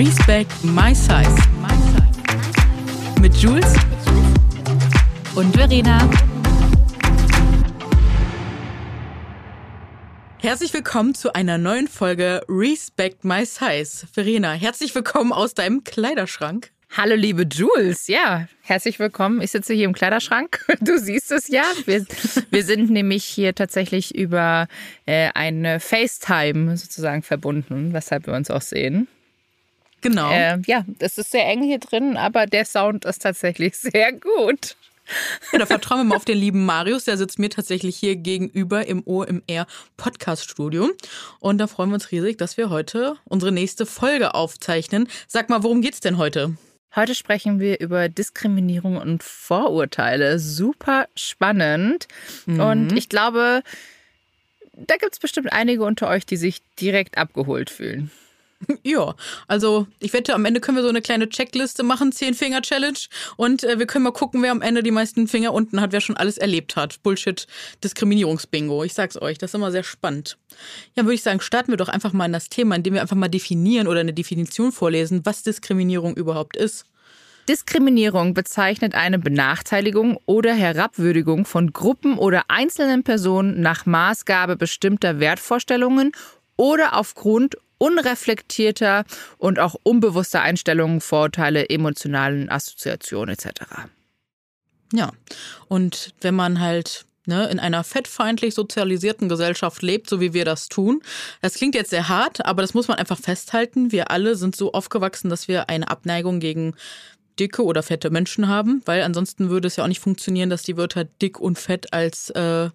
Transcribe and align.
Respect 0.00 0.64
My 0.64 0.94
Size. 0.94 1.36
Mit 3.20 3.36
Jules 3.36 3.74
und 5.34 5.54
Verena. 5.54 6.08
Herzlich 10.38 10.72
willkommen 10.72 11.14
zu 11.14 11.34
einer 11.34 11.58
neuen 11.58 11.86
Folge 11.86 12.40
Respect 12.48 13.26
My 13.26 13.44
Size. 13.44 14.06
Verena, 14.10 14.54
herzlich 14.54 14.94
willkommen 14.94 15.34
aus 15.34 15.52
deinem 15.52 15.84
Kleiderschrank. 15.84 16.70
Hallo 16.96 17.14
liebe 17.14 17.42
Jules, 17.42 18.06
ja, 18.06 18.48
herzlich 18.62 18.98
willkommen. 19.00 19.42
Ich 19.42 19.50
sitze 19.50 19.74
hier 19.74 19.84
im 19.84 19.92
Kleiderschrank. 19.92 20.64
Du 20.80 20.96
siehst 20.96 21.30
es 21.30 21.48
ja. 21.48 21.64
Wir, 21.84 22.06
wir 22.50 22.64
sind 22.64 22.88
nämlich 22.88 23.24
hier 23.24 23.54
tatsächlich 23.54 24.14
über 24.14 24.66
äh, 25.04 25.28
eine 25.34 25.78
FaceTime 25.78 26.78
sozusagen 26.78 27.22
verbunden, 27.22 27.92
weshalb 27.92 28.26
wir 28.26 28.32
uns 28.32 28.50
auch 28.50 28.62
sehen. 28.62 29.06
Genau. 30.00 30.30
Äh, 30.30 30.58
ja, 30.66 30.84
es 30.98 31.18
ist 31.18 31.30
sehr 31.30 31.46
eng 31.46 31.62
hier 31.62 31.78
drin, 31.78 32.16
aber 32.16 32.46
der 32.46 32.64
Sound 32.64 33.04
ist 33.04 33.22
tatsächlich 33.22 33.76
sehr 33.78 34.12
gut. 34.12 34.76
Ja, 35.52 35.58
da 35.58 35.66
vertrauen 35.66 36.00
wir 36.00 36.04
mal 36.04 36.16
auf 36.16 36.24
den 36.24 36.38
lieben 36.38 36.64
Marius. 36.64 37.04
Der 37.04 37.16
sitzt 37.16 37.38
mir 37.38 37.50
tatsächlich 37.50 37.96
hier 37.96 38.16
gegenüber 38.16 38.86
im 38.86 39.02
OMR 39.06 39.66
Podcast 39.96 40.48
Studio. 40.48 40.88
Und 41.40 41.58
da 41.58 41.66
freuen 41.66 41.90
wir 41.90 41.94
uns 41.94 42.12
riesig, 42.12 42.38
dass 42.38 42.56
wir 42.56 42.70
heute 42.70 43.16
unsere 43.24 43.50
nächste 43.50 43.86
Folge 43.86 44.34
aufzeichnen. 44.34 45.08
Sag 45.26 45.48
mal, 45.48 45.62
worum 45.62 45.82
geht's 45.82 46.00
denn 46.00 46.16
heute? 46.16 46.56
Heute 46.94 47.14
sprechen 47.14 47.60
wir 47.60 47.80
über 47.80 48.08
Diskriminierung 48.08 48.96
und 48.96 49.22
Vorurteile. 49.22 50.38
Super 50.38 51.08
spannend. 51.14 52.08
Mhm. 52.46 52.60
Und 52.60 52.96
ich 52.96 53.08
glaube, 53.08 53.62
da 54.72 54.96
gibt 54.96 55.12
es 55.12 55.18
bestimmt 55.18 55.52
einige 55.52 55.84
unter 55.84 56.08
euch, 56.08 56.26
die 56.26 56.36
sich 56.36 56.62
direkt 56.80 57.18
abgeholt 57.18 57.70
fühlen. 57.70 58.10
Ja, 58.82 59.14
also 59.46 59.86
ich 60.00 60.12
wette, 60.12 60.34
am 60.34 60.44
Ende 60.44 60.60
können 60.60 60.76
wir 60.76 60.82
so 60.82 60.88
eine 60.88 61.02
kleine 61.02 61.28
Checkliste 61.28 61.82
machen, 61.82 62.12
10-Finger-Challenge. 62.12 62.98
Und 63.36 63.64
äh, 63.64 63.78
wir 63.78 63.86
können 63.86 64.04
mal 64.04 64.12
gucken, 64.12 64.42
wer 64.42 64.52
am 64.52 64.62
Ende 64.62 64.82
die 64.82 64.90
meisten 64.90 65.28
Finger 65.28 65.52
unten 65.52 65.80
hat, 65.80 65.92
wer 65.92 66.00
schon 66.00 66.16
alles 66.16 66.38
erlebt 66.38 66.76
hat. 66.76 67.02
Bullshit, 67.02 67.46
Diskriminierungsbingo. 67.82 68.84
Ich 68.84 68.94
sag's 68.94 69.20
euch, 69.20 69.38
das 69.38 69.50
ist 69.50 69.54
immer 69.54 69.70
sehr 69.70 69.82
spannend. 69.82 70.38
Ja, 70.96 71.04
würde 71.04 71.14
ich 71.14 71.22
sagen, 71.22 71.40
starten 71.40 71.72
wir 71.72 71.76
doch 71.76 71.88
einfach 71.88 72.12
mal 72.12 72.26
in 72.26 72.32
das 72.32 72.48
Thema, 72.48 72.76
indem 72.76 72.94
wir 72.94 73.02
einfach 73.02 73.16
mal 73.16 73.28
definieren 73.28 73.88
oder 73.88 74.00
eine 74.00 74.12
Definition 74.12 74.72
vorlesen, 74.72 75.22
was 75.24 75.42
Diskriminierung 75.42 76.14
überhaupt 76.14 76.56
ist. 76.56 76.84
Diskriminierung 77.48 78.34
bezeichnet 78.34 78.94
eine 78.94 79.18
Benachteiligung 79.18 80.18
oder 80.26 80.54
Herabwürdigung 80.54 81.44
von 81.46 81.72
Gruppen 81.72 82.18
oder 82.18 82.44
einzelnen 82.48 83.02
Personen 83.02 83.60
nach 83.60 83.86
Maßgabe 83.86 84.56
bestimmter 84.56 85.18
Wertvorstellungen 85.18 86.12
oder 86.56 86.96
aufgrund 86.96 87.56
unreflektierter 87.80 89.04
und 89.38 89.58
auch 89.58 89.74
unbewusster 89.82 90.42
Einstellungen, 90.42 91.00
Vorurteile, 91.00 91.68
emotionalen 91.68 92.50
Assoziationen 92.50 93.34
etc. 93.34 93.62
Ja, 94.92 95.12
und 95.68 96.14
wenn 96.20 96.34
man 96.34 96.60
halt 96.60 97.06
ne, 97.26 97.48
in 97.48 97.58
einer 97.58 97.82
fettfeindlich 97.82 98.54
sozialisierten 98.54 99.28
Gesellschaft 99.30 99.80
lebt, 99.80 100.10
so 100.10 100.20
wie 100.20 100.34
wir 100.34 100.44
das 100.44 100.68
tun. 100.68 101.00
Das 101.40 101.54
klingt 101.54 101.74
jetzt 101.74 101.90
sehr 101.90 102.08
hart, 102.08 102.44
aber 102.44 102.60
das 102.60 102.74
muss 102.74 102.88
man 102.88 102.98
einfach 102.98 103.18
festhalten. 103.18 103.92
Wir 103.92 104.10
alle 104.10 104.36
sind 104.36 104.54
so 104.56 104.72
aufgewachsen, 104.72 105.30
dass 105.30 105.48
wir 105.48 105.70
eine 105.70 105.88
Abneigung 105.88 106.40
gegen 106.40 106.74
dicke 107.40 107.64
oder 107.64 107.82
fette 107.82 108.10
Menschen 108.10 108.46
haben, 108.46 108.82
weil 108.84 109.02
ansonsten 109.02 109.48
würde 109.48 109.66
es 109.66 109.76
ja 109.76 109.84
auch 109.84 109.88
nicht 109.88 110.00
funktionieren, 110.00 110.50
dass 110.50 110.62
die 110.62 110.76
Wörter 110.76 111.04
dick 111.04 111.40
und 111.40 111.58
fett 111.58 111.92
als 111.92 112.30
äh, 112.30 112.68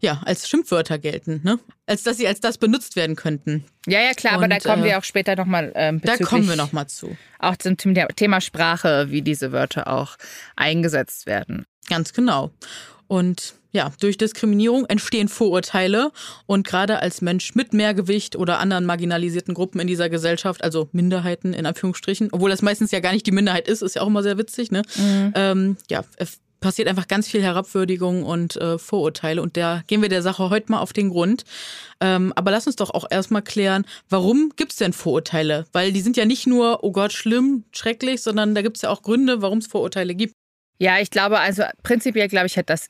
ja 0.00 0.20
als 0.24 0.48
Schimpfwörter 0.48 0.98
gelten, 0.98 1.40
ne? 1.42 1.58
Als 1.86 2.02
dass 2.02 2.18
sie 2.18 2.28
als 2.28 2.40
das 2.40 2.58
benutzt 2.58 2.94
werden 2.94 3.16
könnten. 3.16 3.64
Ja, 3.86 4.00
ja, 4.00 4.12
klar, 4.12 4.34
und, 4.34 4.44
aber 4.44 4.48
da 4.48 4.58
kommen 4.58 4.82
äh, 4.82 4.86
wir 4.86 4.98
auch 4.98 5.04
später 5.04 5.34
nochmal 5.34 5.72
ähm, 5.74 6.00
Da 6.02 6.16
kommen 6.18 6.48
wir 6.48 6.56
nochmal 6.56 6.86
zu. 6.86 7.16
Auch 7.38 7.56
zum 7.56 7.76
Thema 7.76 8.40
Sprache, 8.40 9.10
wie 9.10 9.22
diese 9.22 9.52
Wörter 9.52 9.88
auch 9.88 10.16
eingesetzt 10.54 11.26
werden. 11.26 11.64
Ganz 11.88 12.12
genau. 12.12 12.50
Und 13.08 13.54
ja, 13.72 13.92
durch 14.00 14.18
Diskriminierung 14.18 14.86
entstehen 14.86 15.28
Vorurteile 15.28 16.12
und 16.46 16.66
gerade 16.66 17.00
als 17.00 17.20
Mensch 17.20 17.54
mit 17.54 17.72
Mehrgewicht 17.72 18.36
oder 18.36 18.58
anderen 18.58 18.86
marginalisierten 18.86 19.54
Gruppen 19.54 19.80
in 19.80 19.86
dieser 19.86 20.08
Gesellschaft, 20.08 20.64
also 20.64 20.88
Minderheiten 20.92 21.52
in 21.52 21.66
Anführungsstrichen, 21.66 22.28
obwohl 22.32 22.50
das 22.50 22.62
meistens 22.62 22.90
ja 22.90 23.00
gar 23.00 23.12
nicht 23.12 23.26
die 23.26 23.32
Minderheit 23.32 23.68
ist, 23.68 23.82
ist 23.82 23.94
ja 23.94 24.02
auch 24.02 24.08
immer 24.08 24.22
sehr 24.22 24.38
witzig, 24.38 24.70
ne? 24.70 24.82
Mhm. 24.96 25.32
Ähm, 25.34 25.76
ja, 25.88 26.04
passiert 26.60 26.88
einfach 26.88 27.08
ganz 27.08 27.26
viel 27.26 27.42
Herabwürdigung 27.42 28.22
und 28.22 28.56
äh, 28.56 28.78
Vorurteile 28.78 29.42
und 29.42 29.56
da 29.56 29.82
gehen 29.86 30.02
wir 30.02 30.08
der 30.08 30.22
Sache 30.22 30.50
heute 30.50 30.70
mal 30.70 30.80
auf 30.80 30.92
den 30.92 31.08
Grund. 31.10 31.44
Ähm, 32.00 32.32
aber 32.36 32.50
lass 32.50 32.66
uns 32.66 32.76
doch 32.76 32.90
auch 32.90 33.06
erstmal 33.10 33.42
klären, 33.42 33.86
warum 34.08 34.52
gibt 34.56 34.72
es 34.72 34.78
denn 34.78 34.92
Vorurteile? 34.92 35.66
Weil 35.72 35.92
die 35.92 36.00
sind 36.00 36.16
ja 36.16 36.26
nicht 36.26 36.46
nur, 36.46 36.84
oh 36.84 36.92
Gott, 36.92 37.12
schlimm, 37.12 37.64
schrecklich, 37.72 38.22
sondern 38.22 38.54
da 38.54 38.62
gibt 38.62 38.76
es 38.76 38.82
ja 38.82 38.90
auch 38.90 39.02
Gründe, 39.02 39.42
warum 39.42 39.58
es 39.58 39.66
Vorurteile 39.66 40.14
gibt. 40.14 40.34
Ja, 40.78 40.98
ich 40.98 41.10
glaube, 41.10 41.40
also 41.40 41.64
prinzipiell 41.82 42.28
glaube 42.28 42.46
ich, 42.46 42.56
hat 42.56 42.70
das 42.70 42.88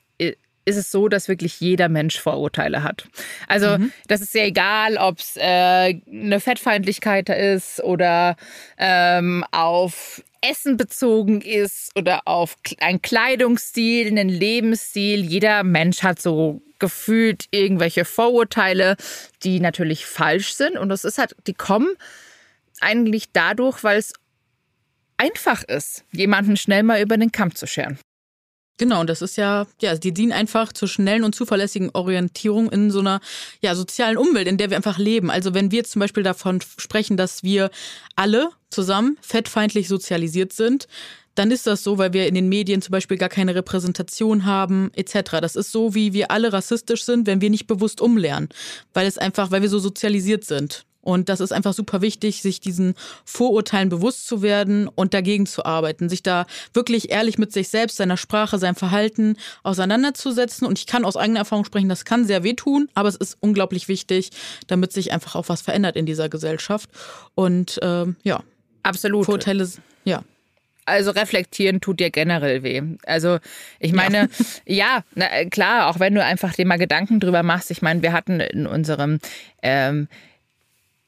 ist 0.65 0.76
es 0.76 0.91
so, 0.91 1.09
dass 1.09 1.28
wirklich 1.28 1.60
jeder 1.60 1.88
Mensch 1.88 2.21
Vorurteile 2.21 2.82
hat. 2.82 3.04
Also 3.48 3.78
mhm. 3.78 3.93
das 4.09 4.21
ist 4.21 4.34
ja 4.34 4.44
egal, 4.44 4.97
ob 4.97 5.19
es 5.19 5.37
äh, 5.37 6.00
eine 6.10 6.41
Fettfeindlichkeit 6.41 7.28
ist 7.28 7.82
oder 7.82 8.37
ähm, 8.78 9.44
auf 9.53 10.22
Essen 10.43 10.76
bezogen 10.76 11.41
ist 11.41 11.91
oder 11.97 12.22
auf 12.26 12.56
einen 12.81 13.03
Kleidungsstil, 13.03 14.09
einen 14.09 14.28
Lebensstil. 14.28 15.25
Jeder 15.25 15.65
Mensch 15.65 16.03
hat 16.03 16.21
so 16.21 16.62
gefühlt 16.78 17.47
irgendwelche 17.50 18.04
Vorurteile, 18.04 18.97
die 19.42 19.60
natürlich 19.60 20.06
falsch 20.06 20.54
sind. 20.54 20.78
Und 20.78 20.88
das 20.88 21.04
ist 21.04 21.19
halt, 21.19 21.37
die 21.47 21.54
kommen 21.54 21.94
eigentlich 22.81 23.32
dadurch, 23.32 23.84
weil 23.84 23.98
es 23.98 24.15
einfach 25.19 25.62
ist, 25.62 26.04
jemanden 26.12 26.56
schnell 26.56 26.82
mal 26.82 27.03
über 27.03 27.19
den 27.19 27.31
Kamm 27.31 27.54
zu 27.54 27.66
scheren. 27.66 27.98
Genau, 28.81 29.01
und 29.03 29.11
das 29.11 29.21
ist 29.21 29.37
ja, 29.37 29.67
ja, 29.83 29.95
die 29.95 30.15
dienen 30.15 30.33
einfach 30.33 30.73
zur 30.73 30.89
schnellen 30.89 31.23
und 31.23 31.35
zuverlässigen 31.35 31.91
Orientierung 31.93 32.73
in 32.73 32.91
so 32.91 33.01
einer 33.01 33.21
ja, 33.61 33.75
sozialen 33.75 34.17
Umwelt, 34.17 34.49
in 34.49 34.57
der 34.57 34.71
wir 34.71 34.79
einfach 34.79 34.97
leben. 34.97 35.31
Also 35.31 35.53
wenn 35.53 35.71
wir 35.71 35.85
zum 35.85 36.01
Beispiel 36.01 36.23
davon 36.23 36.63
sprechen, 36.79 37.19
dass 37.19 37.43
wir 37.43 37.71
alle 38.17 38.49
zusammen 38.71 39.19
fettfeindlich 39.21 39.87
sozialisiert 39.87 40.55
sind, 40.55 40.89
dann 41.35 41.51
ist 41.51 41.67
das 41.67 41.85
so, 41.85 41.99
weil 41.99 42.15
wir 42.15 42.27
in 42.27 42.35
den 42.35 42.49
Medien 42.49 42.81
zum 42.81 42.93
Beispiel 42.93 43.19
gar 43.19 43.29
keine 43.29 43.55
Repräsentation 43.55 44.47
haben, 44.47 44.91
etc. 44.95 45.33
Das 45.43 45.57
ist 45.57 45.73
so, 45.73 45.95
wie 45.95 46.15
wir 46.15 46.31
alle 46.31 46.51
rassistisch 46.51 47.05
sind, 47.05 47.27
wenn 47.27 47.43
wir 47.43 47.51
nicht 47.51 47.67
bewusst 47.67 48.01
umlernen, 48.01 48.49
weil 48.95 49.07
es 49.07 49.19
einfach, 49.19 49.51
weil 49.51 49.61
wir 49.61 49.69
so 49.69 49.79
sozialisiert 49.79 50.45
sind. 50.45 50.87
Und 51.03 51.28
das 51.28 51.41
ist 51.41 51.53
einfach 51.53 51.72
super 51.72 52.00
wichtig, 52.00 52.43
sich 52.43 52.61
diesen 52.61 52.94
Vorurteilen 53.25 53.88
bewusst 53.88 54.27
zu 54.27 54.43
werden 54.43 54.88
und 54.88 55.15
dagegen 55.15 55.47
zu 55.47 55.65
arbeiten, 55.65 56.09
sich 56.09 56.22
da 56.22 56.47
wirklich 56.75 57.11
ehrlich 57.11 57.38
mit 57.38 57.53
sich 57.53 57.69
selbst, 57.69 57.97
seiner 57.97 58.16
Sprache, 58.16 58.59
seinem 58.59 58.77
Verhalten 58.77 59.37
auseinanderzusetzen. 59.62 60.66
Und 60.66 60.78
ich 60.78 60.87
kann 60.87 61.05
aus 61.05 61.16
eigener 61.16 61.41
Erfahrung 61.41 61.65
sprechen, 61.65 61.89
das 61.89 62.05
kann 62.05 62.25
sehr 62.25 62.44
wehtun, 62.44 62.89
aber 62.94 63.09
es 63.09 63.16
ist 63.16 63.37
unglaublich 63.41 63.89
wichtig, 63.89 64.31
damit 64.66 64.93
sich 64.93 65.12
einfach 65.12 65.37
auch 65.37 65.49
was 65.49 65.62
verändert 65.62 65.97
in 65.97 66.06
dieser 66.06 66.28
Gesellschaft. 66.28 66.91
Und 67.34 67.78
ähm, 67.83 68.16
ja, 68.22 68.43
absolut. 68.83 69.25
Vorurteile, 69.25 69.69
ja 70.05 70.22
also 70.91 71.12
reflektieren 71.12 71.81
tut 71.81 72.00
dir 72.00 72.10
generell 72.10 72.62
weh. 72.62 72.83
Also 73.06 73.39
ich 73.78 73.93
meine, 73.93 74.28
ja, 74.66 75.05
ja 75.05 75.05
na, 75.15 75.44
klar, 75.49 75.89
auch 75.89 76.00
wenn 76.00 76.15
du 76.15 76.25
einfach 76.25 76.53
dir 76.55 76.66
mal 76.66 76.78
Gedanken 76.78 77.21
drüber 77.21 77.43
machst. 77.43 77.71
Ich 77.71 77.83
meine, 77.83 78.03
wir 78.03 78.12
hatten 78.12 78.41
in 78.41 78.66
unserem 78.66 79.21
ähm, 79.62 80.09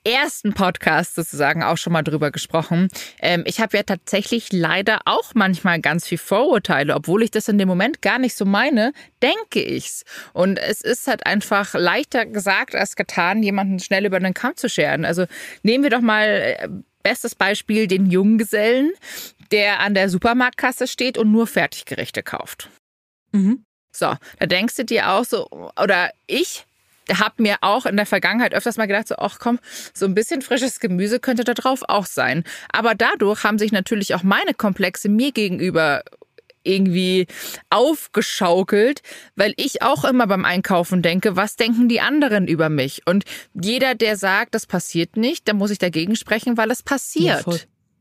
ersten 0.05 0.53
Podcast 0.53 1.15
sozusagen 1.15 1.63
auch 1.63 1.77
schon 1.77 1.93
mal 1.93 2.03
drüber 2.03 2.31
gesprochen. 2.31 2.89
Ähm, 3.21 3.45
ich 3.47 3.61
habe 3.61 3.77
ja 3.77 3.83
tatsächlich 3.83 4.53
leider 4.53 5.01
auch 5.05 5.33
manchmal 5.35 5.81
ganz 5.81 6.07
viel 6.07 6.19
Vorurteile, 6.19 6.95
obwohl 6.95 7.23
ich 7.23 7.31
das 7.31 7.49
in 7.49 7.59
dem 7.59 7.69
Moment 7.69 8.03
gar 8.03 8.19
nicht 8.19 8.37
so 8.37 8.45
meine, 8.45 8.93
denke 9.23 9.63
ich's. 9.63 10.05
Und 10.33 10.59
es 10.59 10.81
ist 10.81 11.07
halt 11.07 11.27
einfach 11.27 11.75
leichter 11.75 12.27
gesagt 12.27 12.75
als 12.75 12.97
getan, 12.97 13.43
jemanden 13.43 13.79
schnell 13.79 14.07
über 14.07 14.19
den 14.19 14.35
Kamm 14.35 14.57
zu 14.57 14.69
scheren. 14.69 15.05
Also 15.05 15.27
nehmen 15.63 15.85
wir 15.85 15.91
doch 15.91 16.01
mal 16.01 16.27
äh, 16.27 16.69
bestes 17.03 17.35
Beispiel 17.35 17.87
den 17.87 18.07
Junggesellen, 18.07 18.93
der 19.51 19.81
an 19.81 19.95
der 19.95 20.09
Supermarktkasse 20.09 20.87
steht 20.87 21.19
und 21.19 21.31
nur 21.31 21.47
Fertiggerichte 21.47 22.23
kauft. 22.23 22.71
Mhm. 23.33 23.65
So, 23.95 24.15
da 24.39 24.47
denkst 24.47 24.77
du 24.77 24.85
dir 24.85 25.11
auch 25.11 25.25
so, 25.25 25.49
oder 25.77 26.11
ich 26.27 26.65
habe 27.11 27.43
mir 27.43 27.57
auch 27.61 27.87
in 27.87 27.97
der 27.97 28.07
Vergangenheit 28.07 28.55
öfters 28.55 28.77
mal 28.77 28.87
gedacht, 28.87 29.09
so, 29.09 29.17
ach 29.19 29.39
komm, 29.39 29.59
so 29.93 30.07
ein 30.07 30.15
bisschen 30.15 30.43
frisches 30.43 30.81
Gemüse 30.81 31.21
könnte 31.21 31.45
da 31.45 31.55
drauf 31.55 31.83
auch 31.89 32.07
sein. 32.07 32.45
Aber 32.73 32.95
dadurch 32.95 33.45
haben 33.45 33.59
sich 33.59 33.73
natürlich 33.73 34.15
auch 34.15 34.23
meine 34.23 34.55
Komplexe 34.55 35.09
mir 35.09 35.33
gegenüber 35.33 36.03
irgendwie 36.65 37.27
aufgeschaukelt, 37.71 39.03
weil 39.35 39.53
ich 39.57 39.83
auch 39.83 40.05
immer 40.05 40.27
beim 40.27 40.45
Einkaufen 40.45 41.03
denke, 41.03 41.37
was 41.37 41.57
denken 41.57 41.89
die 41.89 42.01
anderen 42.01 42.47
über 42.47 42.69
mich? 42.69 43.03
Und 43.07 43.25
jeder, 43.61 43.95
der 43.95 44.17
sagt, 44.17 44.55
das 44.55 44.67
passiert 44.67 45.17
nicht, 45.17 45.49
da 45.49 45.55
muss 45.55 45.71
ich 45.71 45.79
dagegen 45.79 46.17
sprechen, 46.17 46.57
weil 46.57 46.71
es 46.71 46.83
passiert. 46.83 47.45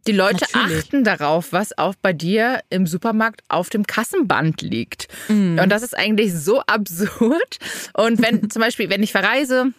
Die 0.08 0.12
Leute 0.14 0.46
Natürlich. 0.52 0.84
achten 0.86 1.04
darauf, 1.04 1.54
was 1.54 1.78
auch 1.78 1.94
bei 2.02 2.12
dir 2.14 2.62
im 2.70 2.88
Supermarkt 2.88 3.44
auf 3.50 3.70
dem 3.70 3.86
Kassenband 3.86 4.62
liegt. 4.62 5.08
Mm. 5.28 5.60
Und 5.60 5.70
das 5.70 5.84
ist 5.84 5.96
eigentlich 5.96 6.34
so 6.34 6.62
absurd. 6.62 7.58
Und 7.94 8.22
wenn 8.22 8.50
zum 8.50 8.62
Beispiel, 8.62 8.90
wenn 8.90 9.04
ich 9.04 9.12
verreise, 9.12 9.74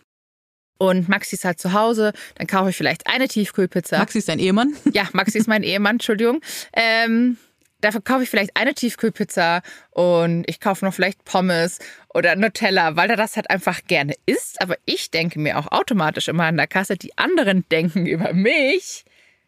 Und 0.79 1.09
Maxi 1.09 1.37
ist 1.37 1.45
halt 1.45 1.61
zu 1.61 1.73
Hause, 1.73 2.13
dann 2.37 2.47
kaufe 2.47 2.71
ich 2.71 2.77
vielleicht 2.77 3.07
eine 3.07 3.29
Tiefkühlpizza. 3.29 3.99
Maxi 3.99 4.19
ist 4.19 4.29
dein 4.29 4.39
Ehemann? 4.39 4.75
Ja, 4.93 5.09
Maxi 5.13 5.39
ist 5.39 5.49
mein 5.49 5.63
Ehemann, 5.63 5.97
Entschuldigung. 5.97 6.41
Ähm, 6.73 7.37
dafür 7.81 8.01
kaufe 8.01 8.23
ich 8.25 8.31
vielleicht 8.31 8.57
eine 8.57 8.75
Tiefkühlpizza 8.75 9.63
und 9.91 10.45
ich 10.49 10.61
kaufe 10.61 10.85
noch 10.85 10.95
vielleicht 10.95 11.25
Pommes 11.25 11.79
oder 12.15 12.35
Nutella, 12.37 12.97
weil 12.97 13.11
er 13.11 13.17
das 13.17 13.37
halt 13.37 13.51
einfach 13.51 13.81
gerne 13.87 14.15
isst. 14.27 14.61
Aber 14.61 14.77
ich 14.85 15.11
denke 15.11 15.39
mir 15.39 15.59
auch 15.59 15.71
automatisch 15.71 16.29
immer 16.29 16.45
an 16.45 16.57
der 16.57 16.67
Kasse, 16.67 16.97
die 16.97 17.17
anderen 17.19 17.65
denken 17.71 18.07
über 18.07 18.33
mich. 18.33 19.05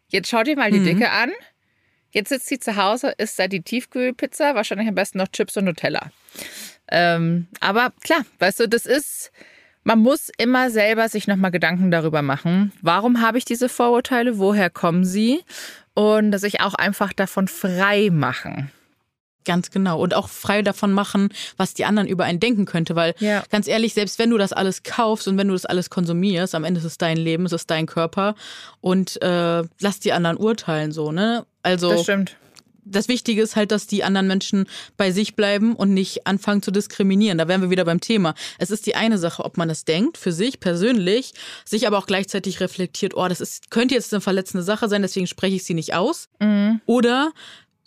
Jetzt 0.07 0.29
schau 0.29 0.43
dir 0.43 0.55
mal 0.55 0.71
die 0.71 0.79
mhm. 0.79 0.85
Dicke 0.85 1.11
an. 1.11 1.31
Jetzt 2.11 2.29
sitzt 2.29 2.47
sie 2.47 2.59
zu 2.59 2.77
Hause, 2.77 3.13
isst 3.17 3.37
da 3.37 3.47
die 3.47 3.61
Tiefkühlpizza, 3.61 4.55
wahrscheinlich 4.55 4.87
am 4.87 4.95
besten 4.95 5.17
noch 5.17 5.27
Chips 5.27 5.57
und 5.57 5.65
Nutella. 5.65 6.11
Ähm, 6.87 7.47
aber 7.59 7.91
klar, 8.03 8.21
weißt 8.39 8.61
du, 8.61 8.69
das 8.69 8.85
ist, 8.85 9.31
man 9.83 9.99
muss 9.99 10.31
immer 10.37 10.69
selber 10.69 11.09
sich 11.09 11.27
nochmal 11.27 11.51
Gedanken 11.51 11.91
darüber 11.91 12.21
machen, 12.21 12.71
warum 12.81 13.21
habe 13.21 13.37
ich 13.37 13.43
diese 13.43 13.67
Vorurteile, 13.67 14.37
woher 14.37 14.69
kommen 14.69 15.03
sie 15.03 15.41
und 15.93 16.37
sich 16.39 16.61
auch 16.61 16.73
einfach 16.75 17.11
davon 17.11 17.47
frei 17.47 18.09
machen. 18.11 18.71
Ganz 19.45 19.71
genau. 19.71 19.99
Und 19.99 20.13
auch 20.13 20.27
frei 20.27 20.61
davon 20.61 20.91
machen, 20.91 21.29
was 21.57 21.73
die 21.73 21.85
anderen 21.85 22.07
über 22.07 22.25
einen 22.25 22.39
denken 22.39 22.65
könnte. 22.65 22.95
Weil 22.95 23.15
ja. 23.19 23.43
ganz 23.49 23.67
ehrlich, 23.67 23.93
selbst 23.93 24.19
wenn 24.19 24.29
du 24.29 24.37
das 24.37 24.53
alles 24.53 24.83
kaufst 24.83 25.27
und 25.27 25.37
wenn 25.37 25.47
du 25.47 25.53
das 25.53 25.65
alles 25.65 25.89
konsumierst, 25.89 26.55
am 26.55 26.63
Ende 26.63 26.79
ist 26.79 26.85
es 26.85 26.97
dein 26.97 27.17
Leben, 27.17 27.45
es 27.45 27.53
ist 27.53 27.69
dein 27.69 27.85
Körper. 27.85 28.35
Und 28.81 29.21
äh, 29.21 29.63
lass 29.79 29.99
die 29.99 30.13
anderen 30.13 30.37
urteilen 30.37 30.91
so, 30.91 31.11
ne? 31.11 31.45
Also. 31.63 31.91
Das 31.91 32.03
stimmt 32.03 32.35
das 32.85 33.07
Wichtige 33.07 33.41
ist 33.41 33.55
halt, 33.55 33.71
dass 33.71 33.87
die 33.87 34.03
anderen 34.03 34.27
Menschen 34.27 34.67
bei 34.95 35.11
sich 35.11 35.35
bleiben 35.35 35.75
und 35.75 35.93
nicht 35.93 36.27
anfangen 36.27 36.61
zu 36.61 36.71
diskriminieren. 36.71 37.37
Da 37.37 37.47
wären 37.47 37.61
wir 37.61 37.69
wieder 37.69 37.83
beim 37.83 37.99
Thema. 37.99 38.35
Es 38.59 38.69
ist 38.69 38.85
die 38.85 38.95
eine 38.95 39.17
Sache, 39.17 39.43
ob 39.43 39.57
man 39.57 39.69
es 39.69 39.85
denkt, 39.85 40.17
für 40.17 40.31
sich 40.31 40.59
persönlich, 40.59 41.33
sich 41.65 41.87
aber 41.87 41.97
auch 41.97 42.05
gleichzeitig 42.05 42.59
reflektiert, 42.59 43.15
oh, 43.15 43.27
das 43.27 43.41
ist, 43.41 43.71
könnte 43.71 43.95
jetzt 43.95 44.13
eine 44.13 44.21
verletzende 44.21 44.63
Sache 44.63 44.87
sein, 44.87 45.01
deswegen 45.01 45.27
spreche 45.27 45.55
ich 45.55 45.63
sie 45.63 45.73
nicht 45.73 45.95
aus. 45.95 46.29
Mhm. 46.39 46.79
Oder 46.85 47.31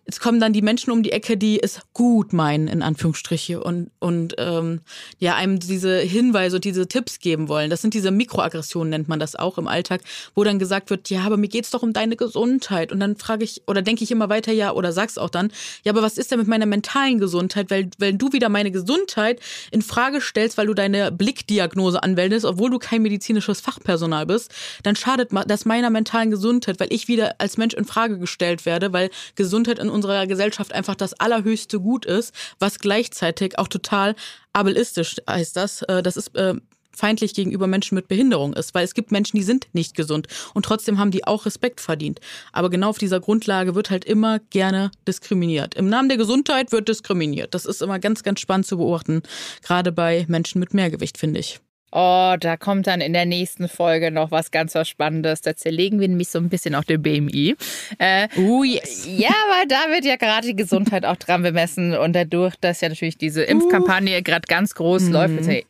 es 0.09 0.21
kommen 0.21 0.41
dann 0.41 0.55
die 0.55 0.63
Menschen 0.63 0.91
um 0.91 1.03
die 1.03 1.13
Ecke, 1.13 1.37
die 1.37 1.63
es 1.63 1.81
gut 1.93 2.33
meinen, 2.33 2.67
in 2.67 2.81
Anführungsstriche, 2.81 3.63
und, 3.63 3.91
und 3.99 4.35
ähm, 4.39 4.81
ja, 5.19 5.35
einem 5.35 5.59
diese 5.59 5.99
Hinweise 5.99 6.57
und 6.57 6.65
diese 6.65 6.89
Tipps 6.89 7.19
geben 7.19 7.49
wollen. 7.49 7.69
Das 7.69 7.83
sind 7.83 7.93
diese 7.93 8.11
Mikroaggressionen, 8.11 8.89
nennt 8.89 9.09
man 9.09 9.21
das 9.21 9.37
auch 9.37 9.59
im 9.59 9.69
Alltag, 9.69 10.01
wo 10.35 10.45
dann 10.45 10.59
gesagt 10.59 10.89
wird, 10.89 11.11
ja, 11.11 11.25
aber 11.25 11.37
mir 11.37 11.49
geht's 11.49 11.71
doch 11.73 11.83
um 11.83 11.93
deine 11.93 12.17
Gesundheit. 12.17 12.91
Und 12.91 13.01
dann 13.01 13.17
frage 13.17 13.45
ich, 13.45 13.61
oder 13.67 13.83
denke 13.83 14.03
ich 14.03 14.11
immer 14.11 14.31
weiter, 14.31 14.51
ja, 14.51 14.73
oder 14.73 14.93
sag's 14.93 15.19
auch 15.19 15.29
dann, 15.29 15.53
ja, 15.85 15.93
aber 15.93 16.01
was 16.01 16.17
ist 16.17 16.31
denn 16.31 16.39
mit 16.39 16.49
meiner 16.49 16.65
mentalen 16.65 17.19
Gesundheit? 17.19 17.71
Weil, 17.71 17.91
wenn 17.99 18.17
du 18.17 18.33
wieder 18.33 18.49
meine 18.49 18.71
Gesundheit 18.71 19.41
in 19.71 19.83
Frage 19.83 20.23
stellst, 20.23 20.57
weil 20.57 20.69
du 20.69 20.75
deine 20.75 21.13
Blickdiagnose 21.13 22.03
anwendest, 22.03 22.47
obwohl 22.47 22.71
du 22.71 22.79
kein 22.79 23.03
medizinisches 23.03 23.61
Fachpersonal 23.61 24.25
bist, 24.25 24.55
dann 24.85 24.97
schadet 24.97 25.33
das 25.47 25.67
meiner 25.67 25.91
mentalen 25.91 26.31
Gesundheit, 26.31 26.81
weil 26.81 26.91
ich 26.95 27.09
wieder 27.09 27.35
als 27.37 27.59
Mensch 27.59 27.75
in 27.75 27.85
Frage 27.85 28.19
gestellt 28.19 28.65
werde, 28.65 28.95
weil 28.95 29.11
Gesundheit 29.35 29.79
in 29.79 29.98
unserer 29.99 30.27
Gesellschaft 30.27 30.73
einfach 30.73 30.95
das 30.95 31.15
allerhöchste 31.15 31.81
Gut 31.81 32.07
ist, 32.07 32.33
was 32.59 32.79
gleichzeitig 32.79 33.59
auch 33.59 33.69
total 33.69 34.15
ableistisch 34.53 35.17
heißt 35.29 35.57
das. 35.57 35.83
Äh, 35.83 36.03
das 36.03 36.17
ist 36.17 36.37
äh, 36.37 36.55
feindlich 36.99 37.35
gegenüber 37.35 37.67
Menschen 37.67 37.95
mit 37.95 38.09
Behinderung 38.09 38.55
ist, 38.55 38.75
weil 38.75 38.85
es 38.85 38.95
gibt 38.95 39.13
Menschen, 39.13 39.37
die 39.37 39.43
sind 39.45 39.69
nicht 39.73 39.95
gesund 39.95 40.27
und 40.55 40.65
trotzdem 40.65 40.99
haben 40.99 41.11
die 41.11 41.25
auch 41.25 41.47
Respekt 41.47 41.81
verdient. 41.81 42.21
Aber 42.53 42.71
genau 42.71 42.91
auf 42.91 42.99
dieser 42.99 43.21
Grundlage 43.21 43.75
wird 43.75 43.91
halt 43.91 44.05
immer 44.05 44.41
gerne 44.51 44.91
diskriminiert. 45.07 45.75
Im 45.75 45.89
Namen 45.89 46.09
der 46.09 46.19
Gesundheit 46.19 46.73
wird 46.73 46.89
diskriminiert. 46.89 47.55
Das 47.55 47.67
ist 47.67 47.83
immer 47.83 47.99
ganz, 47.99 48.23
ganz 48.23 48.41
spannend 48.41 48.67
zu 48.67 48.79
beobachten, 48.79 49.23
gerade 49.63 49.93
bei 49.93 50.27
Menschen 50.29 50.59
mit 50.59 50.75
Mehrgewicht, 50.75 51.19
finde 51.19 51.41
ich. 51.41 51.61
Oh, 51.91 52.35
da 52.39 52.57
kommt 52.57 52.87
dann 52.87 53.01
in 53.01 53.13
der 53.13 53.25
nächsten 53.25 53.69
Folge 53.69 54.11
noch 54.11 54.31
was 54.31 54.51
ganz 54.51 54.75
was 54.75 54.89
Spannendes. 54.89 55.41
Da 55.41 55.57
zerlegen 55.57 56.01
wir 56.01 56.09
nämlich 56.09 56.29
so 56.29 56.39
ein 56.39 56.49
bisschen 56.49 56.75
auch 56.75 56.85
den 56.85 57.01
BMI. 57.01 57.57
Äh, 57.99 58.29
oh 58.37 58.63
yes. 58.63 59.07
Ja, 59.07 59.35
weil 59.51 59.67
da 59.69 59.91
wird 59.91 60.05
ja 60.05 60.17
gerade 60.17 60.47
die 60.47 60.57
Gesundheit 60.57 61.05
auch 61.05 61.17
dran 61.17 61.43
bemessen 61.43 61.97
und 61.97 62.15
dadurch, 62.15 62.57
dass 62.57 62.81
ja 62.81 62.89
natürlich 62.91 63.17
diese 63.17 63.43
Impfkampagne 63.43 64.19
uh. 64.19 64.23
gerade 64.23 64.47
ganz 64.47 64.75
groß 64.75 65.05
mhm. 65.05 65.13
läuft, 65.13 65.47
ja 65.47 65.61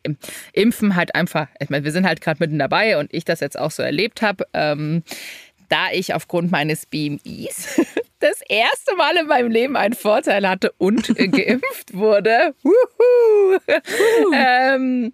Impfen 0.53 0.95
halt 0.95 1.15
einfach, 1.15 1.47
ich 1.59 1.69
meine, 1.69 1.85
wir 1.85 1.91
sind 1.91 2.05
halt 2.05 2.21
gerade 2.21 2.37
mitten 2.39 2.59
dabei 2.59 2.97
und 2.97 3.13
ich 3.13 3.25
das 3.25 3.39
jetzt 3.39 3.57
auch 3.57 3.71
so 3.71 3.83
erlebt 3.83 4.21
habe, 4.21 4.45
ähm, 4.53 5.03
da 5.69 5.91
ich 5.93 6.13
aufgrund 6.13 6.51
meines 6.51 6.85
BMIs 6.85 7.79
das 8.19 8.41
erste 8.49 8.95
Mal 8.97 9.15
in 9.17 9.27
meinem 9.27 9.51
Leben 9.51 9.77
einen 9.77 9.93
Vorteil 9.93 10.47
hatte 10.47 10.73
und 10.77 11.07
geimpft 11.31 11.93
wurde. 11.93 12.53
Wuhu. 12.63 13.55
Uh. 13.55 14.33
ähm, 14.33 15.11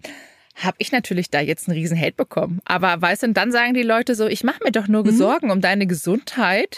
habe 0.56 0.76
ich 0.78 0.90
natürlich 0.90 1.30
da 1.30 1.40
jetzt 1.40 1.68
einen 1.68 1.78
riesen 1.78 1.98
Hate 1.98 2.16
bekommen. 2.16 2.60
Aber 2.64 3.00
weißt 3.00 3.22
du, 3.22 3.28
und 3.28 3.34
dann 3.34 3.52
sagen 3.52 3.74
die 3.74 3.82
Leute 3.82 4.14
so, 4.14 4.26
ich 4.26 4.42
mache 4.42 4.64
mir 4.64 4.72
doch 4.72 4.88
nur 4.88 5.04
mhm. 5.04 5.16
Sorgen 5.16 5.50
um 5.50 5.60
deine 5.60 5.86
Gesundheit 5.86 6.76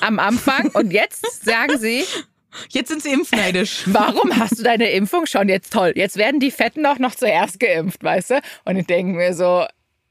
am 0.00 0.18
Anfang 0.18 0.68
und 0.74 0.92
jetzt 0.92 1.44
sagen 1.44 1.78
sie, 1.78 2.04
Jetzt 2.68 2.88
sind 2.88 3.00
sie 3.00 3.12
impfneidisch. 3.12 3.82
Warum 3.86 4.36
hast 4.36 4.58
du 4.58 4.64
deine 4.64 4.90
Impfung 4.90 5.26
schon 5.26 5.48
jetzt 5.48 5.72
toll? 5.72 5.92
Jetzt 5.94 6.16
werden 6.16 6.40
die 6.40 6.50
Fetten 6.50 6.84
auch 6.84 6.98
noch 6.98 7.14
zuerst 7.14 7.60
geimpft, 7.60 8.02
weißt 8.02 8.30
du? 8.30 8.40
Und 8.64 8.76
ich 8.76 8.86
denke 8.86 9.12
mir 9.14 9.34
so, 9.34 9.66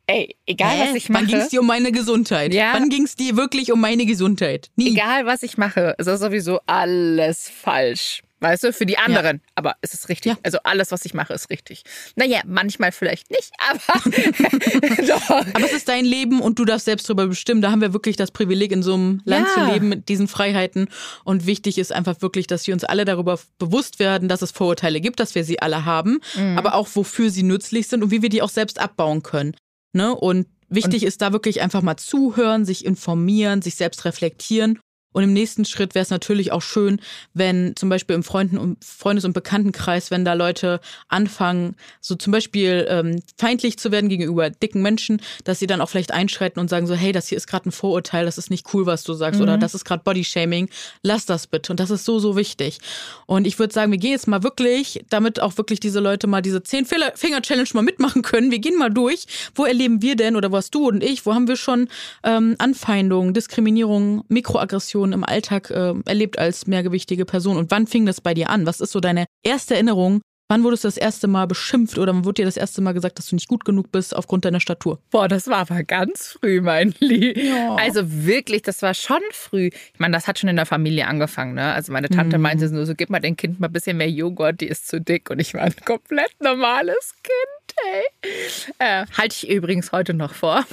ey, 0.08 0.36
egal 0.46 0.78
Hä? 0.78 0.88
was 0.88 0.96
ich 0.96 1.10
mache. 1.10 1.24
Wann 1.24 1.28
ging 1.28 1.38
es 1.38 1.50
dir 1.50 1.60
um 1.60 1.68
meine 1.68 1.92
Gesundheit? 1.92 2.54
Ja. 2.54 2.74
Wann 2.74 2.88
ging 2.88 3.04
es 3.04 3.16
dir 3.16 3.36
wirklich 3.36 3.72
um 3.74 3.82
meine 3.82 4.06
Gesundheit? 4.06 4.70
Nie. 4.76 4.92
Egal 4.92 5.26
was 5.26 5.44
ich 5.44 5.58
mache, 5.58 5.96
ist 5.98 6.06
sowieso 6.06 6.60
alles 6.66 7.50
falsch. 7.50 8.22
Weißt 8.42 8.64
du, 8.64 8.74
für 8.74 8.86
die 8.86 8.98
anderen. 8.98 9.38
Ja. 9.38 9.52
Aber 9.56 9.76
es 9.82 9.94
ist 9.94 10.08
richtig. 10.10 10.34
Ja. 10.34 10.38
Also 10.44 10.60
alles, 10.64 10.92
was 10.92 11.04
ich 11.06 11.14
mache, 11.14 11.34
ist 11.34 11.50
richtig. 11.50 11.84
Naja, 12.16 12.42
manchmal 12.46 12.92
vielleicht 12.92 13.30
nicht, 13.32 13.52
aber 13.70 14.10
doch. 15.08 15.30
Aber 15.30 15.66
es 15.66 15.74
ist 15.74 15.88
dein 15.90 16.06
Leben 16.06 16.42
und 16.42 16.58
du 16.58 16.66
darfst 16.66 16.86
selbst 16.86 17.10
darüber 17.10 17.28
bestimmen. 17.28 17.62
Da 17.62 17.72
haben 17.72 17.82
wir 17.82 17.94
wirklich 17.94 18.16
das 18.16 18.32
Privileg, 18.32 18.72
in 18.72 18.84
so 18.84 18.94
einem 18.94 19.22
Land 19.26 19.48
ja. 19.48 19.54
zu 19.54 19.74
leben 19.74 19.90
mit 19.90 20.10
diesen 20.10 20.28
Freiheiten. 20.28 20.88
Und 21.24 21.46
wichtig 21.46 21.78
ist 21.78 21.92
einfach 21.92 22.22
wirklich, 22.22 22.48
dass 22.48 22.66
wir 22.68 22.74
uns 22.74 22.84
alle 22.84 23.06
darüber 23.06 23.40
bewusst 23.58 24.00
werden, 24.00 24.30
dass 24.30 24.42
es 24.42 24.52
Vorurteile 24.52 25.02
gibt, 25.02 25.20
dass 25.20 25.36
wir 25.36 25.44
sie 25.44 25.62
alle 25.62 25.86
haben, 25.86 26.20
mhm. 26.36 26.58
aber 26.58 26.76
auch 26.76 26.88
wofür 26.94 27.30
sie 27.30 27.44
nützlich 27.44 27.88
sind 27.88 28.04
und 28.04 28.12
wie 28.12 28.22
wir 28.22 28.30
die 28.30 28.42
auch 28.42 28.50
selbst 28.50 28.80
abbauen 28.80 29.24
können. 29.24 29.56
Ne? 29.94 30.16
Und 30.16 30.48
Wichtig 30.72 31.02
und 31.02 31.08
ist 31.08 31.24
da 31.24 31.34
wirklich 31.34 31.62
einfach 31.62 31.82
mal 31.82 31.98
zuhören, 31.98 32.64
sich 32.64 32.86
informieren, 32.86 33.64
sich 33.64 33.74
selbst 33.74 34.06
reflektieren 34.06 34.80
und 35.12 35.24
im 35.24 35.34
nächsten 35.34 35.66
Schritt 35.66 35.96
wäre 35.96 36.04
es 36.04 36.10
natürlich 36.10 36.52
auch 36.52 36.62
schön, 36.62 37.02
wenn 37.34 37.76
zum 37.76 37.90
Beispiel 37.90 38.16
im 38.16 38.24
Freunden 38.24 38.58
und 38.58 38.84
Freundes- 38.84 39.26
und 39.26 39.34
Bekanntenkreis, 39.34 40.12
wenn 40.12 40.26
da 40.26 40.34
Leute 40.34 40.80
anfangen, 41.08 41.76
so 42.02 42.16
zum 42.16 42.32
Beispiel 42.32 42.86
ähm, 42.90 43.22
feindlich 43.38 43.78
zu 43.80 43.92
werden 43.92 44.10
gegenüber 44.10 44.50
dicken 44.50 44.82
Menschen, 44.82 45.22
dass 45.44 45.60
sie 45.60 45.68
dann 45.68 45.82
auch 45.82 45.90
vielleicht 45.90 46.12
einschreiten 46.12 46.60
und 46.60 46.70
sagen 46.70 46.88
so, 46.88 46.96
hey, 46.96 47.12
das 47.12 47.28
hier 47.28 47.38
ist 47.38 47.48
gerade 47.48 47.70
ein 47.70 47.72
Vorurteil, 47.72 48.26
das 48.26 48.38
ist 48.38 48.50
nicht 48.50 48.74
cool, 48.74 48.86
was 48.86 49.04
du 49.04 49.14
sagst, 49.14 49.40
mhm. 49.40 49.44
oder 49.44 49.58
das 49.58 49.74
ist 49.74 49.86
gerade 49.86 50.04
Bodyshaming, 50.04 50.70
lass 51.02 51.26
das 51.26 51.48
bitte. 51.48 51.74
Und 51.74 51.80
das 51.80 51.90
ist 51.90 52.06
so, 52.06 52.20
so 52.20 52.36
wichtig. 52.36 52.80
Und 53.26 53.48
ich 53.48 53.58
würde 53.60 53.74
sagen, 53.74 53.92
wir 53.92 54.00
gehen 54.00 54.12
jetzt 54.12 54.28
mal 54.28 54.44
wirklich, 54.44 55.04
damit 55.10 55.40
auch 55.40 55.58
wirklich 55.58 55.80
diese 55.80 56.00
Leute 56.00 56.28
mal 56.28 56.42
diese 56.42 56.64
Zehn-Finger-Challenge 56.64 57.70
mal 57.74 57.82
mitmachen 57.82 58.22
können. 58.22 58.52
Wir 58.52 58.60
gehen 58.60 58.78
mal 58.78 58.90
durch. 58.90 59.26
Wo 59.56 59.66
erleben 59.66 60.02
wir 60.02 60.16
denn, 60.16 60.36
oder 60.36 60.52
was 60.52 60.70
du 60.70 60.88
und 60.88 61.04
ich, 61.04 61.26
wo 61.26 61.34
haben 61.34 61.48
wir 61.48 61.56
schon 61.56 61.88
ähm, 62.24 62.56
Anfeindungen, 62.58 63.34
Diskriminierung, 63.34 64.24
Mikroaggression, 64.28 65.09
Situationen 65.10 65.14
im 65.14 65.24
Alltag 65.24 65.72
äh, 65.72 65.94
erlebt 66.06 66.40
als 66.40 66.68
mehrgewichtige 66.68 67.26
Person? 67.26 67.58
Und 67.58 67.72
wann 67.72 67.88
fing 67.88 68.06
das 68.06 68.22
bei 68.22 68.34
dir 68.34 68.50
an? 68.50 68.66
Was 68.66 68.80
ist 68.80 68.92
so 68.92 69.00
deine 69.00 69.26
erste 69.44 69.76
Erinnerung? 69.76 70.22
Wann 70.52 70.64
wurdest 70.64 70.84
du 70.84 70.88
das 70.88 70.98
erste 70.98 71.28
Mal 71.28 71.46
beschimpft 71.46 72.00
oder 72.00 72.12
wann 72.12 72.26
wurde 72.26 72.42
dir 72.42 72.46
das 72.46 72.58
erste 72.58 72.82
Mal 72.82 72.94
gesagt, 72.94 73.20
dass 73.20 73.28
du 73.28 73.36
nicht 73.36 73.48
gut 73.48 73.66
genug 73.66 73.92
bist 73.92 74.16
aufgrund 74.16 74.46
deiner 74.46 74.60
Statur? 74.60 75.00
Boah, 75.12 75.28
das 75.28 75.46
war 75.46 75.58
aber 75.58 75.84
ganz 75.84 76.40
früh, 76.40 76.60
mein 76.60 76.96
Lieb. 77.00 77.38
Ja. 77.38 77.76
Also 77.76 78.02
wirklich, 78.26 78.64
das 78.64 78.82
war 78.82 78.96
schon 78.96 79.22
früh. 79.32 79.68
Ich 79.68 80.00
meine, 80.00 80.16
das 80.16 80.28
hat 80.28 80.40
schon 80.40 80.50
in 80.50 80.56
der 80.56 80.66
Familie 80.66 81.06
angefangen. 81.06 81.54
Ne? 81.54 81.72
Also 81.72 81.94
meine 81.94 82.10
Tante 82.10 82.38
mhm. 82.38 82.44
meinte 82.44 82.68
nur 82.72 82.88
so, 82.88 82.96
gib 82.96 83.12
mal 83.12 83.20
dem 83.20 83.38
Kind 83.38 83.60
mal 83.60 83.68
ein 83.68 83.74
bisschen 83.74 83.98
mehr 83.98 84.10
Joghurt, 84.10 84.62
die 84.62 84.68
ist 84.68 84.88
zu 84.88 85.00
dick. 85.00 85.30
Und 85.30 85.38
ich 85.38 85.54
war 85.54 85.62
ein 85.62 85.76
komplett 85.86 86.34
normales 86.42 87.14
Kind, 87.22 87.78
ey. 87.94 88.72
Äh, 88.80 89.06
halte 89.16 89.36
ich 89.36 89.50
übrigens 89.50 89.92
heute 89.92 90.16
noch 90.16 90.34
vor. 90.34 90.66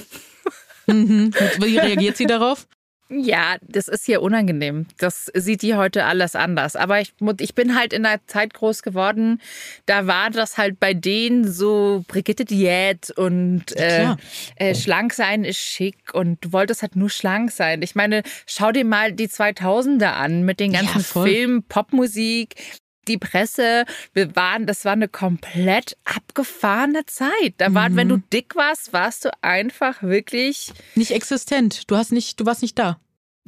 Mhm. 0.87 1.33
Wie 1.59 1.77
reagiert 1.77 2.17
sie 2.17 2.25
darauf? 2.25 2.65
Ja, 3.09 3.55
das 3.61 3.87
ist 3.87 4.05
hier 4.05 4.21
unangenehm. 4.21 4.85
Das 4.97 5.31
sieht 5.33 5.61
die 5.61 5.75
heute 5.75 6.05
alles 6.05 6.35
anders. 6.35 6.75
Aber 6.75 6.99
ich, 6.99 7.13
ich 7.39 7.55
bin 7.55 7.75
halt 7.77 7.93
in 7.93 8.05
einer 8.05 8.19
Zeit 8.27 8.53
groß 8.53 8.81
geworden, 8.81 9.41
da 9.85 10.07
war 10.07 10.29
das 10.29 10.57
halt 10.57 10.79
bei 10.79 10.93
denen 10.93 11.49
so 11.49 12.03
Brigitte 12.07 12.43
Diät 12.43 13.11
und 13.11 13.75
äh, 13.77 14.15
äh, 14.57 14.75
schlank 14.75 15.13
sein 15.13 15.45
ist 15.45 15.57
schick 15.57 16.13
und 16.13 16.43
du 16.43 16.51
wolltest 16.51 16.81
halt 16.81 16.97
nur 16.97 17.09
schlank 17.09 17.51
sein. 17.51 17.81
Ich 17.81 17.95
meine, 17.95 18.23
schau 18.45 18.71
dir 18.71 18.83
mal 18.83 19.13
die 19.13 19.29
2000er 19.29 20.13
an 20.13 20.43
mit 20.43 20.59
den 20.59 20.73
ganzen 20.73 20.99
ja, 20.99 21.23
Filmen, 21.23 21.63
Popmusik, 21.63 22.55
die 23.07 23.17
Presse, 23.17 23.85
wir 24.13 24.35
waren, 24.35 24.65
das 24.65 24.85
war 24.85 24.93
eine 24.93 25.07
komplett 25.07 25.97
abgefahrene 26.03 27.05
Zeit. 27.05 27.55
Da 27.57 27.73
war, 27.73 27.89
mhm. 27.89 27.95
wenn 27.95 28.09
du 28.09 28.17
dick 28.17 28.55
warst, 28.55 28.93
warst 28.93 29.25
du 29.25 29.31
einfach 29.41 30.03
wirklich 30.03 30.71
nicht 30.95 31.11
existent. 31.11 31.89
Du 31.89 31.95
hast 31.95 32.11
nicht, 32.11 32.39
du 32.39 32.45
warst 32.45 32.61
nicht 32.61 32.77
da. 32.77 32.99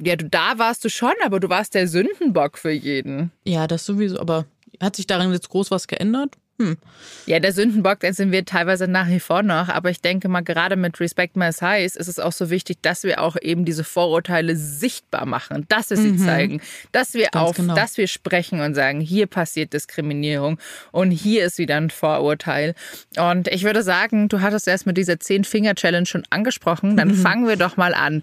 Ja, 0.02 0.16
du 0.16 0.28
da 0.28 0.58
warst 0.58 0.84
du 0.84 0.88
schon, 0.88 1.12
aber 1.24 1.40
du 1.40 1.48
warst 1.48 1.74
der 1.74 1.86
Sündenbock 1.86 2.56
für 2.56 2.70
jeden. 2.70 3.30
Ja, 3.44 3.66
das 3.66 3.84
sowieso. 3.84 4.18
Aber 4.18 4.46
hat 4.80 4.96
sich 4.96 5.06
daran 5.06 5.32
jetzt 5.32 5.50
groß 5.50 5.70
was 5.70 5.88
geändert? 5.88 6.36
Hm. 6.60 6.76
Ja, 7.24 7.40
der 7.40 7.54
Sündenbock, 7.54 8.00
den 8.00 8.12
sind 8.12 8.32
wir 8.32 8.44
teilweise 8.44 8.86
nach 8.86 9.08
wie 9.08 9.18
vor 9.18 9.42
noch. 9.42 9.70
Aber 9.70 9.88
ich 9.88 10.02
denke 10.02 10.28
mal, 10.28 10.42
gerade 10.42 10.76
mit 10.76 11.00
Respect 11.00 11.34
My 11.34 11.50
Size 11.52 11.98
ist 11.98 12.06
es 12.06 12.18
auch 12.18 12.32
so 12.32 12.50
wichtig, 12.50 12.82
dass 12.82 13.02
wir 13.02 13.22
auch 13.22 13.36
eben 13.40 13.64
diese 13.64 13.82
Vorurteile 13.82 14.54
sichtbar 14.56 15.24
machen, 15.24 15.64
dass 15.68 15.88
wir 15.88 15.96
sie 15.96 16.12
mhm. 16.12 16.18
zeigen, 16.18 16.60
dass 16.92 17.14
wir 17.14 17.28
Ganz 17.30 17.48
auf, 17.48 17.56
genau. 17.56 17.74
dass 17.74 17.96
wir 17.96 18.06
sprechen 18.08 18.60
und 18.60 18.74
sagen, 18.74 19.00
hier 19.00 19.26
passiert 19.26 19.72
Diskriminierung 19.72 20.58
und 20.92 21.12
hier 21.12 21.46
ist 21.46 21.56
wieder 21.56 21.78
ein 21.78 21.88
Vorurteil. 21.88 22.74
Und 23.16 23.48
ich 23.48 23.64
würde 23.64 23.82
sagen, 23.82 24.28
du 24.28 24.42
hattest 24.42 24.68
erst 24.68 24.84
mit 24.84 24.98
dieser 24.98 25.18
Zehn-Finger-Challenge 25.18 26.06
schon 26.06 26.24
angesprochen. 26.28 26.98
Dann 26.98 27.08
mhm. 27.08 27.14
fangen 27.14 27.48
wir 27.48 27.56
doch 27.56 27.78
mal 27.78 27.94
an. 27.94 28.22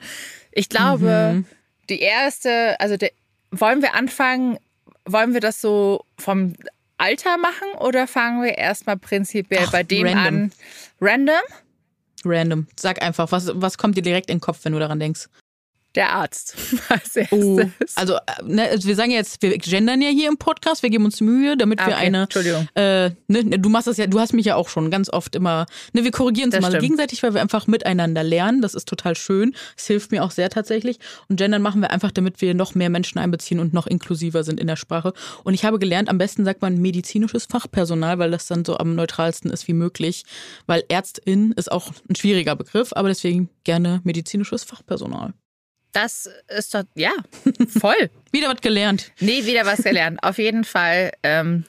Ich 0.51 0.69
glaube, 0.69 1.31
mhm. 1.33 1.45
die 1.89 2.01
erste, 2.01 2.79
also 2.79 2.97
der, 2.97 3.09
wollen 3.49 3.81
wir 3.81 3.95
anfangen, 3.95 4.59
wollen 5.05 5.33
wir 5.33 5.41
das 5.41 5.59
so 5.59 6.03
vom 6.19 6.53
Alter 6.97 7.37
machen 7.37 7.67
oder 7.79 8.07
fangen 8.07 8.43
wir 8.43 8.57
erstmal 8.57 8.97
prinzipiell 8.97 9.65
Ach, 9.67 9.71
bei 9.71 9.83
dem 9.83 10.05
random. 10.07 10.25
an? 10.25 10.51
Random? 10.99 11.41
Random. 12.25 12.67
Sag 12.79 13.01
einfach, 13.01 13.31
was, 13.31 13.51
was 13.53 13.77
kommt 13.77 13.97
dir 13.97 14.01
direkt 14.01 14.29
in 14.29 14.37
den 14.37 14.41
Kopf, 14.41 14.59
wenn 14.63 14.73
du 14.73 14.79
daran 14.79 14.99
denkst? 14.99 15.27
Der 15.97 16.13
Arzt 16.13 16.55
als 16.89 17.15
erstes. 17.15 17.33
Oh, 17.39 17.59
also, 17.95 18.13
äh, 18.13 18.19
ne, 18.43 18.69
also 18.69 18.87
wir 18.87 18.95
sagen 18.95 19.09
jetzt, 19.09 19.41
wir 19.41 19.57
gendern 19.57 19.99
ja 19.99 20.09
hier 20.09 20.29
im 20.29 20.37
Podcast, 20.37 20.83
wir 20.83 20.91
geben 20.91 21.05
uns 21.05 21.21
Mühe, 21.21 21.57
damit 21.57 21.79
wir 21.79 21.87
okay, 21.87 21.95
eine. 21.95 22.23
Entschuldigung. 22.23 22.67
Äh, 22.75 23.09
ne, 23.27 23.43
ne, 23.43 23.59
du 23.59 23.67
machst 23.69 23.87
das 23.87 23.97
ja, 23.97 24.05
du 24.05 24.19
hast 24.19 24.31
mich 24.31 24.45
ja 24.45 24.55
auch 24.55 24.69
schon 24.69 24.91
ganz 24.91 25.09
oft 25.11 25.35
immer. 25.35 25.65
Ne, 25.93 26.03
wir 26.03 26.11
korrigieren 26.11 26.51
uns 26.51 26.61
mal 26.61 26.67
stimmt. 26.67 26.83
gegenseitig, 26.83 27.23
weil 27.23 27.33
wir 27.33 27.41
einfach 27.41 27.65
miteinander 27.65 28.23
lernen. 28.23 28.61
Das 28.61 28.75
ist 28.75 28.87
total 28.87 29.15
schön. 29.15 29.55
Es 29.75 29.87
hilft 29.87 30.11
mir 30.11 30.23
auch 30.23 30.29
sehr 30.29 30.51
tatsächlich. 30.51 30.99
Und 31.29 31.37
gendern 31.37 31.63
machen 31.63 31.81
wir 31.81 31.89
einfach, 31.89 32.11
damit 32.11 32.41
wir 32.41 32.53
noch 32.53 32.75
mehr 32.75 32.91
Menschen 32.91 33.17
einbeziehen 33.17 33.59
und 33.59 33.73
noch 33.73 33.87
inklusiver 33.87 34.43
sind 34.43 34.59
in 34.59 34.67
der 34.67 34.75
Sprache. 34.75 35.13
Und 35.43 35.55
ich 35.55 35.65
habe 35.65 35.79
gelernt, 35.79 36.09
am 36.09 36.19
besten 36.19 36.45
sagt 36.45 36.61
man 36.61 36.77
medizinisches 36.77 37.45
Fachpersonal, 37.45 38.19
weil 38.19 38.29
das 38.29 38.45
dann 38.45 38.63
so 38.63 38.77
am 38.77 38.93
neutralsten 38.93 39.49
ist 39.49 39.67
wie 39.67 39.73
möglich. 39.73 40.25
Weil 40.67 40.83
Ärztin 40.89 41.53
ist 41.53 41.71
auch 41.71 41.91
ein 42.07 42.15
schwieriger 42.15 42.55
Begriff, 42.55 42.93
aber 42.93 43.07
deswegen 43.07 43.49
gerne 43.63 44.01
medizinisches 44.03 44.63
Fachpersonal. 44.63 45.33
Das 45.97 46.29
ist 46.55 46.75
doch, 46.75 46.83
ja, 46.93 47.09
voll. 47.79 48.11
wieder 48.31 48.49
was 48.49 48.61
gelernt. 48.61 49.11
Nee, 49.19 49.47
wieder 49.47 49.65
was 49.65 49.81
gelernt. 49.81 50.21
Auf 50.21 50.37
jeden 50.37 50.63
Fall 50.63 51.11
ähm, 51.23 51.65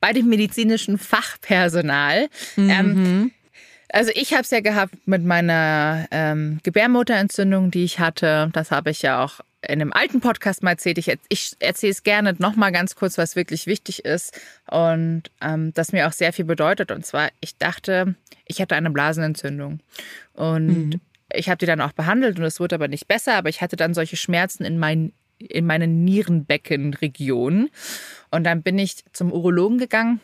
bei 0.00 0.12
dem 0.12 0.28
medizinischen 0.28 0.98
Fachpersonal. 0.98 2.28
Mhm. 2.56 2.70
Ähm, 2.70 3.30
also 3.88 4.10
ich 4.14 4.34
habe 4.34 4.42
es 4.42 4.50
ja 4.50 4.60
gehabt 4.60 4.92
mit 5.06 5.24
meiner 5.24 6.06
ähm, 6.10 6.60
Gebärmutterentzündung, 6.62 7.70
die 7.70 7.84
ich 7.84 7.98
hatte. 7.98 8.50
Das 8.52 8.70
habe 8.70 8.90
ich 8.90 9.00
ja 9.00 9.24
auch 9.24 9.40
in 9.62 9.80
einem 9.80 9.94
alten 9.94 10.20
Podcast 10.20 10.62
mal 10.62 10.72
erzählt. 10.72 10.98
Ich, 10.98 11.10
ich 11.30 11.56
erzähle 11.58 11.92
es 11.92 12.02
gerne 12.02 12.34
nochmal 12.38 12.72
ganz 12.72 12.96
kurz, 12.96 13.16
was 13.16 13.34
wirklich 13.34 13.66
wichtig 13.66 14.04
ist 14.04 14.38
und 14.70 15.22
ähm, 15.40 15.72
das 15.72 15.92
mir 15.92 16.06
auch 16.06 16.12
sehr 16.12 16.34
viel 16.34 16.44
bedeutet. 16.44 16.90
Und 16.90 17.06
zwar, 17.06 17.30
ich 17.40 17.56
dachte, 17.56 18.14
ich 18.44 18.58
hätte 18.58 18.74
eine 18.74 18.90
Blasenentzündung. 18.90 19.80
Und 20.34 20.66
mhm. 20.66 21.00
Ich 21.34 21.48
habe 21.48 21.58
die 21.58 21.66
dann 21.66 21.80
auch 21.80 21.92
behandelt 21.92 22.38
und 22.38 22.44
es 22.44 22.60
wurde 22.60 22.74
aber 22.74 22.88
nicht 22.88 23.08
besser, 23.08 23.34
aber 23.34 23.48
ich 23.48 23.60
hatte 23.60 23.76
dann 23.76 23.94
solche 23.94 24.16
Schmerzen 24.16 24.64
in 24.64 24.78
meinen 24.78 25.12
in 25.38 25.66
meine 25.66 25.86
Nierenbeckenregion. 25.86 27.70
Und 28.30 28.44
dann 28.44 28.62
bin 28.62 28.78
ich 28.78 29.04
zum 29.12 29.32
Urologen 29.32 29.78
gegangen 29.78 30.20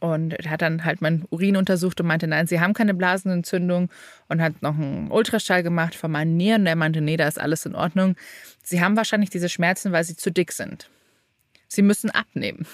und 0.00 0.34
hat 0.46 0.62
dann 0.62 0.84
halt 0.84 1.00
mein 1.00 1.24
Urin 1.30 1.56
untersucht 1.56 2.00
und 2.00 2.06
meinte, 2.06 2.26
nein, 2.26 2.46
Sie 2.46 2.60
haben 2.60 2.74
keine 2.74 2.94
Blasenentzündung 2.94 3.90
und 4.28 4.42
hat 4.42 4.60
noch 4.62 4.74
einen 4.74 5.10
Ultraschall 5.10 5.62
gemacht 5.62 5.94
von 5.94 6.10
meinen 6.10 6.36
Nieren. 6.36 6.62
Und 6.62 6.66
er 6.66 6.76
meinte, 6.76 7.00
nee, 7.00 7.16
da 7.16 7.26
ist 7.26 7.40
alles 7.40 7.64
in 7.64 7.74
Ordnung. 7.74 8.16
Sie 8.62 8.82
haben 8.82 8.96
wahrscheinlich 8.96 9.30
diese 9.30 9.48
Schmerzen, 9.48 9.92
weil 9.92 10.04
Sie 10.04 10.16
zu 10.16 10.30
dick 10.30 10.52
sind. 10.52 10.90
Sie 11.68 11.82
müssen 11.82 12.10
abnehmen. 12.10 12.66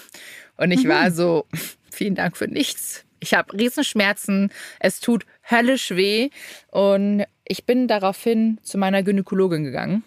Und 0.57 0.71
ich 0.71 0.83
mhm. 0.83 0.89
war 0.89 1.11
so, 1.11 1.45
vielen 1.91 2.15
Dank 2.15 2.37
für 2.37 2.47
nichts. 2.47 3.05
Ich 3.19 3.33
habe 3.33 3.53
Riesenschmerzen. 3.53 4.51
Es 4.79 4.99
tut 4.99 5.25
höllisch 5.49 5.91
weh. 5.91 6.29
Und 6.69 7.25
ich 7.45 7.65
bin 7.65 7.87
daraufhin 7.87 8.59
zu 8.63 8.77
meiner 8.77 9.03
Gynäkologin 9.03 9.63
gegangen, 9.63 10.03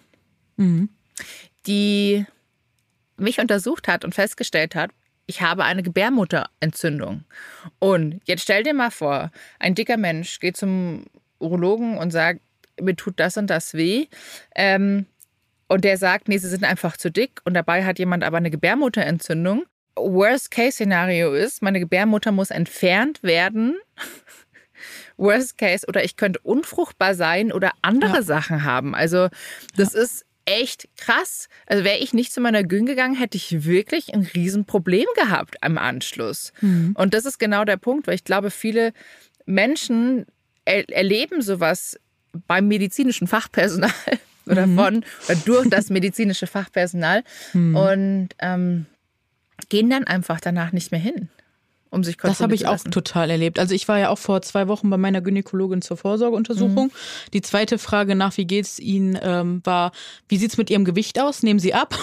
mhm. 0.57 0.89
die 1.65 2.25
mich 3.17 3.39
untersucht 3.39 3.87
hat 3.87 4.05
und 4.05 4.15
festgestellt 4.15 4.75
hat, 4.75 4.91
ich 5.25 5.41
habe 5.41 5.63
eine 5.63 5.83
Gebärmutterentzündung. 5.83 7.23
Und 7.77 8.19
jetzt 8.25 8.41
stell 8.41 8.63
dir 8.63 8.73
mal 8.73 8.89
vor, 8.89 9.31
ein 9.59 9.75
dicker 9.75 9.97
Mensch 9.97 10.39
geht 10.39 10.57
zum 10.57 11.05
Urologen 11.37 11.97
und 11.97 12.11
sagt, 12.11 12.41
mir 12.81 12.95
tut 12.95 13.19
das 13.19 13.37
und 13.37 13.47
das 13.47 13.73
weh. 13.73 14.07
Ähm, 14.55 15.05
und 15.67 15.83
der 15.85 15.97
sagt, 15.97 16.27
nee, 16.27 16.37
sie 16.39 16.49
sind 16.49 16.63
einfach 16.63 16.97
zu 16.97 17.11
dick. 17.11 17.41
Und 17.45 17.53
dabei 17.53 17.85
hat 17.85 17.99
jemand 17.99 18.23
aber 18.23 18.37
eine 18.37 18.49
Gebärmutterentzündung. 18.49 19.65
Worst-Case-Szenario 19.95 21.33
ist, 21.33 21.61
meine 21.61 21.79
Gebärmutter 21.79 22.31
muss 22.31 22.49
entfernt 22.49 23.21
werden 23.21 23.77
Worst 25.19 25.57
Case 25.57 25.85
oder 25.87 26.03
ich 26.03 26.15
könnte 26.15 26.39
unfruchtbar 26.39 27.13
sein 27.13 27.51
oder 27.51 27.71
andere 27.81 28.15
ja. 28.17 28.21
Sachen 28.23 28.63
haben. 28.63 28.95
Also 28.95 29.27
das 29.75 29.93
ja. 29.93 30.01
ist 30.01 30.25
echt 30.45 30.89
krass. 30.97 31.47
Also 31.67 31.83
wäre 31.83 31.99
ich 31.99 32.13
nicht 32.13 32.33
zu 32.33 32.41
meiner 32.41 32.63
Gün 32.63 32.85
gegangen, 32.85 33.15
hätte 33.15 33.37
ich 33.37 33.65
wirklich 33.65 34.13
ein 34.13 34.27
Riesenproblem 34.33 35.05
gehabt 35.15 35.61
am 35.61 35.77
Anschluss. 35.77 36.53
Mhm. 36.61 36.95
Und 36.97 37.13
das 37.13 37.25
ist 37.25 37.37
genau 37.37 37.65
der 37.65 37.77
Punkt, 37.77 38.07
weil 38.07 38.15
ich 38.15 38.23
glaube, 38.23 38.49
viele 38.49 38.93
Menschen 39.45 40.25
er 40.65 40.87
erleben 40.89 41.41
sowas 41.41 41.99
beim 42.47 42.67
medizinischen 42.67 43.27
Fachpersonal 43.27 43.91
oder 44.45 44.67
mhm. 44.67 44.75
von 44.75 45.05
oder 45.27 45.35
durch 45.45 45.69
das 45.69 45.89
medizinische 45.89 46.47
Fachpersonal 46.47 47.23
mhm. 47.53 47.75
und 47.75 48.29
ähm, 48.39 48.85
gehen 49.69 49.89
dann 49.89 50.05
einfach 50.05 50.39
danach 50.39 50.71
nicht 50.71 50.91
mehr 50.91 51.01
hin 51.01 51.29
um 51.89 52.03
sich 52.03 52.17
Das 52.17 52.39
habe 52.39 52.55
ich 52.55 52.67
auch 52.67 52.79
total 52.79 53.29
erlebt. 53.29 53.59
Also 53.59 53.73
ich 53.73 53.87
war 53.87 53.99
ja 53.99 54.09
auch 54.09 54.17
vor 54.17 54.41
zwei 54.41 54.67
Wochen 54.67 54.89
bei 54.89 54.97
meiner 54.97 55.21
Gynäkologin 55.21 55.81
zur 55.81 55.97
Vorsorgeuntersuchung. 55.97 56.87
Mhm. 56.87 57.31
Die 57.33 57.41
zweite 57.41 57.77
Frage 57.77 58.15
nach, 58.15 58.37
wie 58.37 58.45
geht's 58.45 58.79
Ihnen, 58.79 59.17
ähm, 59.21 59.61
war, 59.63 59.91
wie 60.27 60.37
sieht's 60.37 60.57
mit 60.57 60.69
Ihrem 60.69 60.85
Gewicht 60.85 61.19
aus? 61.19 61.43
Nehmen 61.43 61.59
Sie 61.59 61.73
ab? 61.73 61.97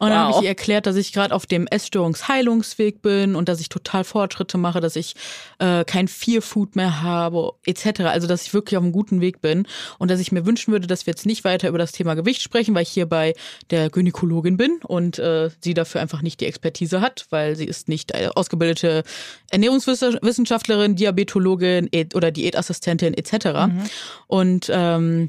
Und 0.00 0.08
dann 0.08 0.28
wow. 0.28 0.28
habe 0.28 0.36
ich 0.38 0.42
ihr 0.44 0.48
erklärt, 0.48 0.86
dass 0.86 0.96
ich 0.96 1.12
gerade 1.12 1.34
auf 1.34 1.44
dem 1.44 1.66
Essstörungsheilungsweg 1.66 3.02
bin 3.02 3.36
und 3.36 3.50
dass 3.50 3.60
ich 3.60 3.68
total 3.68 4.02
Fortschritte 4.02 4.56
mache, 4.56 4.80
dass 4.80 4.96
ich 4.96 5.14
äh, 5.58 5.84
kein 5.84 6.08
Fear-Food 6.08 6.74
mehr 6.74 7.02
habe, 7.02 7.52
etc. 7.66 8.00
Also 8.04 8.26
dass 8.26 8.46
ich 8.46 8.54
wirklich 8.54 8.78
auf 8.78 8.82
einem 8.82 8.92
guten 8.92 9.20
Weg 9.20 9.42
bin 9.42 9.66
und 9.98 10.10
dass 10.10 10.18
ich 10.18 10.32
mir 10.32 10.46
wünschen 10.46 10.72
würde, 10.72 10.86
dass 10.86 11.04
wir 11.04 11.12
jetzt 11.12 11.26
nicht 11.26 11.44
weiter 11.44 11.68
über 11.68 11.76
das 11.76 11.92
Thema 11.92 12.14
Gewicht 12.14 12.40
sprechen, 12.40 12.74
weil 12.74 12.84
ich 12.84 12.88
hier 12.88 13.04
bei 13.04 13.34
der 13.68 13.90
Gynäkologin 13.90 14.56
bin 14.56 14.78
und 14.86 15.18
äh, 15.18 15.50
sie 15.60 15.74
dafür 15.74 16.00
einfach 16.00 16.22
nicht 16.22 16.40
die 16.40 16.46
Expertise 16.46 17.02
hat, 17.02 17.26
weil 17.28 17.54
sie 17.54 17.66
ist 17.66 17.90
nicht 17.90 18.14
ausgebildete 18.14 19.02
Ernährungswissenschaftlerin, 19.50 20.96
Diabetologin 20.96 21.90
oder 22.14 22.30
Diätassistentin 22.30 23.12
etc. 23.12 23.66
Mhm. 23.66 23.82
Und 24.28 24.70
ähm, 24.72 25.28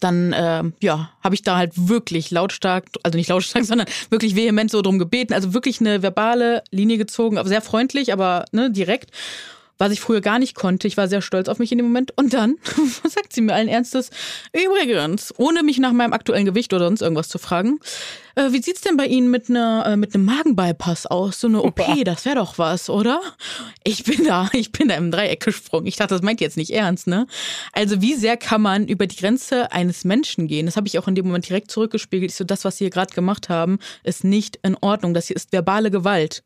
dann 0.00 0.32
äh, 0.32 0.64
ja, 0.80 1.10
habe 1.22 1.34
ich 1.34 1.42
da 1.42 1.56
halt 1.56 1.72
wirklich 1.76 2.30
lautstark, 2.30 2.84
also 3.02 3.16
nicht 3.16 3.28
lautstark, 3.28 3.64
sondern 3.66 3.88
wirklich 4.10 4.36
vehement 4.36 4.70
so 4.70 4.82
drum 4.82 4.98
gebeten, 4.98 5.34
also 5.34 5.54
wirklich 5.54 5.80
eine 5.80 6.02
verbale 6.02 6.62
Linie 6.70 6.98
gezogen, 6.98 7.38
aber 7.38 7.48
sehr 7.48 7.62
freundlich, 7.62 8.12
aber 8.12 8.44
ne, 8.52 8.70
direkt 8.70 9.10
was 9.78 9.92
ich 9.92 10.00
früher 10.00 10.20
gar 10.20 10.38
nicht 10.38 10.54
konnte. 10.56 10.88
Ich 10.88 10.96
war 10.96 11.08
sehr 11.08 11.22
stolz 11.22 11.48
auf 11.48 11.60
mich 11.60 11.72
in 11.72 11.78
dem 11.78 11.86
Moment. 11.86 12.12
Und 12.16 12.34
dann 12.34 12.56
sagt 13.04 13.32
sie 13.32 13.40
mir 13.40 13.54
allen 13.54 13.68
Ernstes, 13.68 14.10
übrigens, 14.52 15.32
ohne 15.38 15.62
mich 15.62 15.78
nach 15.78 15.92
meinem 15.92 16.12
aktuellen 16.12 16.44
Gewicht 16.44 16.72
oder 16.74 16.86
sonst 16.86 17.00
irgendwas 17.00 17.28
zu 17.28 17.38
fragen, 17.38 17.78
äh, 18.38 18.52
wie 18.52 18.62
sieht's 18.62 18.82
denn 18.82 18.96
bei 18.96 19.06
Ihnen 19.06 19.30
mit 19.30 19.50
einer 19.50 19.84
äh, 19.86 19.96
mit 19.96 20.14
einem 20.14 20.24
Magenbypass 20.24 21.06
aus? 21.06 21.40
So 21.40 21.48
eine 21.48 21.62
OP, 21.62 21.80
das 22.04 22.24
wäre 22.24 22.36
doch 22.36 22.58
was, 22.58 22.88
oder? 22.88 23.20
Ich 23.84 24.04
bin 24.04 24.24
da, 24.24 24.48
ich 24.52 24.70
bin 24.72 24.88
da 24.88 24.94
im 24.94 25.10
Dreieck 25.10 25.40
gesprungen. 25.44 25.86
Ich 25.86 25.96
dachte, 25.96 26.14
das 26.14 26.22
meint 26.22 26.40
jetzt 26.40 26.56
nicht 26.56 26.70
ernst, 26.70 27.06
ne? 27.06 27.26
Also 27.72 28.00
wie 28.00 28.14
sehr 28.14 28.36
kann 28.36 28.62
man 28.62 28.86
über 28.86 29.06
die 29.06 29.16
Grenze 29.16 29.72
eines 29.72 30.04
Menschen 30.04 30.46
gehen? 30.46 30.66
Das 30.66 30.76
habe 30.76 30.86
ich 30.86 30.98
auch 30.98 31.08
in 31.08 31.14
dem 31.14 31.26
Moment 31.26 31.48
direkt 31.48 31.70
zurückgespiegelt. 31.70 32.30
Ich 32.30 32.36
so, 32.36 32.44
das, 32.44 32.64
was 32.64 32.78
Sie 32.78 32.84
hier 32.84 32.90
gerade 32.90 33.12
gemacht 33.12 33.48
haben, 33.48 33.78
ist 34.04 34.24
nicht 34.24 34.60
in 34.62 34.76
Ordnung. 34.80 35.14
Das 35.14 35.26
hier 35.26 35.36
ist 35.36 35.52
verbale 35.52 35.90
Gewalt 35.90 36.42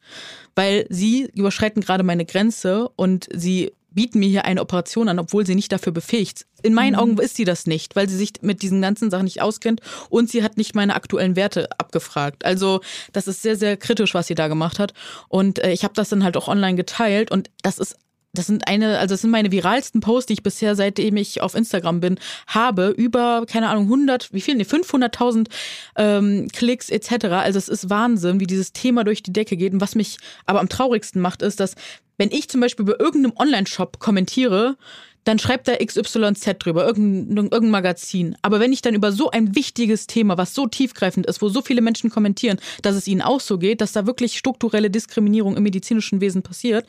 weil 0.55 0.87
sie 0.91 1.31
überschreiten 1.35 1.83
gerade 1.83 2.03
meine 2.03 2.25
Grenze 2.25 2.89
und 2.97 3.27
sie 3.33 3.73
bieten 3.95 4.19
mir 4.19 4.29
hier 4.29 4.45
eine 4.45 4.61
Operation 4.61 5.09
an, 5.09 5.19
obwohl 5.19 5.47
sie 5.47 5.55
nicht 5.55 5.73
dafür 5.73 5.93
befähigt. 5.93 6.47
In 6.63 6.75
meinen 6.75 6.95
mhm. 6.95 6.99
Augen 6.99 7.19
ist 7.19 7.37
sie 7.37 7.45
das 7.45 7.67
nicht, 7.67 7.97
weil 7.97 8.09
sie 8.09 8.17
sich 8.17 8.33
mit 8.41 8.63
diesen 8.63 8.81
ganzen 8.83 9.11
Sachen 9.11 9.25
nicht 9.25 9.43
auskennt 9.43 9.81
und 10.11 10.31
sie 10.31 10.43
hat 10.43 10.57
nicht 10.57 10.75
meine 10.75 10.95
aktuellen 10.95 11.37
Werte 11.37 11.69
abgefragt. 11.79 12.45
Also 12.45 12.81
das 13.13 13.29
ist 13.29 13.43
sehr, 13.43 13.57
sehr 13.57 13.77
kritisch, 13.77 14.15
was 14.15 14.27
sie 14.27 14.35
da 14.35 14.49
gemacht 14.49 14.79
hat. 14.79 14.95
Und 15.29 15.59
äh, 15.59 15.73
ich 15.73 15.85
habe 15.85 15.95
das 15.95 16.09
dann 16.09 16.25
halt 16.25 16.37
auch 16.37 16.49
online 16.49 16.77
geteilt 16.77 17.31
und 17.31 17.51
das 17.63 17.79
ist 17.79 17.97
das 18.35 18.47
sind 18.47 18.67
eine, 18.67 18.99
also 18.99 19.13
das 19.13 19.21
sind 19.21 19.31
meine 19.31 19.53
viralsten 19.53 20.01
Posts, 20.01 20.27
die 20.27 20.33
ich 20.35 20.43
bisher, 20.43 20.75
seitdem 20.75 21.17
ich 21.17 21.43
auf 21.43 21.55
Instagram 21.55 22.01
bin, 22.01 22.19
habe. 22.47 22.89
Über, 22.89 23.45
keine 23.47 23.69
Ahnung, 23.69 23.85
100, 23.85 24.33
wie 24.33 24.41
viel? 24.41 24.55
Nee, 24.55 24.63
500.000 24.65 25.49
ähm, 25.97 26.49
Klicks 26.53 26.89
etc. 26.89 27.27
Also 27.27 27.59
es 27.59 27.69
ist 27.69 27.91
Wahnsinn, 27.91 28.41
wie 28.41 28.47
dieses 28.47 28.73
Thema 28.73 29.05
durch 29.05 29.23
die 29.23 29.33
Decke 29.33 29.57
geht. 29.57 29.75
Und 29.75 29.83
was 29.83 29.95
mich 29.95 30.17
aber 30.47 30.61
am 30.61 30.71
traurigsten 30.71 31.21
macht, 31.21 31.43
ist, 31.43 31.61
dass 31.61 31.75
wenn 32.17 32.31
ich 32.31 32.49
zum 32.49 32.61
Beispiel 32.61 32.87
bei 32.87 32.95
irgendeinem 32.99 33.37
Online-Shop 33.37 33.99
kommentiere, 33.99 34.77
dann 35.25 35.39
schreibt 35.39 35.69
da 35.69 35.77
XYZ 35.77 36.59
drüber, 36.59 36.85
irgendein, 36.85 37.37
irgendein 37.37 37.71
Magazin. 37.71 38.37
Aber 38.43 38.61
wenn 38.61 38.73
ich 38.73 38.83
dann 38.83 38.95
über 38.95 39.13
so 39.13 39.31
ein 39.31 39.55
wichtiges 39.55 40.07
Thema, 40.07 40.39
was 40.39 40.55
so 40.55 40.67
tiefgreifend 40.67 41.27
ist, 41.27 41.43
wo 41.43 41.49
so 41.49 41.63
viele 41.63 41.81
Menschen 41.81 42.11
kommentieren, 42.11 42.59
dass 42.83 42.97
es 42.97 43.07
ihnen 43.07 43.23
auch 43.23 43.41
so 43.41 43.59
geht, 43.59 43.81
dass 43.81 43.93
da 43.93 44.07
wirklich 44.07 44.39
strukturelle 44.39 44.91
Diskriminierung 44.91 45.57
im 45.57 45.63
medizinischen 45.63 46.21
Wesen 46.21 46.43
passiert, 46.43 46.87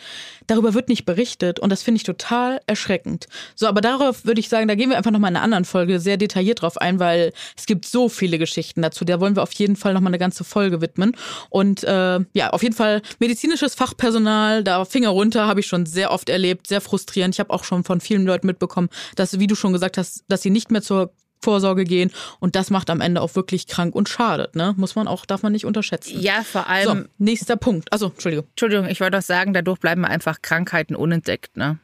darüber 0.48 0.74
wird 0.74 0.90
nicht 0.90 1.06
berichtet 1.06 1.60
und 1.60 1.70
das 1.70 1.84
finde 1.84 1.98
ich 1.98 2.04
total 2.04 2.60
erschreckend. 2.68 3.28
So, 3.56 3.68
aber 3.68 3.82
darauf 3.82 4.26
würde 4.26 4.40
ich 4.40 4.50
sagen, 4.50 4.68
da 4.68 4.76
gehen 4.76 4.90
wir 4.90 4.98
einfach 4.98 5.12
nochmal 5.12 5.32
in 5.32 5.38
einer 5.38 5.44
anderen 5.44 5.66
Folge 5.66 6.00
sehr 6.00 6.18
detailliert 6.18 6.62
drauf 6.62 6.78
ein, 6.78 7.00
weil 7.00 7.34
es 7.58 7.66
gibt 7.66 7.86
so 7.86 8.10
viele 8.10 8.38
Geschichten 8.38 8.82
dazu. 8.82 9.06
Da 9.06 9.20
wollen 9.20 9.36
wir 9.36 9.44
auf 9.44 9.54
jeden 9.54 9.76
Fall 9.76 9.94
nochmal 9.94 10.12
eine 10.12 10.20
ganze 10.20 10.44
Folge 10.44 10.82
widmen. 10.82 11.16
Und 11.50 11.84
äh, 11.84 12.20
ja, 12.34 12.50
auf 12.52 12.64
jeden 12.64 12.76
Fall 12.76 13.02
medizinisches 13.20 13.76
Fachpersonal, 13.76 14.64
da 14.64 14.86
Finger 14.86 15.10
runter, 15.10 15.48
habe 15.48 15.60
ich 15.60 15.68
schon 15.68 15.86
sehr 15.86 16.12
oft 16.12 16.30
erlebt, 16.30 16.68
sehr 16.68 16.82
frustrierend. 16.82 17.36
Ich 17.36 17.40
habe 17.40 17.52
auch 17.52 17.64
schon 17.64 17.84
von 17.84 18.02
vielen 18.02 18.23
Leuten 18.28 18.48
mitbekommen, 18.48 18.90
dass, 19.16 19.40
wie 19.40 19.48
du 19.48 19.56
schon 19.56 19.74
gesagt 19.74 19.98
hast, 19.98 20.24
dass 20.28 20.42
sie 20.42 20.50
nicht 20.50 20.72
mehr 20.72 20.82
zur 20.82 21.12
Vorsorge 21.42 21.84
gehen 21.84 22.10
und 22.40 22.56
das 22.56 22.70
macht 22.70 22.90
am 22.90 23.02
Ende 23.02 23.20
auch 23.22 23.36
wirklich 23.36 23.68
krank 23.68 23.94
und 23.96 24.08
schadet, 24.08 24.56
ne? 24.56 24.74
Muss 24.78 24.96
man 24.96 25.08
auch, 25.10 25.26
darf 25.26 25.44
man 25.44 25.52
nicht 25.52 25.66
unterschätzen. 25.66 26.20
Ja, 26.22 26.42
vor 26.44 26.68
allem. 26.70 26.86
So, 27.04 27.06
nächster 27.18 27.58
Punkt. 27.58 27.92
Also, 27.92 28.08
Entschuldigung. 28.08 28.46
Entschuldigung, 28.52 28.88
ich 28.88 29.02
wollte 29.02 29.18
auch 29.18 29.22
sagen, 29.24 29.54
dadurch 29.54 29.80
bleiben 29.80 30.06
einfach 30.06 30.42
Krankheiten 30.42 30.96
unentdeckt, 30.96 31.58
ne? 31.58 31.80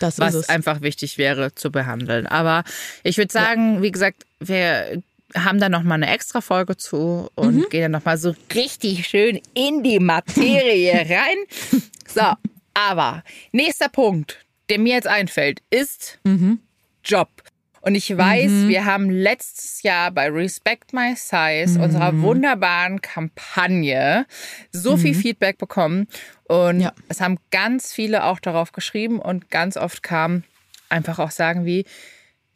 Das 0.00 0.18
Was 0.18 0.34
ist 0.34 0.40
es. 0.44 0.48
einfach 0.48 0.80
wichtig 0.80 1.18
wäre 1.18 1.54
zu 1.54 1.70
behandeln. 1.70 2.26
Aber 2.26 2.64
ich 3.02 3.18
würde 3.18 3.32
sagen, 3.32 3.82
wie 3.82 3.90
gesagt, 3.90 4.24
wir 4.40 5.02
haben 5.36 5.58
da 5.58 5.68
noch 5.68 5.82
mal 5.82 5.96
eine 5.96 6.08
extra 6.14 6.40
Folge 6.40 6.76
zu 6.76 7.28
und 7.34 7.56
Mhm. 7.56 7.66
gehen 7.70 7.82
dann 7.82 7.90
noch 7.92 8.04
mal 8.04 8.16
so 8.16 8.34
richtig 8.54 9.06
schön 9.06 9.40
in 9.54 9.82
die 9.82 9.98
Materie 9.98 10.92
rein. 11.10 11.82
So, 12.06 12.22
aber 12.72 13.22
nächster 13.52 13.88
Punkt, 13.88 14.38
der 14.70 14.78
mir 14.78 14.94
jetzt 14.94 15.08
einfällt, 15.08 15.62
ist 15.70 16.18
Mhm. 16.24 16.60
Job. 17.04 17.28
Und 17.82 17.94
ich 17.96 18.16
weiß, 18.16 18.66
wir 18.68 18.86
haben 18.86 19.10
letztes 19.10 19.82
Jahr 19.82 20.10
bei 20.10 20.30
Respect 20.30 20.94
My 20.94 21.14
Size, 21.14 21.78
unserer 21.78 22.18
wunderbaren 22.22 23.02
Kampagne, 23.02 24.24
so 24.72 24.96
viel 24.96 25.14
Feedback 25.14 25.58
bekommen. 25.58 26.08
Und 26.44 26.80
Ja. 26.80 26.94
es 27.08 27.20
haben 27.20 27.36
ganz 27.50 27.92
viele 27.92 28.24
auch 28.24 28.40
darauf 28.40 28.72
geschrieben 28.72 29.18
und 29.18 29.50
ganz 29.50 29.76
oft 29.76 30.02
kam 30.02 30.44
einfach 30.88 31.18
auch 31.18 31.30
sagen 31.30 31.66
wie, 31.66 31.84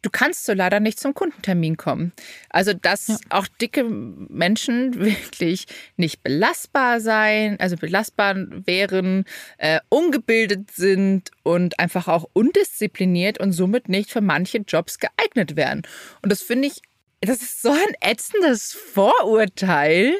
du 0.01 0.09
kannst 0.09 0.45
so 0.45 0.53
leider 0.53 0.79
nicht 0.79 0.99
zum 0.99 1.13
Kundentermin 1.13 1.77
kommen. 1.77 2.13
Also, 2.49 2.73
dass 2.73 3.19
auch 3.29 3.47
dicke 3.61 3.83
Menschen 3.83 4.99
wirklich 4.99 5.65
nicht 5.97 6.23
belastbar 6.23 6.99
sein, 6.99 7.59
also 7.59 7.75
belastbar 7.75 8.35
wären, 8.65 9.25
äh, 9.57 9.79
ungebildet 9.89 10.71
sind 10.71 11.31
und 11.43 11.79
einfach 11.79 12.07
auch 12.07 12.29
undiszipliniert 12.33 13.39
und 13.39 13.51
somit 13.51 13.89
nicht 13.89 14.11
für 14.11 14.21
manche 14.21 14.59
Jobs 14.59 14.99
geeignet 14.99 15.55
wären. 15.55 15.83
Und 16.21 16.31
das 16.31 16.41
finde 16.41 16.67
ich, 16.67 16.81
das 17.21 17.41
ist 17.41 17.61
so 17.61 17.71
ein 17.71 17.93
ätzendes 18.01 18.73
Vorurteil. 18.73 20.13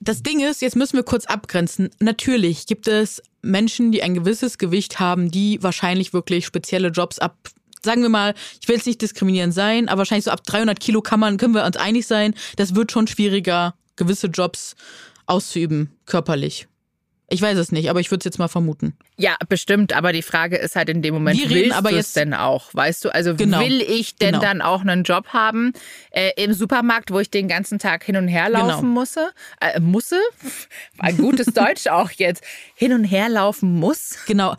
Das 0.00 0.22
Ding 0.22 0.40
ist, 0.40 0.62
jetzt 0.62 0.76
müssen 0.76 0.96
wir 0.96 1.04
kurz 1.04 1.24
abgrenzen. 1.26 1.90
Natürlich 1.98 2.66
gibt 2.66 2.88
es 2.88 3.22
Menschen, 3.42 3.92
die 3.92 4.02
ein 4.02 4.14
gewisses 4.14 4.58
Gewicht 4.58 5.00
haben, 5.00 5.30
die 5.30 5.62
wahrscheinlich 5.62 6.12
wirklich 6.12 6.46
spezielle 6.46 6.88
Jobs 6.88 7.18
ab, 7.18 7.36
sagen 7.84 8.02
wir 8.02 8.08
mal, 8.08 8.34
ich 8.60 8.66
will 8.68 8.76
jetzt 8.76 8.86
nicht 8.86 9.00
diskriminierend 9.00 9.54
sein, 9.54 9.88
aber 9.88 9.98
wahrscheinlich 9.98 10.24
so 10.24 10.30
ab 10.30 10.42
300 10.44 10.80
Kilo 10.80 11.00
kann 11.02 11.20
man, 11.20 11.36
können 11.36 11.54
wir 11.54 11.64
uns 11.64 11.76
einig 11.76 12.06
sein, 12.06 12.34
das 12.56 12.74
wird 12.74 12.90
schon 12.92 13.06
schwieriger, 13.06 13.74
gewisse 13.96 14.26
Jobs 14.26 14.74
auszuüben, 15.26 15.90
körperlich. 16.06 16.66
Ich 17.30 17.40
weiß 17.40 17.56
es 17.56 17.72
nicht, 17.72 17.88
aber 17.88 18.00
ich 18.00 18.10
würde 18.10 18.18
es 18.20 18.24
jetzt 18.26 18.38
mal 18.38 18.48
vermuten. 18.48 18.96
Ja, 19.16 19.36
bestimmt, 19.48 19.94
aber 19.94 20.12
die 20.12 20.20
Frage 20.22 20.56
ist 20.56 20.76
halt 20.76 20.90
in 20.90 21.00
dem 21.00 21.14
Moment, 21.14 21.40
Wir 21.40 21.48
willst 21.48 21.72
aber 21.76 21.90
du 21.90 21.96
es 21.96 22.12
denn 22.12 22.34
auch, 22.34 22.68
weißt 22.74 23.06
du? 23.06 23.14
Also 23.14 23.34
Genau. 23.34 23.60
will 23.60 23.80
ich 23.80 24.16
denn 24.16 24.32
Genau. 24.32 24.40
dann 24.42 24.60
auch 24.60 24.82
einen 24.82 25.04
Job 25.04 25.28
haben 25.28 25.72
äh, 26.10 26.32
im 26.36 26.52
Supermarkt, 26.52 27.10
wo 27.10 27.18
ich 27.20 27.30
den 27.30 27.48
ganzen 27.48 27.78
Tag 27.78 28.04
hin 28.04 28.16
und 28.16 28.28
her 28.28 28.50
laufen 28.50 28.82
Genau. 28.82 29.00
musse? 29.00 29.30
Äh, 29.60 29.80
musse? 29.80 30.20
Ein 30.98 31.16
gutes 31.16 31.46
Deutsch 31.54 31.86
auch 31.86 32.10
jetzt. 32.10 32.44
Hin 32.74 32.92
und 32.92 33.04
her 33.04 33.30
laufen 33.30 33.72
muss? 33.80 34.16
Genau. 34.26 34.54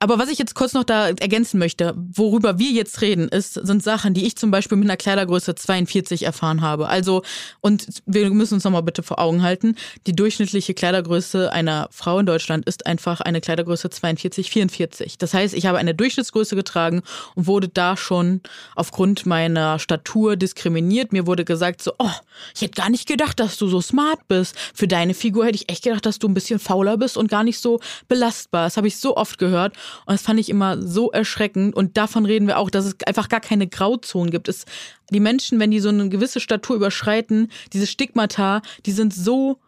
Aber 0.00 0.18
was 0.18 0.28
ich 0.28 0.38
jetzt 0.38 0.54
kurz 0.54 0.74
noch 0.74 0.84
da 0.84 1.08
ergänzen 1.08 1.58
möchte, 1.58 1.92
worüber 1.96 2.60
wir 2.60 2.70
jetzt 2.70 3.00
reden, 3.00 3.26
ist, 3.26 3.54
sind 3.54 3.82
Sachen, 3.82 4.14
die 4.14 4.26
ich 4.26 4.36
zum 4.36 4.52
Beispiel 4.52 4.78
mit 4.78 4.86
einer 4.86 4.96
Kleidergröße 4.96 5.56
42 5.56 6.22
erfahren 6.22 6.60
habe. 6.60 6.88
Also, 6.88 7.22
und 7.60 7.84
wir 8.06 8.30
müssen 8.30 8.54
uns 8.54 8.64
nochmal 8.64 8.84
bitte 8.84 9.02
vor 9.02 9.18
Augen 9.18 9.42
halten, 9.42 9.74
die 10.06 10.14
durchschnittliche 10.14 10.72
Kleidergröße 10.72 11.52
einer 11.52 11.88
Frau 11.90 12.20
in 12.20 12.26
Deutschland 12.26 12.68
ist 12.68 12.86
einfach 12.86 13.20
eine 13.20 13.40
Kleidergröße 13.40 13.90
42, 13.90 14.50
44. 14.50 15.18
Das 15.18 15.34
heißt, 15.34 15.52
ich 15.54 15.66
habe 15.66 15.78
eine 15.78 15.96
Durchschnittsgröße 15.96 16.54
getragen 16.54 17.02
und 17.34 17.48
wurde 17.48 17.68
da 17.68 17.96
schon 17.96 18.40
aufgrund 18.76 19.26
meiner 19.26 19.80
Statur 19.80 20.36
diskriminiert. 20.36 21.12
Mir 21.12 21.26
wurde 21.26 21.44
gesagt 21.44 21.82
so, 21.82 21.92
oh, 21.98 22.10
ich 22.54 22.62
hätte 22.62 22.80
gar 22.80 22.90
nicht 22.90 23.08
gedacht, 23.08 23.40
dass 23.40 23.56
du 23.56 23.66
so 23.66 23.80
smart 23.80 24.20
bist. 24.28 24.54
Für 24.74 24.86
deine 24.86 25.14
Figur 25.14 25.44
hätte 25.44 25.56
ich 25.56 25.68
echt 25.68 25.82
gedacht, 25.82 26.06
dass 26.06 26.20
du 26.20 26.28
ein 26.28 26.34
bisschen 26.34 26.60
fauler 26.60 26.96
bist 26.98 27.16
und 27.16 27.28
gar 27.28 27.42
nicht 27.42 27.58
so 27.58 27.80
belastbar. 28.06 28.66
Das 28.66 28.76
habe 28.76 28.86
ich 28.86 28.98
so 28.98 29.16
oft 29.16 29.38
gehört 29.38 29.74
und 30.06 30.12
das 30.12 30.22
fand 30.22 30.40
ich 30.40 30.48
immer 30.48 30.80
so 30.80 31.10
erschreckend. 31.10 31.74
Und 31.74 31.96
davon 31.96 32.26
reden 32.26 32.46
wir 32.46 32.58
auch, 32.58 32.70
dass 32.70 32.84
es 32.84 32.96
einfach 33.06 33.28
gar 33.28 33.40
keine 33.40 33.66
Grauzonen 33.66 34.30
gibt. 34.30 34.48
Es, 34.48 34.64
die 35.10 35.20
Menschen, 35.20 35.60
wenn 35.60 35.70
die 35.70 35.80
so 35.80 35.88
eine 35.88 36.08
gewisse 36.08 36.40
Statur 36.40 36.76
überschreiten, 36.76 37.50
diese 37.72 37.86
Stigmata, 37.86 38.62
die 38.86 38.92
sind 38.92 39.14
so 39.14 39.58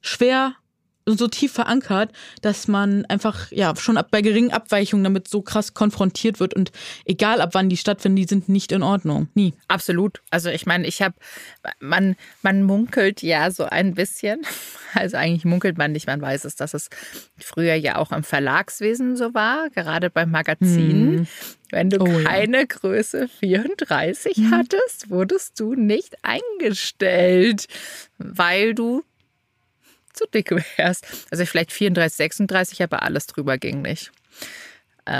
schwer 0.00 0.54
so 1.16 1.28
tief 1.28 1.52
verankert, 1.52 2.12
dass 2.42 2.68
man 2.68 3.04
einfach 3.06 3.50
ja 3.50 3.74
schon 3.76 3.96
ab, 3.96 4.08
bei 4.10 4.22
geringen 4.22 4.52
Abweichungen 4.52 5.04
damit 5.04 5.28
so 5.28 5.42
krass 5.42 5.74
konfrontiert 5.74 6.40
wird 6.40 6.54
und 6.54 6.72
egal 7.04 7.40
ab 7.40 7.50
wann 7.52 7.68
die 7.68 7.76
stattfinden, 7.76 8.16
die 8.16 8.24
sind 8.24 8.48
nicht 8.48 8.72
in 8.72 8.82
Ordnung. 8.82 9.28
Nie. 9.34 9.54
Absolut. 9.68 10.20
Also 10.30 10.50
ich 10.50 10.66
meine, 10.66 10.86
ich 10.86 11.02
habe, 11.02 11.14
man, 11.80 12.16
man 12.42 12.62
munkelt 12.62 13.22
ja 13.22 13.50
so 13.50 13.64
ein 13.64 13.94
bisschen. 13.94 14.42
Also 14.92 15.18
eigentlich 15.18 15.44
munkelt 15.44 15.78
man 15.78 15.92
nicht, 15.92 16.08
man 16.08 16.20
weiß 16.20 16.44
es, 16.44 16.56
dass 16.56 16.74
es 16.74 16.88
früher 17.38 17.76
ja 17.76 17.94
auch 17.94 18.10
im 18.10 18.24
Verlagswesen 18.24 19.16
so 19.16 19.34
war, 19.34 19.70
gerade 19.70 20.10
bei 20.10 20.26
Magazinen. 20.26 21.28
Wenn 21.70 21.90
du 21.90 22.00
Oh 22.00 22.06
ja. 22.06 22.28
keine 22.28 22.66
Größe 22.66 23.28
34 23.38 24.46
hattest, 24.50 25.08
wurdest 25.08 25.60
du 25.60 25.74
nicht 25.74 26.16
eingestellt, 26.22 27.66
weil 28.18 28.74
du 28.74 29.04
zu 30.12 30.24
dick 30.32 30.50
wärst. 30.76 31.06
Also 31.30 31.44
vielleicht 31.46 31.72
34, 31.72 32.16
36, 32.16 32.82
aber 32.82 33.02
alles 33.02 33.26
drüber 33.26 33.58
ging 33.58 33.82
nicht. 33.82 34.10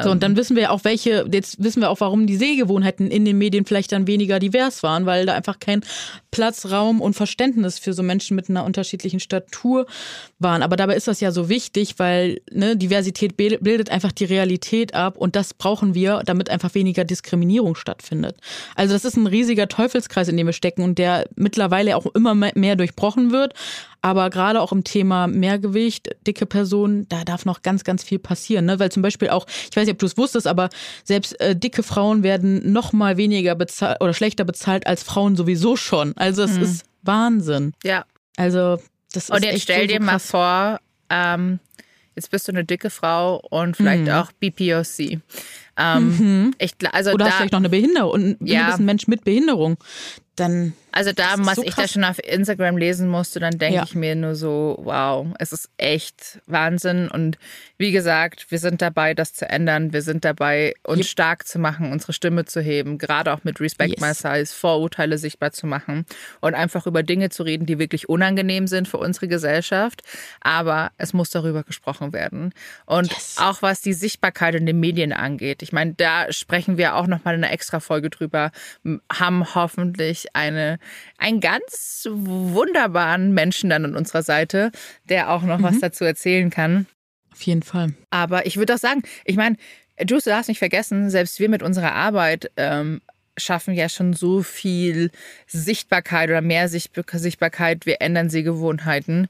So, 0.04 0.10
und 0.12 0.22
dann 0.22 0.36
wissen 0.36 0.56
wir 0.56 0.70
auch, 0.70 0.84
welche, 0.84 1.26
jetzt 1.32 1.64
wissen 1.64 1.80
wir 1.80 1.90
auch, 1.90 1.98
warum 2.00 2.26
die 2.28 2.36
Sehgewohnheiten 2.36 3.10
in 3.10 3.24
den 3.24 3.38
Medien 3.38 3.64
vielleicht 3.64 3.90
dann 3.90 4.06
weniger 4.06 4.38
divers 4.38 4.84
waren, 4.84 5.04
weil 5.04 5.26
da 5.26 5.34
einfach 5.34 5.58
kein 5.58 5.82
Platz, 6.30 6.70
Raum 6.70 7.00
und 7.00 7.14
Verständnis 7.14 7.80
für 7.80 7.92
so 7.92 8.04
Menschen 8.04 8.36
mit 8.36 8.48
einer 8.48 8.64
unterschiedlichen 8.64 9.18
Statur 9.18 9.86
waren. 10.38 10.62
Aber 10.62 10.76
dabei 10.76 10.94
ist 10.94 11.08
das 11.08 11.18
ja 11.18 11.32
so 11.32 11.48
wichtig, 11.48 11.94
weil 11.96 12.40
ne, 12.52 12.76
Diversität 12.76 13.36
bildet 13.36 13.90
einfach 13.90 14.12
die 14.12 14.26
Realität 14.26 14.94
ab 14.94 15.16
und 15.16 15.34
das 15.34 15.54
brauchen 15.54 15.92
wir, 15.94 16.22
damit 16.24 16.50
einfach 16.50 16.74
weniger 16.74 17.04
Diskriminierung 17.04 17.74
stattfindet. 17.74 18.36
Also 18.76 18.92
das 18.92 19.04
ist 19.04 19.16
ein 19.16 19.26
riesiger 19.26 19.66
Teufelskreis, 19.66 20.28
in 20.28 20.36
dem 20.36 20.46
wir 20.46 20.52
stecken 20.52 20.82
und 20.82 20.98
der 20.98 21.26
mittlerweile 21.34 21.96
auch 21.96 22.06
immer 22.14 22.36
me- 22.36 22.52
mehr 22.54 22.76
durchbrochen 22.76 23.32
wird. 23.32 23.54
Aber 24.02 24.30
gerade 24.30 24.60
auch 24.60 24.72
im 24.72 24.82
Thema 24.84 25.26
Mehrgewicht, 25.26 26.10
dicke 26.26 26.46
Personen, 26.46 27.06
da 27.08 27.24
darf 27.24 27.44
noch 27.44 27.62
ganz, 27.62 27.84
ganz 27.84 28.02
viel 28.02 28.18
passieren. 28.18 28.64
Ne? 28.64 28.78
Weil 28.78 28.90
zum 28.90 29.02
Beispiel 29.02 29.28
auch, 29.28 29.46
ich 29.70 29.76
weiß 29.76 29.84
nicht, 29.86 29.92
ob 29.92 29.98
du 29.98 30.06
es 30.06 30.16
wusstest, 30.16 30.46
aber 30.46 30.70
selbst 31.04 31.38
äh, 31.40 31.54
dicke 31.54 31.82
Frauen 31.82 32.22
werden 32.22 32.72
noch 32.72 32.92
mal 32.92 33.16
weniger 33.16 33.54
bezahlt 33.54 34.00
oder 34.00 34.14
schlechter 34.14 34.44
bezahlt 34.44 34.86
als 34.86 35.02
Frauen 35.02 35.36
sowieso 35.36 35.76
schon. 35.76 36.16
Also 36.16 36.42
es 36.42 36.56
ist 36.56 36.84
Wahnsinn. 37.02 37.74
Ja. 37.84 38.04
Also 38.36 38.78
das 39.12 39.24
ist 39.24 39.30
Und 39.30 39.44
jetzt 39.44 39.54
echt 39.54 39.62
stell 39.64 39.82
so, 39.82 39.86
dir 39.88 40.00
mal 40.00 40.18
vor, 40.18 40.78
ähm, 41.10 41.58
jetzt 42.16 42.30
bist 42.30 42.48
du 42.48 42.52
eine 42.52 42.64
dicke 42.64 42.88
Frau 42.90 43.42
und 43.50 43.76
vielleicht 43.76 44.04
Mhm. 44.04 44.10
auch 44.10 44.32
BPOC. 44.32 45.20
Ähm, 45.76 46.54
ich, 46.58 46.72
gl- 46.72 46.90
also 46.92 47.12
Oder 47.12 47.26
hast 47.26 47.32
da, 47.32 47.36
vielleicht 47.38 47.52
noch 47.52 47.60
eine 47.60 47.68
Behinderung 47.70 48.12
und 48.12 48.36
Ja. 48.48 48.74
ein 48.74 48.84
Mensch 48.84 49.06
mit 49.08 49.24
Behinderung. 49.24 49.76
Dann 50.40 50.72
also 50.92 51.12
da, 51.12 51.34
was 51.38 51.56
so 51.56 51.62
ich 51.62 51.74
da 51.76 51.86
schon 51.86 52.02
auf 52.02 52.18
Instagram 52.18 52.76
lesen 52.76 53.08
musste, 53.08 53.38
dann 53.38 53.58
denke 53.58 53.76
Ja. 53.76 53.84
ich 53.84 53.94
mir 53.94 54.16
nur 54.16 54.34
so, 54.34 54.76
wow, 54.82 55.28
es 55.38 55.52
ist 55.52 55.68
echt 55.76 56.40
Wahnsinn. 56.46 57.08
Und 57.08 57.38
wie 57.78 57.92
gesagt, 57.92 58.50
wir 58.50 58.58
sind 58.58 58.82
dabei, 58.82 59.14
das 59.14 59.32
zu 59.32 59.48
ändern. 59.48 59.92
Wir 59.92 60.02
sind 60.02 60.24
dabei, 60.24 60.74
uns 60.82 60.98
Yep. 61.02 61.06
stark 61.06 61.46
zu 61.46 61.60
machen, 61.60 61.92
unsere 61.92 62.12
Stimme 62.12 62.44
zu 62.44 62.60
heben, 62.60 62.98
gerade 62.98 63.32
auch 63.32 63.44
mit 63.44 63.60
Respect 63.60 63.92
Yes. 63.92 64.00
My 64.00 64.14
Size, 64.14 64.52
Vorurteile 64.52 65.16
sichtbar 65.16 65.52
zu 65.52 65.68
machen 65.68 66.06
und 66.40 66.54
einfach 66.54 66.86
über 66.86 67.04
Dinge 67.04 67.30
zu 67.30 67.44
reden, 67.44 67.66
die 67.66 67.78
wirklich 67.78 68.08
unangenehm 68.08 68.66
sind 68.66 68.88
für 68.88 68.98
unsere 68.98 69.28
Gesellschaft. 69.28 70.02
Aber 70.40 70.90
es 70.98 71.12
muss 71.12 71.30
darüber 71.30 71.62
gesprochen 71.62 72.12
werden. 72.12 72.52
Und 72.86 73.12
Yes. 73.12 73.36
auch 73.38 73.62
was 73.62 73.80
die 73.80 73.92
Sichtbarkeit 73.92 74.56
in 74.56 74.66
den 74.66 74.80
Medien 74.80 75.12
angeht. 75.12 75.62
Ich 75.62 75.72
meine, 75.72 75.94
da 75.94 76.32
sprechen 76.32 76.78
wir 76.78 76.96
auch 76.96 77.06
nochmal 77.06 77.36
in 77.36 77.44
einer 77.44 77.52
extra 77.52 77.78
Folge 77.78 78.10
drüber, 78.10 78.50
haben 79.12 79.54
hoffentlich 79.54 80.29
eine, 80.32 80.78
einen 81.18 81.40
ganz 81.40 82.06
wunderbaren 82.10 83.32
Menschen 83.32 83.70
dann 83.70 83.84
an 83.84 83.96
unserer 83.96 84.22
Seite, 84.22 84.70
der 85.08 85.30
auch 85.30 85.42
noch 85.42 85.62
was 85.62 85.80
dazu 85.80 86.04
erzählen 86.04 86.50
kann. 86.50 86.86
auf 87.32 87.42
jeden 87.42 87.62
Fall. 87.62 87.94
Aber 88.10 88.46
ich 88.46 88.56
würde 88.56 88.74
auch 88.74 88.78
sagen, 88.78 89.02
ich 89.24 89.36
meine, 89.36 89.56
du 89.98 90.18
darfst 90.18 90.48
nicht 90.48 90.58
vergessen, 90.58 91.10
selbst 91.10 91.40
wir 91.40 91.48
mit 91.48 91.62
unserer 91.62 91.92
Arbeit 91.92 92.50
ähm, 92.56 93.00
schaffen 93.36 93.74
ja 93.74 93.88
schon 93.88 94.12
so 94.12 94.42
viel 94.42 95.10
Sichtbarkeit 95.46 96.28
oder 96.28 96.42
mehr 96.42 96.68
Sichtbarkeit. 96.68 97.86
Wir 97.86 98.00
ändern 98.00 98.30
Sehgewohnheiten 98.30 99.28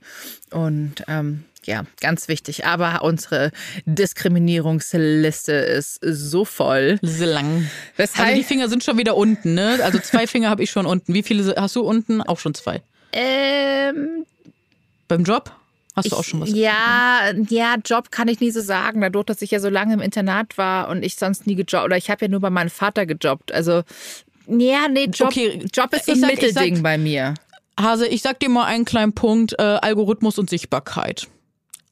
und 0.51 1.05
ähm, 1.09 1.45
ja, 1.64 1.85
ganz 2.01 2.29
wichtig. 2.29 2.64
Aber 2.64 3.03
unsere 3.03 3.51
Diskriminierungsliste 3.85 5.53
ist 5.53 6.01
so 6.03 6.44
voll. 6.44 6.99
So 7.03 7.25
lang. 7.25 7.70
Weshalb 7.96 8.29
also 8.29 8.38
die 8.40 8.44
Finger 8.44 8.68
sind 8.68 8.85
schon 8.85 8.99
wieder 8.99 9.16
unten, 9.16 9.55
ne? 9.55 9.79
Also 9.83 9.99
zwei 9.99 10.27
Finger 10.27 10.51
habe 10.51 10.62
ich 10.62 10.70
schon 10.70 10.87
unten. 10.87 11.12
Wie 11.14 11.23
viele 11.23 11.55
hast 11.57 11.77
du 11.77 11.83
unten? 11.83 12.23
Auch 12.23 12.38
schon 12.38 12.55
zwei. 12.55 12.83
Ähm, 13.12 14.25
Beim 15.09 15.25
Job? 15.25 15.53
Hast 15.96 16.07
ich, 16.07 16.12
du 16.12 16.18
auch 16.18 16.25
schon 16.25 16.40
was? 16.40 16.51
Ja, 16.51 17.33
ja, 17.49 17.77
Job 17.85 18.11
kann 18.11 18.29
ich 18.29 18.40
nie 18.40 18.51
so 18.51 18.61
sagen. 18.61 19.01
Dadurch, 19.01 19.27
dass 19.27 19.42
ich 19.42 19.51
ja 19.51 19.61
so 19.61 19.68
lange 19.68 19.94
im 19.94 20.01
Internat 20.01 20.57
war 20.57 20.88
und 20.88 21.03
ich 21.03 21.16
sonst 21.16 21.46
nie 21.46 21.57
gejobbt 21.57 21.85
oder 21.85 21.96
ich 21.96 22.11
habe 22.11 22.25
ja 22.25 22.29
nur 22.29 22.40
bei 22.40 22.51
meinem 22.51 22.70
Vater 22.70 23.07
gejobbt. 23.07 23.53
Also 23.53 23.83
ja, 24.46 24.88
nee, 24.88 25.07
Job, 25.07 25.29
okay. 25.29 25.64
Job 25.73 25.92
ist 25.92 26.07
so 26.07 26.12
ein 26.12 26.20
sag, 26.20 26.31
Mittelding 26.31 26.77
sag, 26.77 26.83
bei 26.83 26.96
mir. 26.96 27.35
Hase, 27.79 28.07
ich 28.07 28.23
sag 28.23 28.40
dir 28.40 28.49
mal 28.49 28.64
einen 28.64 28.85
kleinen 28.85 29.12
Punkt: 29.12 29.55
äh, 29.59 29.62
Algorithmus 29.62 30.38
und 30.38 30.49
Sichtbarkeit. 30.49 31.29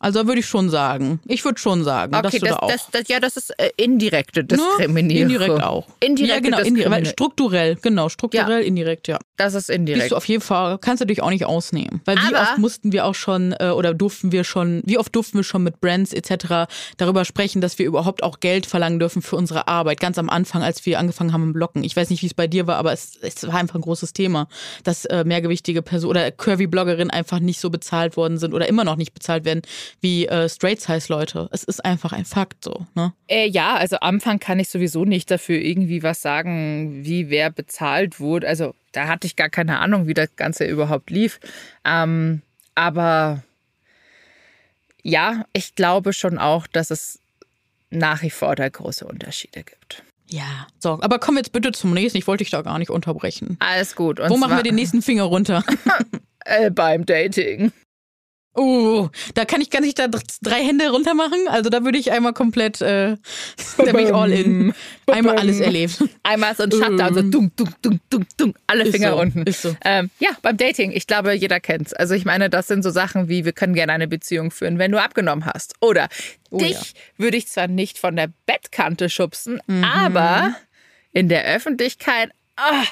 Also 0.00 0.26
würde 0.26 0.38
ich 0.38 0.46
schon 0.46 0.70
sagen. 0.70 1.20
Ich 1.26 1.44
würde 1.44 1.58
schon 1.58 1.82
sagen, 1.82 2.14
okay, 2.14 2.22
dass 2.22 2.32
du 2.32 2.38
das, 2.38 2.48
da 2.50 2.56
auch. 2.58 2.70
Das, 2.70 2.88
das, 2.92 3.08
ja, 3.08 3.18
das 3.18 3.36
ist 3.36 3.50
äh, 3.58 3.70
indirekte 3.76 4.44
Diskriminierung. 4.44 5.28
Ne? 5.28 5.34
Indirekt 5.34 5.62
auch. 5.62 5.86
Indirekt, 6.00 6.34
ja, 6.34 6.40
genau, 6.40 6.58
indirekt, 6.60 7.08
strukturell, 7.08 7.76
genau, 7.82 8.08
strukturell, 8.08 8.60
ja. 8.60 8.66
indirekt, 8.66 9.08
ja. 9.08 9.18
Das 9.36 9.54
ist 9.54 9.70
indirekt. 9.70 10.04
Bist 10.04 10.12
du 10.12 10.16
auf 10.16 10.24
jeden 10.26 10.42
Fall, 10.42 10.78
kannst 10.78 11.00
du 11.00 11.04
dich 11.04 11.20
auch 11.22 11.30
nicht 11.30 11.44
ausnehmen. 11.44 12.00
Weil 12.04 12.16
wie 12.16 12.34
oft 12.34 12.58
mussten 12.58 12.92
wir 12.92 13.06
auch 13.06 13.14
schon, 13.14 13.54
äh, 13.58 13.70
oder 13.70 13.92
durften 13.92 14.30
wir 14.30 14.44
schon, 14.44 14.82
wie 14.84 14.98
oft 14.98 15.14
durften 15.14 15.38
wir 15.38 15.44
schon 15.44 15.64
mit 15.64 15.80
Brands 15.80 16.12
etc. 16.12 16.70
darüber 16.96 17.24
sprechen, 17.24 17.60
dass 17.60 17.78
wir 17.78 17.86
überhaupt 17.86 18.22
auch 18.22 18.38
Geld 18.38 18.66
verlangen 18.66 19.00
dürfen 19.00 19.20
für 19.20 19.34
unsere 19.34 19.66
Arbeit. 19.66 19.98
Ganz 19.98 20.16
am 20.18 20.30
Anfang, 20.30 20.62
als 20.62 20.86
wir 20.86 21.00
angefangen 21.00 21.32
haben 21.32 21.42
im 21.42 21.52
Blocken. 21.52 21.82
Ich 21.82 21.96
weiß 21.96 22.10
nicht, 22.10 22.22
wie 22.22 22.26
es 22.26 22.34
bei 22.34 22.46
dir 22.46 22.68
war, 22.68 22.76
aber 22.76 22.92
es, 22.92 23.18
es 23.20 23.46
war 23.46 23.54
einfach 23.54 23.74
ein 23.74 23.80
großes 23.80 24.12
Thema, 24.12 24.46
dass 24.84 25.06
äh, 25.06 25.24
mehrgewichtige 25.24 25.82
Personen 25.82 26.10
oder 26.10 26.30
Curvy-Bloggerinnen 26.30 27.10
einfach 27.10 27.40
nicht 27.40 27.58
so 27.58 27.70
bezahlt 27.70 28.16
worden 28.16 28.38
sind 28.38 28.54
oder 28.54 28.68
immer 28.68 28.84
noch 28.84 28.96
nicht 28.96 29.12
bezahlt 29.12 29.44
werden 29.44 29.62
wie 30.00 30.26
äh, 30.26 30.48
Straight-Size-Leute. 30.48 31.48
Es 31.52 31.64
ist 31.64 31.84
einfach 31.84 32.12
ein 32.12 32.24
Fakt 32.24 32.64
so. 32.64 32.86
Ne? 32.94 33.12
Äh, 33.28 33.48
ja, 33.48 33.76
also 33.76 33.96
am 34.00 34.18
Anfang 34.18 34.40
kann 34.40 34.58
ich 34.58 34.68
sowieso 34.68 35.04
nicht 35.04 35.30
dafür 35.30 35.60
irgendwie 35.60 36.02
was 36.02 36.22
sagen, 36.22 37.04
wie 37.04 37.30
wer 37.30 37.50
bezahlt 37.50 38.18
wurde. 38.18 38.48
Also 38.48 38.74
da 38.92 39.06
hatte 39.06 39.26
ich 39.26 39.36
gar 39.36 39.48
keine 39.48 39.78
Ahnung, 39.78 40.06
wie 40.06 40.14
das 40.14 40.34
Ganze 40.36 40.64
überhaupt 40.64 41.10
lief. 41.10 41.38
Ähm, 41.84 42.42
aber 42.74 43.42
ja, 45.02 45.44
ich 45.52 45.74
glaube 45.74 46.12
schon 46.12 46.38
auch, 46.38 46.66
dass 46.66 46.90
es 46.90 47.20
nach 47.90 48.22
wie 48.22 48.30
vor 48.30 48.56
da 48.56 48.68
große 48.68 49.06
Unterschiede 49.06 49.62
gibt. 49.62 50.02
Ja, 50.30 50.66
so, 50.78 50.98
aber 51.00 51.18
komm 51.18 51.36
jetzt 51.36 51.52
bitte 51.52 51.72
zum 51.72 51.94
nächsten. 51.94 52.18
Ich 52.18 52.26
wollte 52.26 52.44
dich 52.44 52.50
da 52.50 52.62
gar 52.62 52.78
nicht 52.78 52.90
unterbrechen. 52.90 53.56
Alles 53.60 53.96
gut. 53.96 54.20
Wo 54.28 54.36
machen 54.36 54.56
wir 54.56 54.62
den 54.62 54.74
nächsten 54.74 55.00
Finger 55.00 55.22
runter? 55.24 55.64
äh, 56.44 56.70
beim 56.70 57.06
Dating. 57.06 57.72
Oh, 58.58 59.08
da 59.34 59.44
kann 59.44 59.60
ich 59.60 59.70
gar 59.70 59.80
nicht 59.80 59.98
da 60.00 60.08
drei 60.42 60.64
Hände 60.64 60.90
runter 60.90 61.14
machen. 61.14 61.46
Also 61.48 61.70
da 61.70 61.84
würde 61.84 61.96
ich 61.96 62.10
einmal 62.10 62.32
komplett, 62.32 62.80
äh, 62.80 63.16
da 63.76 63.92
bin 63.92 64.06
ich 64.06 64.12
all 64.12 64.32
in. 64.32 64.74
Einmal 65.06 65.38
alles 65.38 65.60
erlebt. 65.60 66.02
Einmal 66.24 66.54
so 66.56 66.64
ein 66.64 66.72
Shutdown, 66.72 67.14
so 67.14 67.22
dunk, 67.22 67.56
dunk, 67.56 67.82
dunk, 67.82 68.00
dunk, 68.10 68.26
dunk, 68.36 68.56
alle 68.66 68.84
ist 68.84 68.90
Finger 68.90 69.12
so, 69.12 69.20
unten. 69.20 69.42
Ist 69.44 69.62
so. 69.62 69.76
Ähm, 69.84 70.10
ja, 70.18 70.30
beim 70.42 70.56
Dating, 70.56 70.90
ich 70.92 71.06
glaube, 71.06 71.32
jeder 71.34 71.60
kennt's. 71.60 71.92
Also 71.92 72.14
ich 72.14 72.24
meine, 72.24 72.50
das 72.50 72.66
sind 72.66 72.82
so 72.82 72.90
Sachen 72.90 73.28
wie, 73.28 73.44
wir 73.44 73.52
können 73.52 73.74
gerne 73.74 73.92
eine 73.92 74.08
Beziehung 74.08 74.50
führen, 74.50 74.78
wenn 74.78 74.90
du 74.90 75.00
abgenommen 75.00 75.46
hast. 75.46 75.74
Oder 75.80 76.08
oh, 76.50 76.58
dich 76.58 76.72
ja. 76.72 77.00
würde 77.16 77.36
ich 77.36 77.46
zwar 77.46 77.68
nicht 77.68 77.96
von 77.96 78.16
der 78.16 78.28
Bettkante 78.44 79.08
schubsen, 79.08 79.60
mhm. 79.66 79.84
aber 79.84 80.56
in 81.12 81.28
der 81.28 81.44
Öffentlichkeit, 81.44 82.30
ah, 82.56 82.84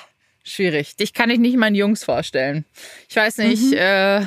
schwierig. 0.44 0.96
Dich 0.96 1.12
kann 1.12 1.28
ich 1.28 1.38
nicht 1.38 1.56
meinen 1.56 1.74
Jungs 1.74 2.04
vorstellen. 2.04 2.64
Ich 3.08 3.16
weiß 3.16 3.38
nicht, 3.38 3.72
mhm. 3.72 3.78
äh, 3.78 4.26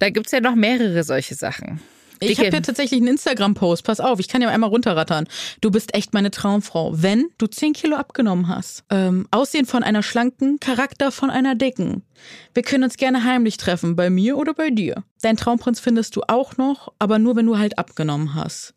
da 0.00 0.10
gibt 0.10 0.26
es 0.26 0.32
ja 0.32 0.40
noch 0.40 0.56
mehrere 0.56 1.04
solche 1.04 1.34
Sachen. 1.36 1.80
Ich 2.22 2.38
habe 2.38 2.50
ja 2.50 2.60
tatsächlich 2.60 3.00
einen 3.00 3.08
Instagram-Post. 3.08 3.84
Pass 3.84 4.00
auf, 4.00 4.20
ich 4.20 4.28
kann 4.28 4.42
ja 4.42 4.48
einmal 4.48 4.68
runterrattern. 4.68 5.26
Du 5.60 5.70
bist 5.70 5.94
echt 5.94 6.12
meine 6.12 6.30
Traumfrau, 6.30 6.92
wenn 6.94 7.30
du 7.38 7.46
10 7.46 7.72
Kilo 7.72 7.96
abgenommen 7.96 8.48
hast. 8.48 8.84
Ähm, 8.90 9.26
Aussehen 9.30 9.64
von 9.64 9.82
einer 9.82 10.02
schlanken, 10.02 10.60
Charakter 10.60 11.12
von 11.12 11.30
einer 11.30 11.54
dicken. 11.54 12.02
Wir 12.52 12.62
können 12.62 12.84
uns 12.84 12.98
gerne 12.98 13.24
heimlich 13.24 13.56
treffen, 13.56 13.96
bei 13.96 14.10
mir 14.10 14.36
oder 14.36 14.52
bei 14.52 14.70
dir. 14.70 15.02
Dein 15.22 15.38
Traumprinz 15.38 15.80
findest 15.80 16.14
du 16.16 16.22
auch 16.28 16.58
noch, 16.58 16.92
aber 16.98 17.18
nur, 17.18 17.36
wenn 17.36 17.46
du 17.46 17.58
halt 17.58 17.78
abgenommen 17.78 18.34
hast. 18.34 18.74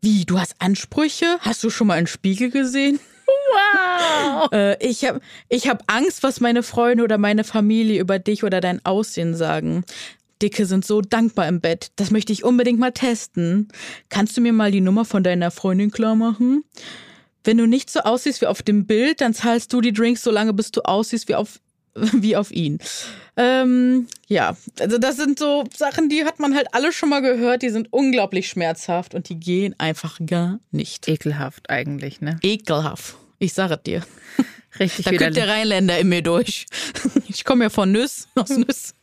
Wie, 0.00 0.24
du 0.24 0.38
hast 0.38 0.54
Ansprüche? 0.58 1.26
Hast 1.40 1.62
du 1.64 1.70
schon 1.70 1.88
mal 1.88 1.94
einen 1.94 2.06
Spiegel 2.06 2.50
gesehen? 2.50 3.00
Wow! 3.26 4.48
äh, 4.52 4.86
ich 4.86 5.04
habe 5.04 5.20
ich 5.48 5.68
hab 5.68 5.82
Angst, 5.86 6.22
was 6.22 6.40
meine 6.40 6.62
Freunde 6.62 7.04
oder 7.04 7.18
meine 7.18 7.44
Familie 7.44 8.00
über 8.00 8.18
dich 8.18 8.44
oder 8.44 8.60
dein 8.60 8.84
Aussehen 8.84 9.34
sagen. 9.34 9.84
Dicke 10.42 10.66
sind 10.66 10.84
so 10.84 11.00
dankbar 11.00 11.48
im 11.48 11.60
Bett. 11.60 11.90
Das 11.96 12.10
möchte 12.10 12.32
ich 12.32 12.44
unbedingt 12.44 12.78
mal 12.78 12.92
testen. 12.92 13.68
Kannst 14.08 14.36
du 14.36 14.40
mir 14.40 14.52
mal 14.52 14.70
die 14.70 14.80
Nummer 14.80 15.04
von 15.04 15.22
deiner 15.22 15.50
Freundin 15.50 15.90
klar 15.90 16.14
machen? 16.14 16.64
Wenn 17.44 17.56
du 17.56 17.66
nicht 17.66 17.90
so 17.90 18.00
aussiehst 18.00 18.40
wie 18.40 18.46
auf 18.46 18.62
dem 18.62 18.86
Bild, 18.86 19.20
dann 19.20 19.34
zahlst 19.34 19.72
du 19.72 19.80
die 19.80 19.92
Drinks 19.92 20.22
so 20.22 20.30
lange, 20.30 20.52
bis 20.52 20.70
du 20.70 20.82
aussiehst 20.82 21.28
wie 21.28 21.34
auf, 21.34 21.60
wie 21.94 22.36
auf 22.36 22.50
ihn. 22.50 22.78
Ähm, 23.36 24.06
ja, 24.26 24.56
also 24.78 24.98
das 24.98 25.16
sind 25.16 25.38
so 25.38 25.64
Sachen, 25.74 26.08
die 26.08 26.24
hat 26.24 26.40
man 26.40 26.54
halt 26.54 26.68
alle 26.72 26.92
schon 26.92 27.08
mal 27.08 27.20
gehört. 27.20 27.62
Die 27.62 27.70
sind 27.70 27.92
unglaublich 27.92 28.48
schmerzhaft 28.48 29.14
und 29.14 29.28
die 29.28 29.38
gehen 29.38 29.74
einfach 29.78 30.18
gar 30.24 30.60
nicht. 30.70 31.08
Ekelhaft 31.08 31.70
eigentlich, 31.70 32.20
ne? 32.20 32.38
Ekelhaft. 32.42 33.16
Ich 33.38 33.52
sage 33.52 33.74
es 33.74 33.82
dir. 33.82 34.02
Richtig 34.78 35.04
Da 35.04 35.16
kommt 35.16 35.36
der 35.36 35.48
Rheinländer 35.48 35.98
in 35.98 36.08
mir 36.08 36.22
durch. 36.22 36.66
Ich 37.28 37.44
komme 37.44 37.64
ja 37.64 37.70
von 37.70 37.90
Nüss, 37.90 38.28
aus 38.34 38.50
Nüss. 38.50 38.94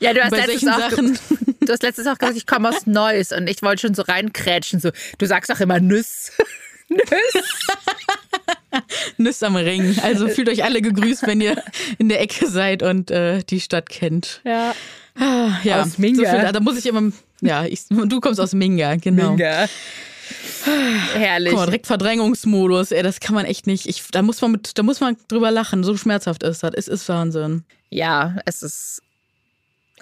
Ja, 0.00 0.12
du 0.12 0.22
hast, 0.22 0.32
letztes 0.32 0.68
auch, 0.68 0.78
Sachen. 0.78 1.18
du 1.60 1.72
hast 1.72 1.82
letztes 1.82 2.06
auch 2.06 2.18
gesagt, 2.18 2.36
ich 2.36 2.46
komme 2.46 2.68
aus 2.68 2.86
Neuss 2.86 3.32
und 3.32 3.48
ich 3.48 3.62
wollte 3.62 3.82
schon 3.82 3.94
so 3.94 4.02
reinkrätschen. 4.02 4.80
So, 4.80 4.90
du 5.18 5.26
sagst 5.26 5.50
auch 5.50 5.60
immer 5.60 5.80
Nüss. 5.80 6.32
Nüss. 6.88 7.44
Nüss 9.16 9.42
am 9.42 9.56
Ring. 9.56 9.96
Also 10.02 10.28
fühlt 10.28 10.48
euch 10.48 10.64
alle 10.64 10.82
gegrüßt, 10.82 11.26
wenn 11.26 11.40
ihr 11.40 11.62
in 11.98 12.08
der 12.08 12.20
Ecke 12.20 12.48
seid 12.48 12.82
und 12.82 13.10
äh, 13.10 13.42
die 13.42 13.60
Stadt 13.60 13.88
kennt. 13.88 14.40
Ja. 14.44 14.74
Ah, 15.18 15.58
ja. 15.64 15.82
Aus 15.82 15.98
Minga. 15.98 16.30
So 16.30 16.36
viel, 16.38 16.52
da 16.52 16.60
muss 16.60 16.76
ich 16.78 16.86
immer. 16.86 17.10
Ja, 17.40 17.64
ich, 17.64 17.86
du 17.88 18.20
kommst 18.20 18.40
aus 18.40 18.52
Minga, 18.52 18.96
genau. 18.96 19.30
Minga. 19.30 19.68
Herrlich. 21.14 21.50
Guck 21.50 21.60
mal, 21.60 21.66
direkt 21.66 21.86
Verdrängungsmodus, 21.86 22.92
ey, 22.92 23.02
das 23.02 23.20
kann 23.20 23.34
man 23.34 23.44
echt 23.44 23.66
nicht. 23.66 23.86
Ich, 23.86 24.02
da 24.10 24.22
muss 24.22 24.40
man 24.40 24.52
mit, 24.52 24.76
da 24.76 24.82
muss 24.82 25.00
man 25.00 25.16
drüber 25.28 25.50
lachen. 25.50 25.84
So 25.84 25.96
schmerzhaft 25.96 26.42
ist 26.42 26.62
das. 26.62 26.72
Es 26.74 26.88
ist 26.88 27.08
Wahnsinn. 27.08 27.64
Ja, 27.90 28.36
es 28.44 28.62
ist. 28.62 29.02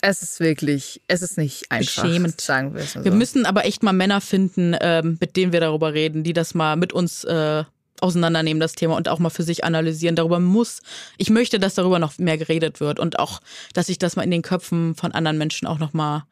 Es 0.07 0.21
ist 0.21 0.41
wirklich, 0.41 1.01
es 1.09 1.23
ist 1.23 1.39
nicht 1.39 1.71
einfach. 1.71 2.03
Beschämend. 2.03 2.41
Sagen 2.41 2.75
wir 2.75 2.83
es 2.83 2.93
so. 2.93 3.05
Wir 3.05 3.13
müssen 3.13 3.47
aber 3.47 3.65
echt 3.65 3.83
mal 3.83 3.93
Männer 3.93 4.21
finden, 4.21 4.77
ähm, 4.81 5.17
mit 5.19 5.37
denen 5.37 5.53
wir 5.53 5.61
darüber 5.61 5.95
reden, 5.95 6.25
die 6.25 6.35
das 6.35 6.53
mal 6.53 6.77
mit 6.77 6.93
uns 6.93 7.25
äh, 7.25 7.65
auseinandernehmen, 8.01 8.61
das 8.61 8.75
Thema, 8.75 8.97
und 8.97 9.09
auch 9.09 9.19
mal 9.19 9.31
für 9.31 9.45
sich 9.45 9.65
analysieren. 9.65 10.17
Darüber 10.17 10.41
muss, 10.41 10.83
ich 11.17 11.31
möchte, 11.31 11.59
dass 11.59 11.75
darüber 11.75 11.99
noch 11.99 12.19
mehr 12.19 12.37
geredet 12.37 12.81
wird 12.81 12.99
und 12.99 13.19
auch, 13.19 13.41
dass 13.73 13.87
sich 13.87 13.99
das 13.99 14.17
mal 14.17 14.25
in 14.25 14.31
den 14.31 14.43
Köpfen 14.43 14.95
von 14.95 15.13
anderen 15.13 15.39
Menschen 15.39 15.67
auch 15.67 15.79
noch 15.79 15.95
mal 15.95 16.27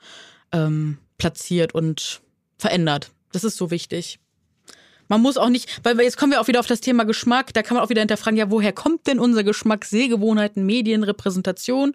ähm, 0.52 0.98
platziert 1.16 1.74
und 1.74 2.20
verändert. 2.59 3.11
Das 3.33 3.45
ist 3.45 3.57
so 3.57 3.71
wichtig. 3.71 4.18
Man 5.12 5.21
muss 5.21 5.37
auch 5.37 5.51
nicht, 5.51 5.68
weil 5.83 6.01
jetzt 6.01 6.16
kommen 6.16 6.33
wir 6.33 6.40
auch 6.40 6.49
wieder 6.49 6.61
auf 6.61 6.66
das 6.66 6.81
Thema 6.81 7.05
Geschmack, 7.05 7.53
da 7.53 7.62
kann 7.62 7.77
man 7.77 7.85
auch 7.85 7.90
wieder 7.90 8.01
hinterfragen, 8.01 8.38
ja, 8.38 8.51
woher 8.51 8.73
kommt 8.73 9.07
denn 9.07 9.18
unser 9.18 9.45
Geschmack, 9.45 9.85
Sehgewohnheiten, 9.85 10.64
Medien, 10.64 11.03
Repräsentation? 11.03 11.92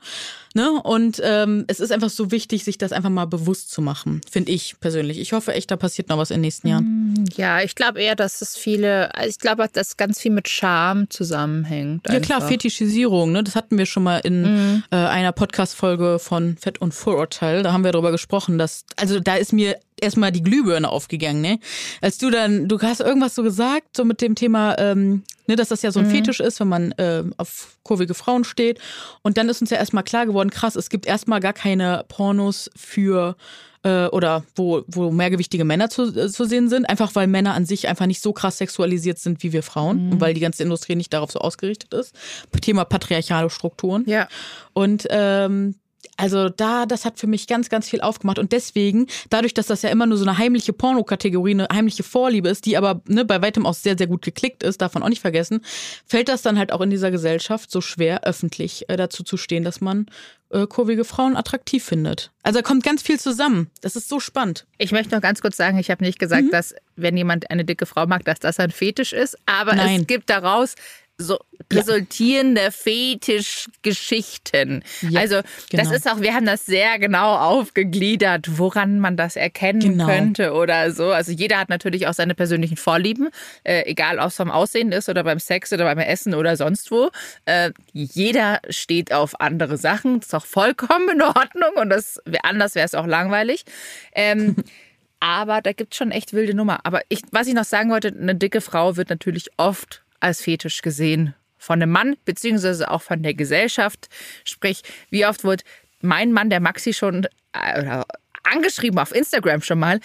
Ne? 0.53 0.71
Und 0.83 1.19
ähm, 1.23 1.65
es 1.67 1.79
ist 1.79 1.91
einfach 1.91 2.11
so 2.11 2.29
wichtig, 2.29 2.63
sich 2.63 2.77
das 2.77 2.91
einfach 2.91 3.09
mal 3.09 3.25
bewusst 3.25 3.71
zu 3.71 3.81
machen, 3.81 4.21
finde 4.29 4.51
ich 4.51 4.75
persönlich. 4.79 5.19
Ich 5.19 5.33
hoffe 5.33 5.53
echt, 5.53 5.71
da 5.71 5.77
passiert 5.77 6.09
noch 6.09 6.19
was 6.19 6.29
in 6.29 6.35
den 6.35 6.41
nächsten 6.41 6.67
Jahren. 6.67 6.83
Mm, 7.13 7.25
ja, 7.35 7.61
ich 7.61 7.73
glaube 7.73 8.01
eher, 8.01 8.15
dass 8.15 8.41
es 8.41 8.55
viele, 8.55 9.13
also 9.15 9.29
ich 9.29 9.39
glaube, 9.39 9.67
dass 9.71 9.97
ganz 9.97 10.19
viel 10.19 10.31
mit 10.31 10.47
Scham 10.47 11.09
zusammenhängt. 11.09 12.07
Ja 12.07 12.19
klar, 12.19 12.41
Fetischisierung, 12.41 13.31
ne? 13.31 13.43
das 13.43 13.55
hatten 13.55 13.79
wir 13.79 13.87
schon 13.87 14.03
mal 14.03 14.19
in 14.19 14.41
mhm. 14.43 14.83
äh, 14.91 14.95
einer 14.95 15.31
Podcast-Folge 15.31 16.19
von 16.19 16.55
Fett 16.57 16.81
und 16.81 16.93
Vorurteil. 16.93 17.63
Da 17.63 17.73
haben 17.73 17.83
wir 17.83 17.91
darüber 17.91 18.11
gesprochen, 18.11 18.59
dass, 18.59 18.85
also 18.95 19.19
da 19.19 19.35
ist 19.35 19.53
mir 19.53 19.77
erstmal 19.99 20.31
die 20.31 20.43
Glühbirne 20.43 20.89
aufgegangen, 20.89 21.41
ne? 21.41 21.59
Als 22.01 22.17
du 22.17 22.29
dann, 22.29 22.67
du 22.67 22.79
hast 22.79 23.01
irgendwas 23.01 23.35
so 23.35 23.43
gesagt, 23.43 23.97
so 23.97 24.05
mit 24.05 24.21
dem 24.21 24.35
Thema, 24.35 24.77
ähm, 24.77 25.23
ne, 25.47 25.55
dass 25.55 25.69
das 25.69 25.81
ja 25.81 25.91
so 25.91 25.99
ein 25.99 26.07
mhm. 26.07 26.11
Fetisch 26.11 26.39
ist, 26.39 26.59
wenn 26.59 26.67
man 26.67 26.91
äh, 26.93 27.23
auf 27.37 27.77
kurvige 27.83 28.13
Frauen 28.13 28.43
steht. 28.43 28.79
Und 29.23 29.37
dann 29.37 29.49
ist 29.49 29.61
uns 29.61 29.69
ja 29.69 29.77
erstmal 29.77 30.03
klar 30.03 30.25
geworden, 30.25 30.49
krass, 30.49 30.75
es 30.75 30.89
gibt 30.89 31.05
erstmal 31.05 31.39
gar 31.39 31.53
keine 31.53 32.05
Pornos 32.07 32.69
für 32.75 33.35
äh, 33.83 34.07
oder 34.07 34.43
wo, 34.55 34.83
wo 34.87 35.11
mehrgewichtige 35.11 35.65
Männer 35.65 35.89
zu, 35.89 36.15
äh, 36.15 36.29
zu 36.29 36.45
sehen 36.45 36.69
sind, 36.69 36.85
einfach 36.89 37.15
weil 37.15 37.27
Männer 37.27 37.53
an 37.53 37.65
sich 37.65 37.87
einfach 37.87 38.05
nicht 38.05 38.21
so 38.21 38.33
krass 38.33 38.57
sexualisiert 38.57 39.19
sind 39.19 39.41
wie 39.43 39.53
wir 39.53 39.63
Frauen 39.63 40.05
mhm. 40.05 40.11
und 40.13 40.21
weil 40.21 40.33
die 40.33 40.41
ganze 40.41 40.63
Industrie 40.63 40.95
nicht 40.95 41.13
darauf 41.13 41.31
so 41.31 41.39
ausgerichtet 41.39 41.93
ist. 41.93 42.13
Thema 42.61 42.85
patriarchale 42.85 43.49
Strukturen. 43.49 44.03
Ja. 44.07 44.27
Und 44.73 45.07
ähm, 45.09 45.75
also 46.17 46.49
da, 46.49 46.85
das 46.85 47.05
hat 47.05 47.19
für 47.19 47.27
mich 47.27 47.47
ganz, 47.47 47.69
ganz 47.69 47.87
viel 47.87 48.01
aufgemacht. 48.01 48.39
Und 48.39 48.51
deswegen, 48.51 49.07
dadurch, 49.29 49.53
dass 49.53 49.67
das 49.67 49.83
ja 49.83 49.89
immer 49.89 50.07
nur 50.07 50.17
so 50.17 50.25
eine 50.25 50.37
heimliche 50.37 50.73
Pornokategorie, 50.73 51.51
eine 51.51 51.67
heimliche 51.71 52.03
Vorliebe 52.03 52.49
ist, 52.49 52.65
die 52.65 52.75
aber 52.75 53.01
ne, 53.07 53.23
bei 53.23 53.41
weitem 53.41 53.65
auch 53.65 53.75
sehr, 53.75 53.97
sehr 53.97 54.07
gut 54.07 54.23
geklickt 54.23 54.63
ist, 54.63 54.81
man 54.81 55.03
auch 55.03 55.09
nicht 55.09 55.21
vergessen, 55.21 55.61
fällt 56.05 56.27
das 56.27 56.41
dann 56.41 56.57
halt 56.57 56.71
auch 56.71 56.81
in 56.81 56.89
dieser 56.89 57.11
Gesellschaft 57.11 57.69
so 57.69 57.81
schwer, 57.81 58.23
öffentlich 58.23 58.89
äh, 58.89 58.97
dazu 58.97 59.23
zu 59.23 59.37
stehen, 59.37 59.63
dass 59.63 59.79
man 59.79 60.07
äh, 60.49 60.65
kurvige 60.65 61.03
Frauen 61.03 61.35
attraktiv 61.35 61.83
findet. 61.83 62.31
Also 62.41 62.59
da 62.59 62.63
kommt 62.63 62.83
ganz 62.83 63.01
viel 63.01 63.19
zusammen. 63.19 63.69
Das 63.81 63.95
ist 63.95 64.09
so 64.09 64.19
spannend. 64.19 64.65
Ich 64.77 64.91
möchte 64.91 65.13
noch 65.13 65.21
ganz 65.21 65.41
kurz 65.41 65.57
sagen, 65.57 65.77
ich 65.77 65.91
habe 65.91 66.03
nicht 66.03 66.19
gesagt, 66.19 66.45
mhm. 66.45 66.51
dass 66.51 66.73
wenn 66.95 67.15
jemand 67.17 67.51
eine 67.51 67.65
dicke 67.65 67.85
Frau 67.85 68.07
mag, 68.07 68.25
dass 68.25 68.39
das 68.39 68.59
ein 68.59 68.71
Fetisch 68.71 69.13
ist, 69.13 69.37
aber 69.45 69.75
Nein. 69.75 70.01
es 70.01 70.07
gibt 70.07 70.29
daraus 70.29 70.75
so 71.17 71.39
resultierende 71.73 72.61
ja. 72.61 72.71
Fetischgeschichten. 72.71 74.83
Ja, 75.01 75.19
also 75.19 75.41
genau. 75.69 75.83
das 75.83 75.91
ist 75.91 76.09
auch, 76.09 76.21
wir 76.21 76.33
haben 76.33 76.45
das 76.45 76.65
sehr 76.65 76.97
genau 76.99 77.35
aufgegliedert, 77.35 78.57
woran 78.57 78.99
man 78.99 79.17
das 79.17 79.35
erkennen 79.35 79.79
genau. 79.79 80.05
könnte 80.05 80.53
oder 80.53 80.91
so. 80.91 81.11
Also 81.11 81.31
jeder 81.31 81.57
hat 81.59 81.69
natürlich 81.69 82.05
auch 82.07 82.13
seine 82.13 82.35
persönlichen 82.35 82.77
Vorlieben, 82.77 83.29
äh, 83.63 83.81
egal 83.85 84.19
ob 84.19 84.27
es 84.27 84.35
vom 84.35 84.51
Aussehen 84.51 84.91
ist 84.91 85.09
oder 85.09 85.23
beim 85.23 85.39
Sex 85.39 85.73
oder 85.73 85.85
beim 85.85 85.97
Essen 85.97 86.35
oder 86.35 86.55
sonst 86.55 86.91
wo. 86.91 87.09
Äh, 87.45 87.71
jeder 87.93 88.61
steht 88.69 89.11
auf 89.11 89.41
andere 89.41 89.77
Sachen. 89.77 90.19
Das 90.19 90.27
ist 90.27 90.35
auch 90.35 90.45
vollkommen 90.45 91.09
in 91.09 91.21
Ordnung 91.21 91.71
und 91.75 91.89
das 91.89 92.21
anders 92.43 92.75
wäre 92.75 92.85
es 92.85 92.95
auch 92.95 93.07
langweilig. 93.07 93.65
Ähm, 94.13 94.55
aber 95.19 95.61
da 95.61 95.73
gibt 95.73 95.93
es 95.93 95.97
schon 95.97 96.11
echt 96.11 96.33
wilde 96.33 96.53
Nummer. 96.53 96.85
Aber 96.85 97.01
ich, 97.09 97.21
was 97.31 97.47
ich 97.47 97.55
noch 97.55 97.65
sagen 97.65 97.89
wollte, 97.89 98.09
eine 98.09 98.35
dicke 98.35 98.61
Frau 98.61 98.95
wird 98.95 99.09
natürlich 99.09 99.49
oft 99.57 100.03
als 100.19 100.41
Fetisch 100.41 100.81
gesehen 100.81 101.33
von 101.57 101.81
einem 101.81 101.91
Mann, 101.91 102.15
beziehungsweise 102.25 102.89
auch 102.91 103.01
von 103.01 103.23
der 103.23 103.33
Gesellschaft. 103.33 104.07
Sprich, 104.43 104.81
wie 105.09 105.25
oft 105.25 105.43
wird 105.43 105.63
mein 106.01 106.31
Mann, 106.31 106.49
der 106.49 106.59
Maxi, 106.59 106.93
schon 106.93 107.27
äh, 107.53 108.03
angeschrieben 108.43 108.99
auf 108.99 109.13
Instagram 109.13 109.61
schon 109.61 109.79
mal, 109.79 109.99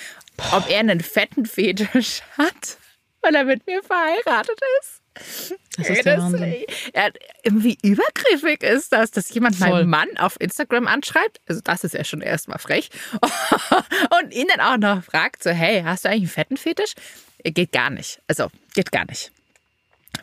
ob 0.52 0.68
er 0.68 0.80
einen 0.80 1.00
fetten 1.00 1.46
Fetisch 1.46 2.22
hat, 2.38 2.78
weil 3.20 3.34
er 3.34 3.44
mit 3.44 3.66
mir 3.66 3.82
verheiratet 3.82 4.58
ist. 4.80 5.02
Das 5.76 5.90
ist 5.90 6.06
der 6.06 6.16
das. 6.16 6.32
Er, 6.94 7.12
irgendwie 7.42 7.76
übergriffig 7.82 8.62
ist 8.62 8.92
das, 8.92 9.10
dass 9.10 9.32
jemand 9.34 9.56
Voll. 9.56 9.68
meinen 9.68 9.90
Mann 9.90 10.08
auf 10.16 10.40
Instagram 10.40 10.86
anschreibt. 10.86 11.40
Also 11.46 11.60
das 11.62 11.84
ist 11.84 11.92
ja 11.92 12.02
schon 12.02 12.22
erstmal 12.22 12.58
frech. 12.58 12.88
Und 14.22 14.32
ihn 14.32 14.46
dann 14.48 14.60
auch 14.60 14.78
noch 14.78 15.04
fragt, 15.04 15.42
so, 15.42 15.50
hey, 15.50 15.82
hast 15.82 16.04
du 16.04 16.08
eigentlich 16.08 16.22
einen 16.22 16.28
fetten 16.28 16.56
Fetisch? 16.56 16.94
Geht 17.44 17.72
gar 17.72 17.90
nicht. 17.90 18.22
Also, 18.26 18.50
geht 18.74 18.90
gar 18.90 19.04
nicht. 19.04 19.32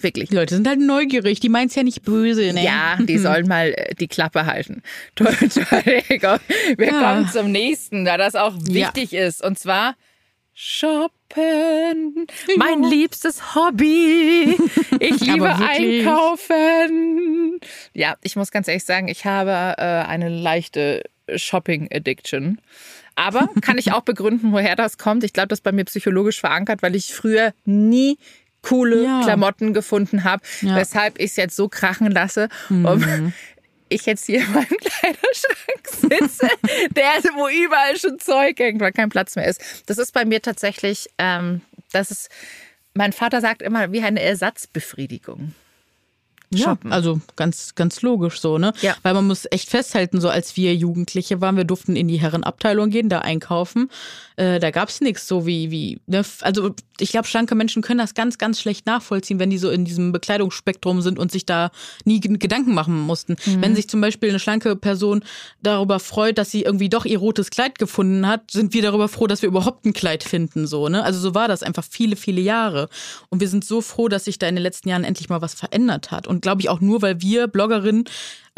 Wirklich. 0.01 0.29
Die 0.29 0.35
Leute 0.35 0.55
sind 0.55 0.67
halt 0.67 0.79
neugierig, 0.79 1.39
die 1.39 1.49
meinen 1.49 1.67
es 1.67 1.75
ja 1.75 1.83
nicht 1.83 2.03
böse, 2.03 2.53
ne? 2.53 2.63
Ja, 2.63 2.97
die 2.99 3.17
sollen 3.17 3.47
mal 3.47 3.73
äh, 3.75 3.95
die 3.95 4.07
Klappe 4.07 4.45
halten. 4.45 4.81
Entschuldigung. 5.17 6.39
Wir 6.77 6.87
ja. 6.87 7.01
kommen 7.01 7.27
zum 7.29 7.51
nächsten, 7.51 8.05
da 8.05 8.17
das 8.17 8.35
auch 8.35 8.53
wichtig 8.61 9.11
ja. 9.11 9.25
ist. 9.25 9.43
Und 9.43 9.59
zwar 9.59 9.95
Shoppen. 10.53 12.27
Mein 12.57 12.83
liebstes 12.83 13.55
Hobby. 13.55 14.57
Ich 15.01 15.21
liebe 15.21 15.47
Einkaufen. 15.55 16.51
Ja, 17.93 18.17
ich 18.21 18.35
muss 18.35 18.51
ganz 18.51 18.67
ehrlich 18.67 18.83
sagen, 18.83 19.07
ich 19.07 19.23
habe 19.23 19.51
äh, 19.77 19.81
eine 19.81 20.27
leichte 20.27 21.03
Shopping-Addiction. 21.33 22.59
Aber 23.15 23.49
kann 23.61 23.77
ich 23.77 23.93
auch 23.93 24.01
begründen, 24.05 24.51
woher 24.51 24.75
das 24.75 24.97
kommt. 24.97 25.23
Ich 25.23 25.31
glaube, 25.31 25.47
das 25.47 25.59
ist 25.59 25.63
bei 25.63 25.71
mir 25.71 25.85
psychologisch 25.85 26.41
verankert, 26.41 26.81
weil 26.81 26.95
ich 26.95 27.13
früher 27.13 27.53
nie 27.63 28.17
coole 28.61 29.03
ja. 29.03 29.21
Klamotten 29.23 29.73
gefunden 29.73 30.23
habe, 30.23 30.43
ja. 30.61 30.75
weshalb 30.75 31.19
ich 31.19 31.31
es 31.31 31.35
jetzt 31.35 31.55
so 31.55 31.67
krachen 31.67 32.11
lasse. 32.11 32.49
Mhm. 32.69 32.85
Um, 32.85 33.33
ich 33.89 34.05
jetzt 34.05 34.25
hier 34.25 34.41
in 34.45 34.51
meinem 34.51 34.67
Kleiderschrank 34.67 36.29
sitze, 36.29 36.47
der 36.95 37.03
wo 37.35 37.47
überall 37.47 37.97
schon 37.97 38.19
Zeug 38.19 38.59
hängt, 38.59 38.79
weil 38.79 38.91
kein 38.91 39.09
Platz 39.09 39.35
mehr 39.35 39.47
ist. 39.47 39.83
Das 39.87 39.97
ist 39.97 40.13
bei 40.13 40.25
mir 40.25 40.41
tatsächlich, 40.41 41.09
ähm, 41.17 41.61
das 41.91 42.11
ist, 42.11 42.29
mein 42.93 43.13
Vater 43.13 43.41
sagt 43.41 43.61
immer, 43.61 43.91
wie 43.91 44.01
eine 44.01 44.21
Ersatzbefriedigung. 44.21 45.53
Shoppen. 46.57 46.89
Ja, 46.89 46.95
also 46.95 47.21
ganz, 47.35 47.75
ganz 47.75 48.01
logisch 48.01 48.39
so, 48.39 48.57
ne? 48.57 48.73
Ja. 48.81 48.95
Weil 49.03 49.13
man 49.13 49.27
muss 49.27 49.45
echt 49.51 49.69
festhalten, 49.69 50.19
so 50.19 50.29
als 50.29 50.57
wir 50.57 50.75
Jugendliche 50.75 51.41
waren, 51.41 51.57
wir 51.57 51.63
durften 51.63 51.95
in 51.95 52.07
die 52.07 52.19
Herrenabteilung 52.19 52.89
gehen, 52.89 53.09
da 53.09 53.19
einkaufen. 53.19 53.89
Äh, 54.35 54.59
da 54.59 54.71
gab 54.71 54.89
es 54.89 55.01
nichts 55.01 55.27
so 55.27 55.45
wie, 55.45 55.69
wie, 55.69 55.99
ne? 56.07 56.23
Also 56.41 56.73
ich 56.99 57.11
glaube, 57.11 57.27
schlanke 57.27 57.55
Menschen 57.55 57.81
können 57.81 57.99
das 57.99 58.13
ganz, 58.13 58.37
ganz 58.37 58.59
schlecht 58.59 58.85
nachvollziehen, 58.85 59.39
wenn 59.39 59.49
die 59.49 59.57
so 59.57 59.69
in 59.69 59.85
diesem 59.85 60.11
Bekleidungsspektrum 60.11 61.01
sind 61.01 61.19
und 61.19 61.31
sich 61.31 61.45
da 61.45 61.71
nie 62.05 62.19
Gedanken 62.19 62.73
machen 62.73 62.97
mussten. 62.99 63.35
Mhm. 63.45 63.61
Wenn 63.61 63.75
sich 63.75 63.89
zum 63.89 64.01
Beispiel 64.01 64.29
eine 64.29 64.39
schlanke 64.39 64.75
Person 64.75 65.23
darüber 65.61 65.99
freut, 65.99 66.37
dass 66.37 66.51
sie 66.51 66.63
irgendwie 66.63 66.89
doch 66.89 67.05
ihr 67.05 67.19
rotes 67.19 67.49
Kleid 67.49 67.79
gefunden 67.79 68.27
hat, 68.27 68.51
sind 68.51 68.73
wir 68.73 68.81
darüber 68.81 69.07
froh, 69.07 69.27
dass 69.27 69.41
wir 69.41 69.49
überhaupt 69.49 69.85
ein 69.85 69.93
Kleid 69.93 70.23
finden, 70.23 70.67
so, 70.67 70.89
ne? 70.89 71.03
Also 71.03 71.19
so 71.19 71.35
war 71.35 71.47
das 71.47 71.63
einfach 71.63 71.83
viele, 71.89 72.15
viele 72.15 72.41
Jahre. 72.41 72.89
Und 73.29 73.41
wir 73.41 73.49
sind 73.49 73.65
so 73.65 73.81
froh, 73.81 74.07
dass 74.07 74.25
sich 74.25 74.39
da 74.39 74.47
in 74.47 74.55
den 74.55 74.63
letzten 74.63 74.89
Jahren 74.89 75.03
endlich 75.03 75.29
mal 75.29 75.41
was 75.41 75.53
verändert 75.53 76.11
hat. 76.11 76.27
Und 76.27 76.38
glaube 76.41 76.61
ich 76.61 76.69
auch 76.69 76.81
nur, 76.81 77.01
weil 77.01 77.21
wir 77.21 77.47
Bloggerinnen 77.47 78.05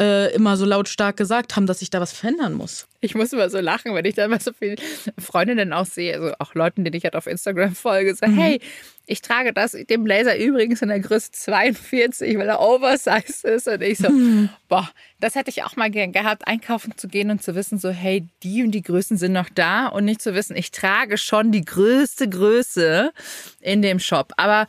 äh, 0.02 0.34
immer 0.34 0.56
so 0.56 0.64
lautstark 0.64 1.16
gesagt 1.16 1.54
haben, 1.54 1.66
dass 1.66 1.78
sich 1.78 1.90
da 1.90 2.00
was 2.00 2.12
verändern 2.12 2.54
muss. 2.54 2.88
Ich 3.00 3.14
muss 3.14 3.32
immer 3.32 3.48
so 3.50 3.60
lachen, 3.60 3.94
wenn 3.94 4.04
ich 4.04 4.16
da 4.16 4.26
mal 4.26 4.40
so 4.40 4.52
viele 4.52 4.76
Freundinnen 5.18 5.72
auch 5.72 5.86
sehe, 5.86 6.14
also 6.14 6.34
auch 6.40 6.54
Leuten, 6.54 6.84
denen 6.84 6.96
ich 6.96 7.04
halt 7.04 7.14
auf 7.14 7.26
Instagram 7.26 7.74
folge, 7.74 8.14
so, 8.14 8.26
mhm. 8.26 8.36
hey, 8.36 8.60
ich 9.06 9.20
trage 9.20 9.52
das, 9.52 9.72
den 9.72 10.04
Blazer 10.04 10.38
übrigens 10.38 10.80
in 10.80 10.88
der 10.88 11.00
Größe 11.00 11.32
42, 11.32 12.38
weil 12.38 12.48
er 12.48 12.60
oversized 12.60 13.44
ist. 13.44 13.66
Und 13.66 13.82
ich 13.82 13.98
so, 13.98 14.08
mhm. 14.08 14.48
boah, 14.68 14.88
das 15.18 15.34
hätte 15.34 15.50
ich 15.50 15.64
auch 15.64 15.76
mal 15.76 15.90
gern 15.90 16.12
gehabt, 16.12 16.46
einkaufen 16.46 16.96
zu 16.96 17.08
gehen 17.08 17.30
und 17.30 17.42
zu 17.42 17.54
wissen, 17.54 17.78
so, 17.78 17.90
hey, 17.90 18.26
die 18.42 18.62
und 18.62 18.70
die 18.70 18.82
Größen 18.82 19.16
sind 19.16 19.32
noch 19.32 19.48
da 19.52 19.88
und 19.88 20.04
nicht 20.04 20.22
zu 20.22 20.34
wissen, 20.34 20.56
ich 20.56 20.70
trage 20.70 21.18
schon 21.18 21.50
die 21.50 21.64
größte 21.64 22.28
Größe 22.28 23.12
in 23.60 23.82
dem 23.82 23.98
Shop. 23.98 24.32
Aber 24.36 24.66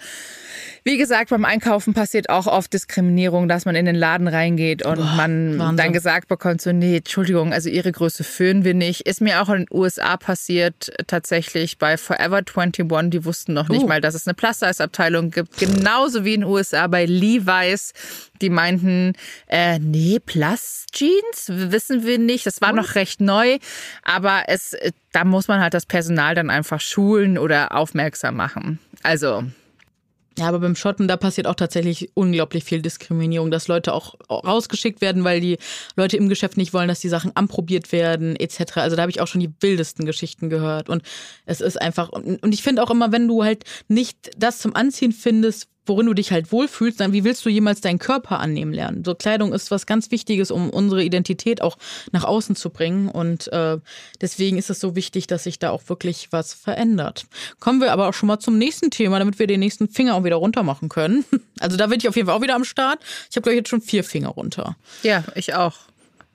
wie 0.84 0.98
gesagt, 0.98 1.30
beim 1.30 1.46
Einkaufen 1.46 1.94
passiert 1.94 2.30
auch 2.30 2.48
oft 2.48 2.74
Diskriminierung, 2.74 3.48
dass 3.48 3.66
man 3.66 3.76
in 3.76 3.86
den 3.86 3.96
Laden 3.96 4.28
reingeht 4.28 4.84
und 4.84 4.98
boah, 4.98 5.16
man 5.30 5.60
Wahnsinn. 5.60 5.78
dann 5.78 5.94
gesagt 5.94 6.28
bekommt, 6.28 6.62
so, 6.62 6.72
nee, 6.72 6.98
Entschuldigung, 6.98 7.54
also 7.54 7.70
ihre 7.70 7.92
Größe 7.92 8.24
führen 8.24 8.64
wir 8.64 8.74
nicht. 8.74 9.02
Ist 9.02 9.22
mir 9.22 9.42
auch 9.42 9.50
in 9.50 9.66
den 9.66 9.68
USA 9.72 10.18
passiert, 10.18 10.92
tatsächlich 11.08 11.78
bei 11.78 11.98
Forever 11.98 12.38
21, 12.38 13.10
die 13.10 13.26
wussten 13.26 13.54
noch 13.54 13.70
nicht 13.70 13.84
uh. 13.84 13.88
mal, 13.88 14.02
dass 14.02 14.16
es 14.16 14.28
eine 14.28 14.34
Plus-Size-Abteilung 14.34 15.32
gibt. 15.32 15.58
Genauso 15.58 16.26
wie 16.26 16.36
in 16.36 16.42
den 16.42 16.50
USA 16.50 16.88
bei 16.88 17.06
Levi's. 17.06 17.94
Die 18.42 18.50
meinten, 18.50 19.14
äh, 19.48 19.80
nee, 19.80 20.20
Plus-Jeans, 20.20 21.46
wissen 21.48 22.06
wir 22.06 22.20
nicht. 22.20 22.46
Das 22.46 22.62
war 22.62 22.74
noch 22.74 22.96
recht 22.96 23.22
neu, 23.22 23.58
aber 24.04 24.44
es, 24.48 24.76
da 25.12 25.24
muss 25.24 25.48
man 25.48 25.62
halt 25.62 25.74
das 25.74 25.86
Personal 25.86 26.36
dann 26.36 26.50
einfach 26.50 26.82
schulen 26.82 27.38
oder 27.38 27.76
aufmerksam 27.76 28.36
machen. 28.36 28.80
Also, 29.04 29.44
ja, 30.38 30.48
aber 30.48 30.60
beim 30.60 30.76
Schotten, 30.76 31.08
da 31.08 31.18
passiert 31.18 31.48
auch 31.48 31.56
tatsächlich 31.56 32.12
unglaublich 32.14 32.64
viel 32.64 32.82
Diskriminierung, 32.82 33.52
dass 33.52 33.68
Leute 33.68 33.94
auch 33.94 34.16
rausgeschickt 34.30 35.02
werden, 35.02 35.24
weil 35.24 35.42
die 35.42 35.58
Leute 35.96 36.18
im 36.18 36.30
Geschäft 36.30 36.58
nicht 36.58 36.74
wollen, 36.74 36.88
dass 36.88 37.00
die 37.00 37.10
Sachen 37.10 37.36
anprobiert 37.36 37.92
werden, 37.92 38.36
etc. 38.36 38.78
Also 38.78 38.96
da 38.96 39.04
habe 39.04 39.12
ich 39.12 39.22
auch 39.22 39.28
schon 39.28 39.42
die 39.42 39.52
wildesten 39.60 40.06
Geschichten 40.06 40.50
gehört. 40.50 40.90
Und 40.90 41.04
es 41.46 41.62
ist 41.62 41.82
einfach, 41.82 42.10
und 42.10 42.54
ich 42.54 42.64
finde 42.64 42.84
auch 42.84 42.92
immer, 42.92 43.12
wenn 43.12 43.28
du 43.28 43.44
halt 43.44 43.64
nicht 43.88 44.32
das 44.38 44.60
zum 44.60 44.76
Anziehen 44.76 45.12
findest, 45.12 45.68
worin 45.86 46.06
du 46.06 46.14
dich 46.14 46.32
halt 46.32 46.52
wohlfühlst, 46.52 47.00
dann 47.00 47.14
wie 47.14 47.24
willst 47.24 47.46
du 47.46 47.50
jemals 47.50 47.82
deinen 47.82 48.00
Körper 48.00 48.40
annehmen 48.40 48.74
lernen? 48.74 49.04
So 49.04 49.16
Kleidung 49.16 49.54
ist 49.54 49.72
was 49.72 49.86
ganz 49.86 50.12
Wichtiges, 50.12 50.52
um 50.52 50.70
unsere 50.70 51.04
Identität 51.04 51.62
auch 51.62 51.78
nach 52.12 52.24
außen 52.24 52.56
zu 52.56 52.70
bringen. 52.70 53.10
Und 53.10 53.52
äh, 53.52 53.78
deswegen 54.22 54.58
ist 54.58 54.70
es 54.70 54.80
so 54.80 54.96
wichtig, 54.96 55.28
dass 55.28 55.44
sich 55.44 55.60
da 55.60 55.72
auch 55.72 55.84
wirklich 55.88 56.30
was 56.32 56.54
verändert. 56.54 57.26
Kommen 57.60 57.82
wir 57.82 57.92
aber 57.92 58.08
auch 58.10 58.14
schon 58.14 58.28
mal 58.28 58.40
zum 58.40 58.58
nächsten 58.58 58.92
Thema, 58.92 59.20
damit 59.20 59.40
wir 59.40 59.48
den 59.48 59.60
nächsten 59.60 59.90
Finger 59.90 60.16
auch 60.16 60.24
wieder 60.24 60.38
runter 60.38 60.64
machen 60.64 60.90
können. 60.90 61.26
Also 61.60 61.78
da 61.78 61.88
bin 61.88 62.00
ich 62.00 62.10
auf 62.10 62.16
jeden 62.18 62.28
Fall 62.28 62.36
auch 62.36 62.42
wieder 62.42 62.56
am 62.56 62.66
Start. 62.66 63.00
Ich 63.30 63.38
habe, 63.38 63.44
glaube 63.44 63.54
ich, 63.54 63.60
jetzt 63.60 63.70
schon 63.70 63.80
vier 63.80 64.04
Finger 64.04 64.30
runter. 64.30 64.76
Ja, 65.04 65.24
ich 65.36 65.54
auch. 65.54 65.76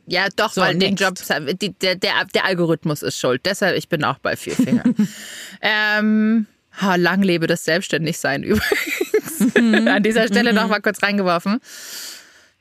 Ja, 0.06 0.28
doch, 0.34 0.52
so, 0.52 0.62
weil 0.62 0.78
den 0.78 0.96
Job, 0.96 1.14
der, 1.28 1.96
der, 1.96 2.24
der 2.24 2.44
Algorithmus 2.46 3.02
ist 3.02 3.18
schuld. 3.18 3.42
Deshalb, 3.44 3.76
ich 3.76 3.90
bin 3.90 4.04
auch 4.04 4.18
bei 4.18 4.37
vier 4.37 4.54
Fingern. 4.54 4.94
ähm, 5.61 6.46
lang 6.80 7.22
lebe 7.22 7.46
das 7.46 7.64
Selbstständigsein 7.64 8.42
übrigens. 8.44 9.07
Mhm. 9.40 9.88
An 9.88 10.03
dieser 10.03 10.27
Stelle 10.27 10.53
noch 10.53 10.68
mal 10.68 10.81
kurz 10.81 11.03
reingeworfen. 11.03 11.61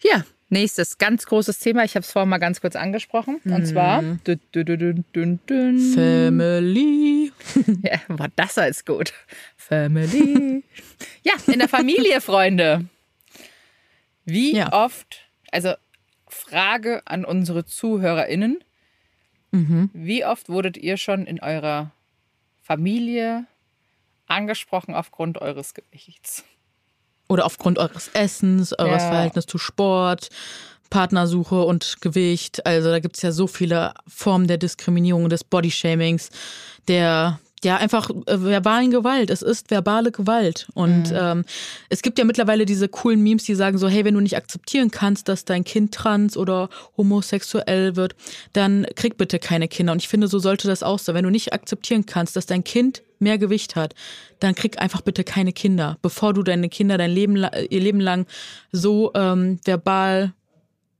Ja, 0.02 0.24
nächstes 0.50 0.98
ganz 0.98 1.26
großes 1.26 1.60
Thema. 1.60 1.84
Ich 1.84 1.96
habe 1.96 2.04
es 2.04 2.12
vorhin 2.12 2.30
mal 2.30 2.38
ganz 2.38 2.62
kurz 2.62 2.76
angesprochen. 2.76 3.40
Und 3.46 3.60
mhm. 3.60 3.66
zwar 3.66 4.02
dün, 4.02 4.40
dün, 4.54 5.40
dün, 5.48 5.94
Family. 5.94 7.32
Ja, 7.84 8.00
war 8.08 8.30
das 8.36 8.58
als 8.58 8.86
gut. 8.86 9.14
Family. 9.58 10.64
ja, 11.24 11.34
in 11.48 11.60
der 11.60 11.70
Familie, 11.70 12.22
Freunde. 12.22 12.86
Wie 14.26 14.56
ja. 14.56 14.74
oft, 14.74 15.22
also 15.52 15.74
Frage 16.28 17.02
an 17.06 17.26
unsere 17.26 17.66
ZuhörerInnen. 17.66 18.60
Mhm. 19.52 19.90
Wie 19.94 20.26
oft 20.26 20.50
wurdet 20.50 20.78
ihr 20.78 20.98
schon 20.98 21.26
in 21.26 21.40
eurer 21.42 21.92
Familie 22.62 23.46
angesprochen 24.28 24.94
aufgrund 24.94 25.40
eures 25.40 25.74
Gewichts? 25.74 26.44
Oder 27.28 27.46
aufgrund 27.46 27.78
eures 27.78 28.10
Essens, 28.14 28.78
eures 28.78 29.04
ja. 29.04 29.10
Verhältnisses 29.10 29.48
zu 29.48 29.58
Sport, 29.58 30.30
Partnersuche 30.90 31.62
und 31.64 31.98
Gewicht. 32.02 32.66
Also 32.66 32.90
da 32.90 33.00
gibt 33.00 33.18
es 33.18 33.22
ja 33.22 33.32
so 33.32 33.48
viele 33.48 33.94
Formen 34.08 34.48
der 34.48 34.58
Diskriminierung, 34.58 35.30
des 35.30 35.44
Bodyshamings, 35.44 36.30
der 36.88 37.40
ja, 37.64 37.78
einfach 37.78 38.10
äh, 38.10 38.42
verbalen 38.42 38.92
Gewalt. 38.92 39.30
Es 39.30 39.42
ist 39.42 39.72
verbale 39.72 40.12
Gewalt. 40.12 40.68
Und 40.76 41.10
mhm. 41.10 41.18
ähm, 41.20 41.46
es 41.90 42.02
gibt 42.02 42.20
ja 42.20 42.26
mittlerweile 42.26 42.66
diese 42.66 42.88
coolen 42.88 43.24
Memes, 43.24 43.46
die 43.46 43.56
sagen 43.56 43.78
so, 43.78 43.88
hey, 43.88 44.06
wenn 44.06 44.14
du 44.14 44.20
nicht 44.20 44.38
akzeptieren 44.38 44.92
kannst, 44.92 45.28
dass 45.28 45.44
dein 45.44 45.64
Kind 45.64 45.94
trans 45.94 46.38
oder 46.38 46.70
homosexuell 46.98 47.96
wird, 47.96 48.16
dann 48.54 48.86
krieg 48.96 49.18
bitte 49.18 49.40
keine 49.40 49.68
Kinder. 49.68 49.94
Und 49.94 50.02
ich 50.02 50.08
finde, 50.08 50.28
so 50.28 50.38
sollte 50.38 50.68
das 50.68 50.84
auch 50.84 51.00
sein. 51.00 51.16
Wenn 51.16 51.24
du 51.24 51.32
nicht 51.32 51.54
akzeptieren 51.54 52.06
kannst, 52.06 52.36
dass 52.36 52.46
dein 52.46 52.64
Kind 52.64 53.02
mehr 53.20 53.40
Gewicht 53.40 53.76
hat, 53.76 53.96
dann 54.40 54.54
krieg 54.54 54.80
einfach 54.80 55.02
bitte 55.02 55.24
keine 55.24 55.52
Kinder, 55.52 55.98
bevor 56.04 56.34
du 56.34 56.44
deine 56.44 56.70
Kinder 56.70 57.00
dein 57.00 57.10
Leben, 57.10 57.36
ihr 57.36 57.82
Leben 57.82 58.00
lang 58.00 58.28
so 58.72 59.12
ähm, 59.16 59.60
verbal 59.66 60.34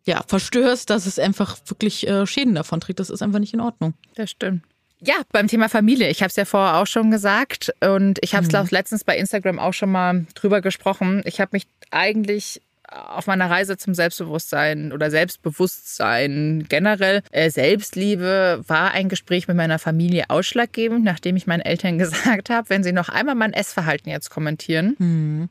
ja, 0.06 0.24
verstörst, 0.26 0.90
dass 0.90 1.06
es 1.06 1.20
einfach 1.20 1.58
wirklich 1.68 2.08
äh, 2.08 2.26
Schäden 2.26 2.56
davon 2.56 2.80
trägt. 2.80 3.00
Das 3.00 3.12
ist 3.12 3.22
einfach 3.22 3.40
nicht 3.40 3.54
in 3.54 3.60
Ordnung. 3.60 3.94
Das 4.16 4.32
stimmt. 4.32 4.64
Ja, 5.00 5.16
beim 5.32 5.48
Thema 5.48 5.70
Familie. 5.70 6.10
Ich 6.10 6.22
habe 6.22 6.30
es 6.30 6.36
ja 6.36 6.46
vorher 6.46 6.78
auch 6.78 6.88
schon 6.88 7.12
gesagt 7.12 7.72
und 7.82 8.18
ich 8.22 8.34
habe 8.34 8.48
es, 8.48 8.54
mhm. 8.54 8.68
letztens 8.72 9.04
bei 9.04 9.18
Instagram 9.18 9.60
auch 9.60 9.74
schon 9.74 9.92
mal 9.92 10.26
drüber 10.34 10.62
gesprochen. 10.62 11.22
Ich 11.26 11.40
habe 11.40 11.50
mich 11.54 11.68
eigentlich 11.92 12.62
auf 12.90 13.28
meiner 13.28 13.50
Reise 13.50 13.78
zum 13.78 13.94
Selbstbewusstsein 13.94 14.94
oder 14.94 15.12
Selbstbewusstsein 15.12 16.66
generell 16.70 17.22
äh, 17.32 17.50
Selbstliebe 17.50 18.64
war 18.66 18.92
ein 18.92 19.10
Gespräch 19.10 19.48
mit 19.48 19.58
meiner 19.58 19.78
Familie 19.78 20.30
ausschlaggebend, 20.30 21.04
nachdem 21.04 21.36
ich 21.36 21.48
meinen 21.48 21.62
Eltern 21.62 21.98
gesagt 22.00 22.50
habe, 22.50 22.70
wenn 22.70 22.84
sie 22.84 22.94
noch 22.94 23.10
einmal 23.10 23.36
mein 23.36 23.54
Essverhalten 23.54 24.10
jetzt 24.10 24.30
kommentieren, 24.30 24.96
mhm. 24.98 25.50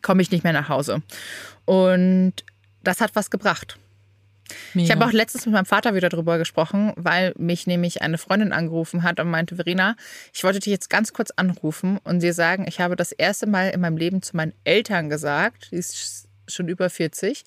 komme 0.00 0.22
ich 0.22 0.30
nicht 0.30 0.44
mehr 0.44 0.52
nach 0.52 0.68
Hause. 0.68 1.02
Und 1.64 2.34
das 2.82 3.00
hat 3.00 3.10
was 3.14 3.30
gebracht. 3.30 3.78
Mega. 4.74 4.84
Ich 4.84 4.90
habe 4.90 5.04
auch 5.04 5.12
letztens 5.12 5.46
mit 5.46 5.54
meinem 5.54 5.66
Vater 5.66 5.94
wieder 5.94 6.08
darüber 6.08 6.38
gesprochen, 6.38 6.92
weil 6.96 7.32
mich 7.36 7.66
nämlich 7.66 8.02
eine 8.02 8.18
Freundin 8.18 8.52
angerufen 8.52 9.02
hat 9.02 9.20
und 9.20 9.30
meinte, 9.30 9.56
Verena, 9.56 9.96
ich 10.32 10.44
wollte 10.44 10.60
dich 10.60 10.70
jetzt 10.70 10.90
ganz 10.90 11.12
kurz 11.12 11.30
anrufen 11.32 11.98
und 12.04 12.22
dir 12.22 12.34
sagen, 12.34 12.66
ich 12.68 12.80
habe 12.80 12.96
das 12.96 13.12
erste 13.12 13.46
Mal 13.46 13.70
in 13.70 13.80
meinem 13.80 13.96
Leben 13.96 14.22
zu 14.22 14.36
meinen 14.36 14.52
Eltern 14.64 15.08
gesagt, 15.08 15.68
die 15.70 15.76
ist 15.76 16.28
schon 16.48 16.68
über 16.68 16.90
40, 16.90 17.44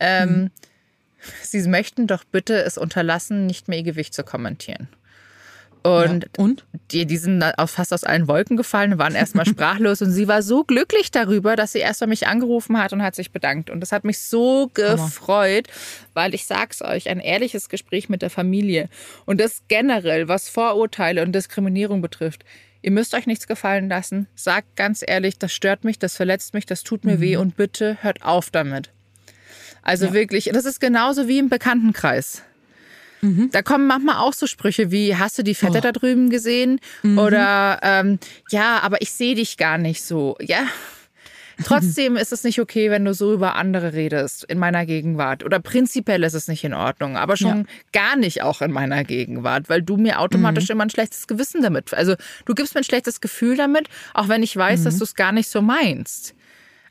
ähm, 0.00 0.28
hm. 0.28 0.50
sie 1.42 1.62
möchten 1.68 2.06
doch 2.06 2.24
bitte 2.24 2.62
es 2.62 2.78
unterlassen, 2.78 3.46
nicht 3.46 3.68
mehr 3.68 3.78
ihr 3.78 3.84
Gewicht 3.84 4.14
zu 4.14 4.24
kommentieren. 4.24 4.88
Und, 5.82 6.24
ja. 6.24 6.44
und? 6.44 6.66
Die, 6.90 7.06
die 7.06 7.16
sind 7.16 7.42
fast 7.66 7.92
aus 7.92 8.04
allen 8.04 8.28
Wolken 8.28 8.56
gefallen, 8.56 8.98
waren 8.98 9.14
erstmal 9.14 9.46
sprachlos 9.48 10.02
und 10.02 10.10
sie 10.10 10.28
war 10.28 10.42
so 10.42 10.64
glücklich 10.64 11.10
darüber, 11.10 11.56
dass 11.56 11.72
sie 11.72 11.78
erstmal 11.78 12.08
mich 12.08 12.26
angerufen 12.26 12.78
hat 12.78 12.92
und 12.92 13.02
hat 13.02 13.14
sich 13.14 13.32
bedankt. 13.32 13.70
Und 13.70 13.80
das 13.80 13.92
hat 13.92 14.04
mich 14.04 14.18
so 14.20 14.70
gefreut, 14.74 15.68
weil 16.12 16.34
ich 16.34 16.46
sag's 16.46 16.82
euch, 16.82 17.08
ein 17.08 17.20
ehrliches 17.20 17.68
Gespräch 17.68 18.08
mit 18.08 18.22
der 18.22 18.30
Familie 18.30 18.88
und 19.24 19.40
das 19.40 19.62
generell, 19.68 20.28
was 20.28 20.48
Vorurteile 20.48 21.22
und 21.22 21.32
Diskriminierung 21.32 22.02
betrifft. 22.02 22.44
Ihr 22.82 22.90
müsst 22.90 23.14
euch 23.14 23.26
nichts 23.26 23.46
gefallen 23.46 23.88
lassen. 23.88 24.26
Sagt 24.34 24.76
ganz 24.76 25.04
ehrlich, 25.06 25.38
das 25.38 25.52
stört 25.52 25.84
mich, 25.84 25.98
das 25.98 26.16
verletzt 26.16 26.54
mich, 26.54 26.66
das 26.66 26.82
tut 26.82 27.04
mir 27.04 27.16
mhm. 27.16 27.20
weh 27.20 27.36
und 27.36 27.56
bitte 27.56 27.98
hört 28.00 28.22
auf 28.22 28.50
damit. 28.50 28.90
Also 29.82 30.06
ja. 30.06 30.12
wirklich, 30.12 30.50
das 30.52 30.64
ist 30.64 30.80
genauso 30.80 31.28
wie 31.28 31.38
im 31.38 31.48
Bekanntenkreis. 31.48 32.42
Mhm. 33.20 33.50
Da 33.52 33.62
kommen 33.62 33.86
manchmal 33.86 34.16
auch 34.16 34.32
so 34.32 34.46
Sprüche 34.46 34.90
wie, 34.90 35.16
hast 35.16 35.38
du 35.38 35.42
die 35.42 35.54
Fette 35.54 35.78
oh. 35.78 35.80
da 35.82 35.92
drüben 35.92 36.30
gesehen? 36.30 36.80
Mhm. 37.02 37.18
Oder 37.18 37.80
ähm, 37.82 38.18
ja, 38.50 38.80
aber 38.82 39.02
ich 39.02 39.12
sehe 39.12 39.34
dich 39.34 39.56
gar 39.56 39.78
nicht 39.78 40.02
so. 40.02 40.36
Ja. 40.40 40.66
Trotzdem 41.64 42.16
ist 42.16 42.32
es 42.32 42.42
nicht 42.42 42.58
okay, 42.58 42.90
wenn 42.90 43.04
du 43.04 43.12
so 43.12 43.34
über 43.34 43.54
andere 43.54 43.92
redest 43.92 44.44
in 44.44 44.58
meiner 44.58 44.86
Gegenwart. 44.86 45.44
Oder 45.44 45.60
prinzipiell 45.60 46.22
ist 46.24 46.32
es 46.32 46.48
nicht 46.48 46.64
in 46.64 46.72
Ordnung, 46.72 47.18
aber 47.18 47.36
schon 47.36 47.58
ja. 47.58 47.64
gar 47.92 48.16
nicht 48.16 48.42
auch 48.42 48.62
in 48.62 48.72
meiner 48.72 49.04
Gegenwart, 49.04 49.68
weil 49.68 49.82
du 49.82 49.98
mir 49.98 50.20
automatisch 50.20 50.68
mhm. 50.68 50.72
immer 50.72 50.84
ein 50.84 50.90
schlechtes 50.90 51.26
Gewissen 51.26 51.60
damit. 51.60 51.92
Also 51.92 52.14
du 52.46 52.54
gibst 52.54 52.74
mir 52.74 52.80
ein 52.80 52.84
schlechtes 52.84 53.20
Gefühl 53.20 53.56
damit, 53.56 53.88
auch 54.14 54.28
wenn 54.28 54.42
ich 54.42 54.56
weiß, 54.56 54.84
dass 54.84 54.94
mhm. 54.94 54.98
du 54.98 55.04
es 55.04 55.14
gar 55.14 55.32
nicht 55.32 55.50
so 55.50 55.60
meinst. 55.60 56.34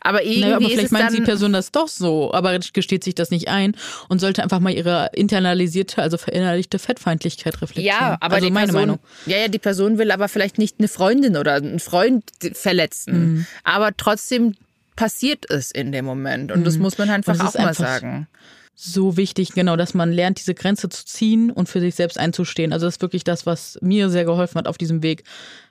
Aber 0.02 0.24
irgendwie 0.24 0.42
naja, 0.42 0.56
aber 0.58 0.70
vielleicht 0.70 0.92
meint 0.92 1.18
die 1.18 1.22
Person 1.22 1.54
das 1.54 1.72
doch 1.72 1.88
so, 1.88 2.34
aber 2.34 2.58
gesteht 2.74 3.04
sich 3.04 3.16
das 3.16 3.32
nicht 3.32 3.48
ein 3.50 3.76
und 4.08 4.20
sollte 4.20 4.44
einfach 4.44 4.60
mal 4.60 4.74
ihre 4.74 5.10
internalisierte, 5.14 6.02
also 6.02 6.18
verinnerlichte 6.18 6.80
Fettfeindlichkeit 6.80 7.62
reflektieren. 7.62 8.00
Ja, 8.00 8.18
aber 8.20 8.36
also 8.36 8.48
die 8.48 8.52
meine 8.52 8.68
Person, 8.68 8.82
Meinung. 8.82 9.00
Ja, 9.26 9.38
ja, 9.38 9.48
die 9.48 9.60
Person 9.60 9.98
will 9.98 10.12
aber 10.12 10.30
vielleicht 10.30 10.58
nicht 10.58 10.76
eine 10.80 10.88
Freundin 10.88 11.38
oder 11.38 11.56
einen 11.56 11.80
Freund 11.80 12.24
verletzen, 12.54 13.34
mhm. 13.34 13.46
aber 13.64 13.96
trotzdem 13.96 14.56
passiert 14.96 15.50
es 15.50 15.72
in 15.72 15.92
dem 15.92 16.06
Moment 16.06 16.52
und 16.52 16.62
mhm. 16.62 16.64
das 16.66 16.78
muss 16.78 16.98
man 16.98 17.10
einfach 17.10 17.34
auch 17.40 17.54
mal 17.54 17.68
einfach 17.68 17.76
sagen 17.76 18.28
so 18.82 19.18
wichtig, 19.18 19.52
genau, 19.52 19.76
dass 19.76 19.94
man 19.94 20.10
lernt, 20.14 20.40
diese 20.40 20.54
Grenze 20.54 20.88
zu 20.88 21.06
ziehen 21.06 21.52
und 21.52 21.68
für 21.68 21.82
sich 21.82 21.96
selbst 21.96 22.18
einzustehen. 22.18 22.72
Also 22.72 22.86
das 22.86 22.96
ist 22.96 23.02
wirklich 23.02 23.26
das, 23.26 23.46
was 23.46 23.78
mir 23.82 24.10
sehr 24.10 24.24
geholfen 24.24 24.58
hat 24.58 24.70
auf 24.70 24.78
diesem 24.78 25.04
Weg 25.04 25.26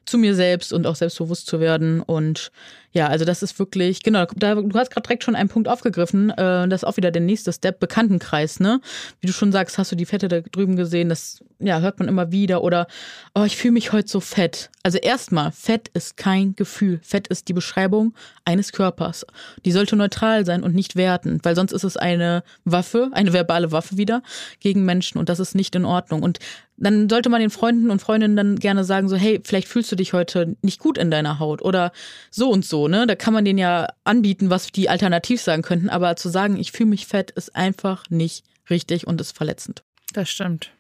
zu 0.09 0.19
mir 0.19 0.35
selbst 0.35 0.73
und 0.73 0.87
auch 0.87 0.97
selbstbewusst 0.97 1.47
zu 1.47 1.61
werden. 1.61 2.01
Und 2.01 2.51
ja, 2.93 3.07
also 3.07 3.25
das 3.25 3.43
ist 3.43 3.59
wirklich, 3.59 4.03
genau, 4.03 4.27
da, 4.35 4.55
du 4.55 4.79
hast 4.79 4.91
gerade 4.91 5.07
direkt 5.07 5.25
schon 5.25 5.37
einen 5.37 5.49
Punkt 5.49 5.69
aufgegriffen. 5.69 6.31
Äh, 6.31 6.69
das 6.69 6.83
ist 6.83 6.85
auch 6.85 6.97
wieder 6.97 7.11
der 7.11 7.23
nächste 7.23 7.53
Step, 7.53 7.81
Bekanntenkreis, 7.81 8.61
ne? 8.61 8.81
Wie 9.21 9.27
du 9.27 9.33
schon 9.33 9.53
sagst, 9.53 9.79
hast 9.79 9.93
du 9.93 9.97
die 9.97 10.07
Fette 10.07 10.29
da 10.29 10.41
drüben 10.41 10.77
gesehen, 10.77 11.09
das 11.09 11.45
ja, 11.61 11.81
hört 11.81 11.99
man 11.99 12.09
immer 12.09 12.33
wieder. 12.33 12.63
Oder, 12.63 12.87
oh, 13.35 13.45
ich 13.45 13.57
fühle 13.57 13.73
mich 13.73 13.93
heute 13.93 14.09
so 14.09 14.21
fett. 14.21 14.71
Also 14.83 14.99
erstmal, 14.99 15.53
Fett 15.53 15.89
ist 15.89 16.17
kein 16.17 16.55
Gefühl. 16.57 17.01
Fett 17.03 17.29
ist 17.29 17.49
die 17.49 17.53
Beschreibung 17.53 18.15
eines 18.45 18.73
Körpers. 18.73 19.27
Die 19.65 19.73
sollte 19.73 19.97
neutral 19.97 20.47
sein 20.47 20.63
und 20.63 20.75
nicht 20.75 20.97
werten, 20.97 21.41
weil 21.43 21.57
sonst 21.57 21.73
ist 21.73 21.85
es 21.85 21.97
eine 21.97 22.43
Waffe, 22.65 23.11
eine 23.13 23.33
verbale 23.33 23.71
Waffe 23.71 23.99
wieder 23.99 24.23
gegen 24.61 24.85
Menschen 24.85 25.19
und 25.19 25.29
das 25.29 25.41
ist 25.41 25.55
nicht 25.55 25.75
in 25.75 25.85
Ordnung. 25.85 26.23
Und 26.23 26.39
dann 26.79 27.09
sollte 27.09 27.29
man 27.29 27.41
den 27.41 27.51
Freunden 27.51 27.91
und 27.91 28.01
Freundinnen 28.01 28.37
dann 28.37 28.57
gerne 28.57 28.85
sagen, 28.85 29.09
so, 29.09 29.17
hey, 29.17 29.41
vielleicht 29.45 29.69
fühlst 29.69 29.91
du 29.91 29.97
dich 29.97 30.13
heute 30.13 30.57
nicht 30.63 30.79
gut 30.79 30.97
in 30.97 31.11
deiner 31.11 31.39
Haut 31.39 31.61
oder 31.63 31.93
so 32.31 32.51
und 32.51 32.65
so, 32.65 32.89
ne? 32.89 33.07
Da 33.07 33.17
kann 33.17 33.35
man 33.35 33.45
denen 33.45 33.59
ja 33.59 33.89
anbieten, 34.05 34.51
was 34.51 34.69
die 34.69 34.89
alternativ 34.89 35.41
sagen 35.41 35.63
könnten, 35.63 35.89
aber 35.89 36.17
zu 36.17 36.29
sagen, 36.29 36.57
ich 36.57 36.73
fühle 36.73 36.91
mich 36.91 37.07
fett, 37.07 37.31
ist 37.33 37.55
einfach 37.57 38.05
nicht 38.11 38.45
richtig 38.71 39.07
und 39.07 39.21
ist 39.21 39.37
verletzend. 39.37 39.83
Das 40.13 40.31
stimmt. 40.31 40.71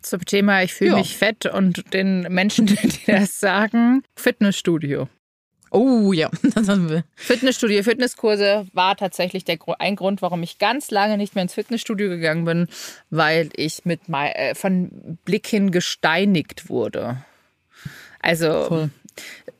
Zum 0.00 0.24
Thema, 0.24 0.62
ich 0.62 0.74
fühle 0.74 0.96
mich 0.96 1.16
fett 1.16 1.46
und 1.46 1.92
den 1.92 2.22
Menschen, 2.32 2.66
die 2.66 2.76
das 3.06 3.40
sagen, 3.40 4.02
Fitnessstudio. 4.16 5.08
Oh 5.70 6.12
ja, 6.12 6.30
das 6.54 6.68
haben 6.68 6.88
wir. 6.88 7.04
Fitnessstudio, 7.14 7.82
Fitnesskurse 7.82 8.66
war 8.72 8.96
tatsächlich 8.96 9.44
der, 9.44 9.58
ein 9.78 9.96
Grund, 9.96 10.22
warum 10.22 10.42
ich 10.42 10.58
ganz 10.58 10.90
lange 10.90 11.16
nicht 11.16 11.34
mehr 11.34 11.42
ins 11.42 11.54
Fitnessstudio 11.54 12.08
gegangen 12.08 12.44
bin, 12.44 12.68
weil 13.10 13.50
ich 13.54 13.84
mit 13.84 14.00
äh, 14.08 14.54
von 14.54 15.18
Blick 15.24 15.46
hin 15.46 15.70
gesteinigt 15.70 16.68
wurde. 16.68 17.24
Also 18.20 18.68
cool 18.70 18.90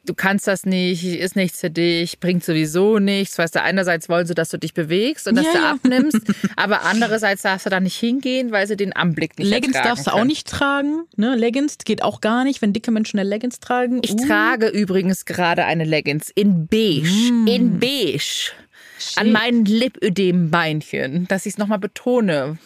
du 0.09 0.15
kannst 0.15 0.47
das 0.47 0.65
nicht, 0.65 1.05
ist 1.05 1.37
nichts 1.37 1.61
für 1.61 1.71
dich, 1.71 2.19
bringt 2.21 2.45
sowieso 2.45 2.99
nichts. 2.99 3.39
Weißt 3.39 3.55
du, 3.55 3.63
einerseits 3.63 4.09
wollen 4.09 4.27
sie, 4.27 4.35
dass 4.35 4.49
du 4.49 4.59
dich 4.59 4.75
bewegst 4.75 5.29
und 5.29 5.37
dass 5.37 5.47
ja, 5.47 5.53
du 5.53 5.59
ja. 5.59 5.71
abnimmst, 5.73 6.21
aber 6.57 6.83
andererseits 6.83 7.43
darfst 7.43 7.67
du 7.67 7.71
da 7.71 7.81
nicht 7.81 7.97
hingehen, 7.97 8.51
weil 8.51 8.67
sie 8.67 8.77
den 8.77 8.93
Anblick 8.93 9.39
nicht 9.39 9.49
Leggings 9.49 9.75
darfst 9.75 10.07
du 10.07 10.13
auch 10.13 10.25
nicht 10.25 10.49
tragen. 10.49 11.05
Ne? 11.17 11.37
Leggings 11.37 11.79
geht 11.79 12.03
auch 12.03 12.21
gar 12.21 12.45
nicht, 12.45 12.63
wenn 12.63 12.73
dicke 12.73 12.91
Menschen 12.91 13.19
eine 13.19 13.29
Leggings 13.29 13.61
tragen. 13.61 14.01
Ich 14.03 14.13
uh. 14.13 14.27
trage 14.27 14.69
übrigens 14.69 15.25
gerade 15.25 15.65
eine 15.65 15.85
Leggings 15.85 16.31
in 16.35 16.67
beige. 16.67 17.33
Mm. 17.33 17.47
In 17.47 17.79
beige. 17.79 18.53
Shit. 19.01 19.19
an 19.19 19.31
meinen 19.31 19.65
Lipödem-Beinchen, 19.65 21.29
dass 21.29 21.47
ich 21.47 21.53
es 21.53 21.59
nochmal 21.59 21.79
betone. 21.79 22.59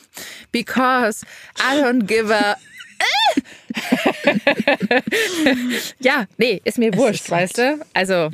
Because 0.50 1.26
I 1.58 1.78
don't 1.78 2.06
give 2.06 2.32
a 2.34 2.56
ja, 6.00 6.26
nee, 6.36 6.60
ist 6.64 6.78
mir 6.78 6.94
wurscht, 6.94 7.24
ist 7.24 7.30
weißt 7.30 7.58
du? 7.58 7.80
Also. 7.94 8.30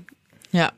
Ja. 0.53 0.73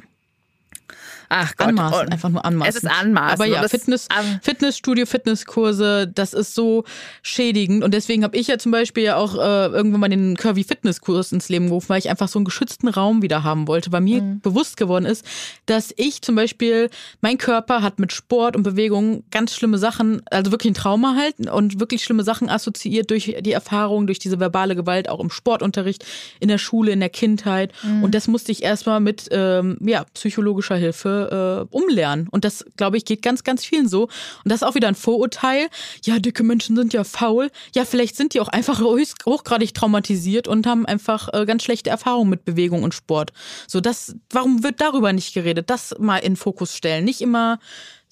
Ach 1.33 1.57
Gott. 1.57 1.69
Anmaßen, 1.69 2.09
einfach 2.09 2.29
nur 2.29 2.45
anmaßen. 2.45 2.69
Es 2.69 2.83
ist 2.83 2.91
anmaßen. 2.91 3.35
Aber 3.35 3.47
ja, 3.47 3.67
Fitness, 3.69 4.09
Fitnessstudio, 4.43 5.07
Fitnesskurse, 5.07 6.09
das 6.13 6.35
ist 6.35 6.57
so 6.57 6.83
schädigend. 7.23 7.85
Und 7.85 7.95
deswegen 7.95 8.25
habe 8.25 8.37
ich 8.37 8.49
ja 8.49 8.59
zum 8.59 8.73
Beispiel 8.73 9.05
ja 9.05 9.17
auch 9.17 9.37
äh, 9.37 9.67
irgendwann 9.67 10.01
mal 10.01 10.09
den 10.09 10.37
Curvy 10.37 10.65
Fitnesskurs 10.65 11.31
ins 11.31 11.49
Leben 11.49 11.69
gerufen, 11.69 11.89
weil 11.89 12.01
ich 12.01 12.11
einfach 12.11 12.27
so 12.27 12.41
einen 12.41 12.47
geschützten 12.47 12.89
Raum 12.89 13.23
wieder 13.23 13.45
haben 13.45 13.69
wollte, 13.69 13.93
weil 13.93 14.01
mir 14.01 14.21
mhm. 14.21 14.41
bewusst 14.41 14.77
geworden 14.77 15.05
ist, 15.05 15.25
dass 15.67 15.95
ich 15.97 16.21
zum 16.21 16.35
Beispiel, 16.35 16.91
mein 17.21 17.39
Körper 17.39 17.81
hat 17.81 18.01
mit 18.01 18.13
Sport 18.13 18.57
und 18.57 18.65
Bewegung 18.65 19.23
ganz 19.31 19.55
schlimme 19.55 19.79
Sachen, 19.79 20.23
also 20.33 20.51
wirklich 20.51 20.73
ein 20.73 20.75
Trauma 20.75 21.15
halt 21.17 21.49
und 21.49 21.79
wirklich 21.79 22.03
schlimme 22.03 22.25
Sachen 22.25 22.51
assoziiert 22.51 23.09
durch 23.09 23.37
die 23.41 23.53
Erfahrung, 23.53 24.09
durch 24.09 24.19
diese 24.19 24.41
verbale 24.41 24.75
Gewalt, 24.75 25.09
auch 25.09 25.21
im 25.21 25.31
Sportunterricht, 25.31 26.05
in 26.41 26.49
der 26.49 26.59
Schule, 26.59 26.91
in 26.91 26.99
der 26.99 27.09
Kindheit. 27.09 27.73
Mhm. 27.85 28.03
Und 28.03 28.17
das 28.17 28.27
musste 28.27 28.51
ich 28.51 28.65
erstmal 28.65 28.99
mit 28.99 29.29
ähm, 29.31 29.79
ja, 29.81 30.05
psychologischer 30.13 30.75
Hilfe 30.75 31.20
äh, 31.21 31.67
umlernen. 31.75 32.29
Und 32.31 32.45
das, 32.45 32.65
glaube 32.77 32.97
ich, 32.97 33.05
geht 33.05 33.23
ganz, 33.23 33.45
ganz 33.45 33.65
vielen 33.65 33.89
so. 33.89 34.05
Und 34.05 34.11
das 34.45 34.63
ist 34.63 34.69
auch 34.69 34.75
wieder 34.75 34.89
ein 34.89 34.95
Vorurteil. 34.95 35.69
Ja, 36.05 36.19
dicke 36.19 36.43
Menschen 36.43 36.77
sind 36.77 36.93
ja 36.93 37.05
faul. 37.05 37.51
Ja, 37.75 37.85
vielleicht 37.85 38.17
sind 38.17 38.35
die 38.35 38.41
auch 38.41 38.49
einfach 38.49 38.81
hochgradig 38.81 39.75
traumatisiert 39.75 40.49
und 40.49 40.67
haben 40.67 40.87
einfach 40.87 41.29
äh, 41.33 41.47
ganz 41.47 41.63
schlechte 41.63 41.91
Erfahrungen 41.91 42.31
mit 42.31 42.45
Bewegung 42.45 42.83
und 42.83 42.95
Sport. 42.95 43.33
So, 43.67 43.81
das, 43.81 44.15
warum 44.31 44.63
wird 44.63 44.81
darüber 44.81 45.13
nicht 45.13 45.35
geredet? 45.35 45.71
Das 45.71 45.95
mal 45.99 46.19
in 46.19 46.37
Fokus 46.37 46.77
stellen. 46.77 47.05
Nicht 47.05 47.21
immer 47.21 47.59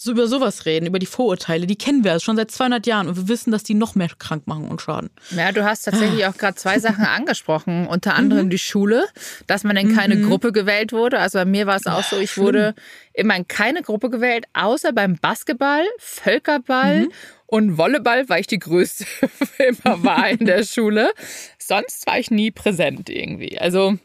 so 0.01 0.13
über 0.13 0.29
sowas 0.29 0.65
reden, 0.65 0.87
über 0.87 1.01
die 1.01 1.07
Vorurteile. 1.07 1.67
Die 1.67 1.77
kennen 1.77 2.05
wir 2.05 2.21
schon 2.21 2.37
seit 2.37 2.53
200 2.53 2.87
Jahren 2.87 3.09
und 3.09 3.17
wir 3.17 3.29
wissen, 3.29 3.51
dass 3.51 3.65
die 3.65 3.75
noch 3.75 3.97
mehr 3.97 4.09
krank 4.17 4.47
machen 4.47 4.69
und 4.69 4.81
schaden. 4.81 5.11
Ja, 5.31 5.51
du 5.51 5.65
hast 5.65 5.83
tatsächlich 5.83 6.25
auch 6.25 6.37
gerade 6.37 6.55
zwei 6.55 6.79
Sachen 6.79 7.05
angesprochen, 7.17 7.89
unter 7.89 8.15
anderem 8.15 8.47
mhm. 8.47 8.51
die 8.51 8.59
Schule, 8.59 9.07
dass 9.49 9.65
man 9.65 9.77
in 9.77 9.97
keine 9.97 10.15
mhm. 10.15 10.29
Gruppe 10.29 10.53
gewählt 10.53 10.93
wurde. 10.93 11.19
Also 11.19 11.41
bei 11.41 11.45
mir 11.45 11.67
war 11.67 11.75
es 11.75 11.89
auch 11.89 12.05
so, 12.05 12.17
ich 12.17 12.39
wurde 12.39 12.77
immer 13.13 13.35
in 13.35 13.49
keine 13.49 13.83
Gruppe 13.83 14.09
gewählt, 14.09 14.45
außer 14.53 14.93
beim 14.93 15.17
Basketball, 15.17 15.83
Völkerball 15.99 17.07
mhm. 17.07 17.13
und 17.47 17.77
Volleyball, 17.77 18.29
weil 18.29 18.43
ich 18.43 18.47
die 18.47 18.61
Größte 18.61 19.05
immer 19.59 20.05
war 20.05 20.31
in 20.31 20.47
der 20.47 20.63
Schule. 20.63 21.11
Sonst 21.59 22.07
war 22.07 22.21
ich 22.21 22.31
nie 22.31 22.53
präsent 22.53 23.11
irgendwie. 23.11 23.59
Also 23.59 23.99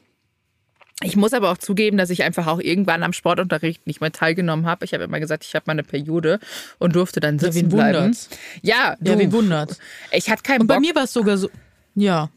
ich 1.01 1.15
muss 1.15 1.33
aber 1.33 1.51
auch 1.51 1.57
zugeben, 1.57 1.97
dass 1.97 2.09
ich 2.09 2.23
einfach 2.23 2.47
auch 2.47 2.59
irgendwann 2.59 3.03
am 3.03 3.13
Sportunterricht 3.13 3.87
nicht 3.87 3.99
mehr 3.99 4.11
teilgenommen 4.11 4.65
habe. 4.65 4.85
Ich 4.85 4.93
habe 4.93 5.03
immer 5.03 5.19
gesagt, 5.19 5.43
ich 5.43 5.55
habe 5.55 5.63
meine 5.67 5.83
Periode 5.83 6.39
und 6.79 6.95
durfte 6.95 7.19
dann 7.19 7.39
sitzen 7.39 7.69
ja, 7.69 7.75
bleiben. 7.75 7.97
Wundert's? 7.97 8.29
Ja, 8.61 8.95
du, 8.99 9.11
ja, 9.11 9.19
wie 9.19 9.31
wundert. 9.31 9.77
Ich 10.11 10.29
hatte 10.29 10.43
keinen 10.43 10.61
und 10.61 10.67
Bock. 10.67 10.77
bei 10.77 10.81
mir 10.81 10.95
war 10.95 11.03
es 11.03 11.13
sogar 11.13 11.37
so. 11.37 11.49
Ja. 11.95 12.29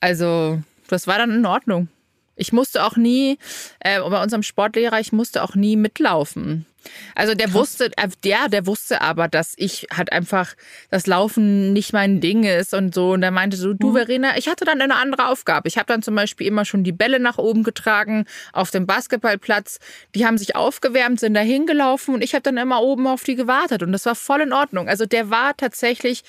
Also, 0.00 0.62
das 0.88 1.06
war 1.06 1.18
dann 1.18 1.30
in 1.30 1.46
Ordnung. 1.46 1.88
Ich 2.36 2.52
musste 2.52 2.84
auch 2.84 2.96
nie, 2.96 3.36
äh, 3.80 4.00
bei 4.00 4.22
unserem 4.22 4.44
Sportlehrer, 4.44 5.00
ich 5.00 5.12
musste 5.12 5.42
auch 5.42 5.56
nie 5.56 5.76
mitlaufen. 5.76 6.66
Also 7.14 7.34
der 7.34 7.46
Krass. 7.46 7.54
wusste, 7.54 7.90
äh, 7.96 8.08
ja, 8.24 8.48
der 8.48 8.66
wusste 8.66 9.00
aber, 9.00 9.28
dass 9.28 9.54
ich 9.56 9.86
halt 9.94 10.12
einfach 10.12 10.54
das 10.90 11.06
Laufen 11.06 11.72
nicht 11.72 11.92
mein 11.92 12.20
Ding 12.20 12.44
ist 12.44 12.74
und 12.74 12.94
so. 12.94 13.12
Und 13.12 13.22
er 13.22 13.30
meinte 13.30 13.56
so, 13.56 13.72
du 13.72 13.90
mhm. 13.90 13.94
Verena, 13.94 14.36
ich 14.36 14.48
hatte 14.48 14.64
dann 14.64 14.80
eine 14.80 14.96
andere 14.96 15.28
Aufgabe. 15.28 15.68
Ich 15.68 15.78
habe 15.78 15.86
dann 15.86 16.02
zum 16.02 16.14
Beispiel 16.14 16.46
immer 16.46 16.64
schon 16.64 16.84
die 16.84 16.92
Bälle 16.92 17.20
nach 17.20 17.38
oben 17.38 17.62
getragen 17.62 18.26
auf 18.52 18.70
dem 18.70 18.86
Basketballplatz. 18.86 19.78
Die 20.14 20.26
haben 20.26 20.38
sich 20.38 20.56
aufgewärmt, 20.56 21.20
sind 21.20 21.34
da 21.34 21.40
hingelaufen 21.40 22.14
und 22.14 22.22
ich 22.22 22.34
habe 22.34 22.42
dann 22.42 22.56
immer 22.56 22.82
oben 22.82 23.06
auf 23.06 23.24
die 23.24 23.34
gewartet. 23.34 23.82
Und 23.82 23.92
das 23.92 24.06
war 24.06 24.14
voll 24.14 24.40
in 24.40 24.52
Ordnung. 24.52 24.88
Also 24.88 25.06
der 25.06 25.30
war 25.30 25.56
tatsächlich 25.56 26.22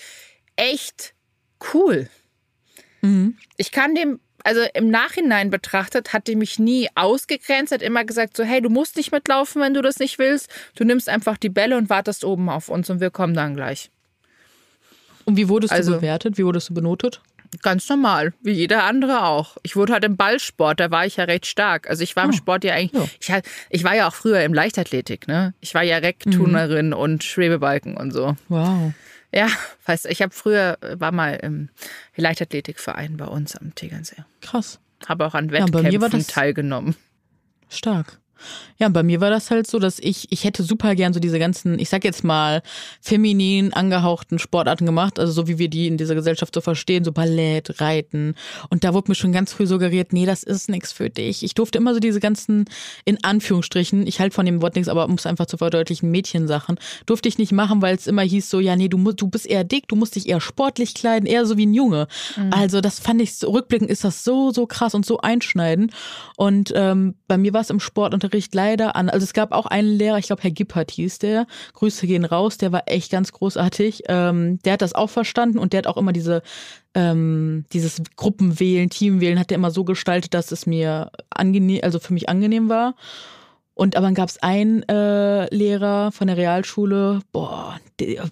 echt 0.56 1.14
cool. 1.74 2.10
Mhm. 3.02 3.38
Ich 3.58 3.72
kann 3.72 3.96
dem 3.96 4.20
also 4.50 4.62
im 4.74 4.90
Nachhinein 4.90 5.52
betrachtet, 5.52 6.12
hat 6.12 6.26
die 6.26 6.36
mich 6.36 6.58
nie 6.58 6.90
ausgegrenzt, 6.96 7.72
hat 7.72 7.84
immer 7.84 8.04
gesagt 8.04 8.36
so, 8.36 8.44
hey, 8.44 8.62
du 8.62 8.70
musst 8.70 8.98
nicht 8.98 9.12
mitlaufen, 9.12 9.62
wenn 9.62 9.76
du 9.76 9.84
das 9.84 10.00
nicht 10.00 10.18
willst. 10.18 10.50
Du 10.76 10.84
nimmst 10.84 11.08
einfach 11.08 11.38
die 11.38 11.50
Bälle 11.50 11.78
und 11.78 11.92
wartest 11.92 12.26
oben 12.26 12.50
auf 12.50 12.68
uns 12.68 12.90
und 12.90 13.00
wir 13.00 13.12
kommen 13.12 13.36
dann 13.36 13.56
gleich. 13.56 13.92
Und 15.26 15.38
wie 15.38 15.50
wurdest 15.50 15.72
also, 15.72 15.92
du 15.92 15.98
bewertet? 15.98 16.40
Wie 16.40 16.46
wurdest 16.46 16.70
du 16.70 16.74
benotet? 16.74 17.22
Ganz 17.62 17.88
normal, 17.90 18.34
wie 18.42 18.54
jeder 18.54 18.86
andere 18.86 19.24
auch. 19.24 19.58
Ich 19.62 19.76
wurde 19.76 19.94
halt 19.94 20.04
im 20.04 20.18
Ballsport, 20.18 20.80
da 20.80 20.90
war 20.90 21.06
ich 21.06 21.18
ja 21.18 21.26
recht 21.26 21.46
stark. 21.46 21.88
Also 21.88 22.02
ich 22.02 22.16
war 22.16 22.24
im 22.24 22.32
oh, 22.32 22.34
Sport 22.34 22.64
ja 22.64 22.74
eigentlich, 22.74 23.28
ja. 23.28 23.38
Ich, 23.38 23.44
ich, 23.70 23.84
war 23.84 23.96
ja 23.96 24.08
auch 24.08 24.16
früher 24.16 24.42
im 24.42 24.54
Leichtathletik, 24.56 25.28
ne? 25.28 25.54
Ich 25.60 25.76
war 25.76 25.84
ja 25.84 25.98
Recktunerin 25.98 26.88
mhm. 26.88 26.94
und 26.94 27.24
Schwebebalken 27.24 27.98
und 27.98 28.12
so. 28.12 28.36
Wow. 28.48 28.94
Ja, 29.32 29.48
weißt 29.86 30.08
ich 30.08 30.22
habe 30.22 30.34
früher, 30.34 30.78
war 30.82 31.12
mal 31.12 31.36
im 31.36 31.70
Leichtathletikverein 32.16 33.18
bei 33.18 33.26
uns 33.26 33.56
am 33.56 33.76
Tegernsee. 33.76 34.24
Krass. 34.42 34.80
Habe 35.08 35.26
auch 35.26 35.36
an 35.36 35.52
Wettkämpfen 35.52 36.20
ja, 36.20 36.26
teilgenommen. 36.28 36.96
Stark. 37.70 38.19
Ja, 38.78 38.88
bei 38.90 39.04
mir 39.04 39.22
war 39.22 39.30
das 39.30 39.52
halt 39.52 39.68
so, 39.68 39.78
dass 39.80 40.00
ich, 40.00 40.32
ich 40.32 40.44
hätte 40.44 40.64
super 40.64 40.96
gern 40.96 41.14
so 41.14 41.20
diese 41.20 41.40
ganzen, 41.40 41.80
ich 41.80 41.90
sag 41.90 42.04
jetzt 42.04 42.24
mal, 42.24 42.62
feminin 43.02 43.74
angehauchten 43.74 44.40
Sportarten 44.40 44.86
gemacht, 44.86 45.20
also 45.20 45.34
so 45.34 45.48
wie 45.48 45.58
wir 45.58 45.70
die 45.70 45.88
in 45.88 45.98
dieser 45.98 46.16
Gesellschaft 46.16 46.54
so 46.56 46.62
verstehen, 46.62 47.04
so 47.04 47.12
Ballett, 47.12 47.82
Reiten. 47.82 48.36
Und 48.70 48.84
da 48.84 48.94
wurde 48.94 49.12
mir 49.12 49.16
schon 49.16 49.34
ganz 49.34 49.52
früh 49.52 49.68
suggeriert, 49.68 50.14
nee, 50.14 50.26
das 50.26 50.44
ist 50.44 50.70
nichts 50.70 50.92
für 50.94 51.10
dich. 51.10 51.44
Ich 51.44 51.56
durfte 51.56 51.78
immer 51.78 51.94
so 51.94 52.00
diese 52.00 52.20
ganzen, 52.20 52.66
in 53.06 53.24
Anführungsstrichen, 53.24 54.08
ich 54.08 54.20
halte 54.20 54.36
von 54.36 54.46
dem 54.46 54.62
Wort 54.62 54.76
nichts, 54.76 54.90
aber 54.90 55.06
um 55.06 55.16
es 55.16 55.26
einfach 55.26 55.46
zu 55.46 55.58
verdeutlichen, 55.58 56.10
Mädchensachen, 56.10 56.80
durfte 57.06 57.28
ich 57.28 57.38
nicht 57.38 57.52
machen, 57.52 57.82
weil 57.82 57.96
es 57.96 58.08
immer 58.08 58.22
hieß 58.22 58.50
so, 58.50 58.60
ja, 58.60 58.76
nee, 58.76 58.88
du, 58.88 59.12
du 59.12 59.28
bist 59.28 59.46
eher 59.46 59.64
dick, 59.64 59.88
du 59.88 59.96
musst 59.96 60.16
dich 60.16 60.30
eher 60.30 60.42
sportlich 60.42 60.94
kleiden, 60.94 61.28
eher 61.28 61.46
so 61.46 61.58
wie 61.58 61.66
ein 61.66 61.74
Junge. 61.74 62.08
Mhm. 62.38 62.54
Also 62.54 62.82
das 62.82 63.00
fand 63.00 63.22
ich, 63.22 63.36
so, 63.36 63.52
rückblickend 63.52 63.90
ist 63.90 64.04
das 64.04 64.24
so, 64.24 64.52
so 64.52 64.66
krass 64.68 64.96
und 64.96 65.06
so 65.06 65.20
einschneidend. 65.20 65.94
Und 66.38 66.72
ähm, 66.76 67.16
bei 67.28 67.38
mir 67.38 67.54
war 67.54 67.62
es 67.62 67.70
im 67.70 67.80
Sport 67.80 68.14
und 68.14 68.24
Unterricht 68.30 68.54
leider 68.54 68.96
an. 68.96 69.10
Also 69.10 69.24
es 69.24 69.34
gab 69.34 69.52
auch 69.52 69.66
einen 69.66 69.88
Lehrer, 69.88 70.20
ich 70.20 70.28
glaube 70.28 70.44
Herr 70.44 70.52
Gippert 70.52 70.92
hieß 70.92 71.18
der. 71.18 71.48
Grüße 71.74 72.06
gehen 72.06 72.26
raus, 72.26 72.60
der 72.60 72.72
war 72.72 72.84
echt 72.86 73.12
ganz 73.12 73.32
großartig. 73.32 74.04
Ähm, 74.08 74.60
der 74.60 74.74
hat 74.74 74.84
das 74.84 74.94
auch 74.94 75.10
verstanden 75.10 75.58
und 75.58 75.74
der 75.74 75.80
hat 75.80 75.88
auch 75.88 75.98
immer 75.98 76.14
diese 76.14 76.44
ähm, 76.94 77.66
dieses 77.74 78.04
Gruppenwählen, 78.16 78.92
Teamwählen 78.92 79.40
hat 79.40 79.52
er 79.52 79.56
immer 79.56 79.72
so 79.72 79.84
gestaltet, 79.84 80.36
dass 80.36 80.52
es 80.52 80.68
mir 80.68 81.12
angenehm, 81.32 81.80
also 81.82 82.00
für 82.00 82.14
mich 82.14 82.30
angenehm 82.30 82.70
war. 82.70 82.94
Und 83.74 83.96
aber 83.96 84.06
dann 84.06 84.16
gab 84.16 84.30
es 84.30 84.38
einen 84.44 84.84
äh, 84.84 85.54
Lehrer 85.54 86.12
von 86.12 86.28
der 86.28 86.38
Realschule, 86.38 87.22
boah, 87.32 87.80
der, 88.00 88.30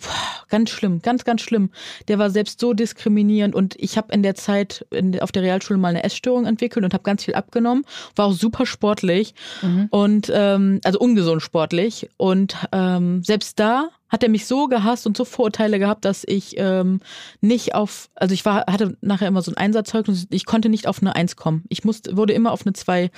ganz 0.49 0.69
schlimm, 0.69 1.01
ganz, 1.01 1.25
ganz 1.25 1.41
schlimm. 1.41 1.71
Der 2.07 2.19
war 2.19 2.29
selbst 2.29 2.59
so 2.59 2.73
diskriminierend 2.73 3.55
und 3.55 3.75
ich 3.77 3.97
habe 3.97 4.13
in 4.13 4.23
der 4.23 4.35
Zeit 4.35 4.85
in, 4.91 5.19
auf 5.19 5.31
der 5.31 5.43
Realschule 5.43 5.79
mal 5.79 5.89
eine 5.89 6.03
Essstörung 6.03 6.45
entwickelt 6.45 6.85
und 6.85 6.93
habe 6.93 7.03
ganz 7.03 7.23
viel 7.23 7.35
abgenommen, 7.35 7.85
war 8.15 8.27
auch 8.27 8.33
super 8.33 8.65
sportlich 8.65 9.33
mhm. 9.61 9.87
und 9.89 10.31
ähm, 10.33 10.79
also 10.83 10.99
ungesund 10.99 11.41
sportlich. 11.41 12.09
Und 12.17 12.55
ähm, 12.71 13.23
selbst 13.23 13.59
da 13.59 13.89
hat 14.09 14.23
er 14.23 14.29
mich 14.29 14.45
so 14.45 14.67
gehasst 14.67 15.05
und 15.05 15.17
so 15.17 15.25
Vorurteile 15.25 15.79
gehabt, 15.79 16.05
dass 16.05 16.23
ich 16.25 16.55
ähm, 16.57 17.01
nicht 17.41 17.75
auf, 17.75 18.09
also 18.15 18.33
ich 18.33 18.45
war, 18.45 18.65
hatte 18.67 18.95
nachher 19.01 19.27
immer 19.27 19.41
so 19.41 19.51
ein 19.51 19.57
Einsatzzeugnis, 19.57 20.27
ich 20.29 20.45
konnte 20.45 20.69
nicht 20.69 20.87
auf 20.87 21.01
eine 21.01 21.15
Eins 21.15 21.35
kommen. 21.35 21.63
Ich 21.69 21.83
musste, 21.83 22.15
wurde 22.15 22.33
immer 22.33 22.51
auf 22.51 22.65
eine 22.65 22.73
Zwei 22.73 23.11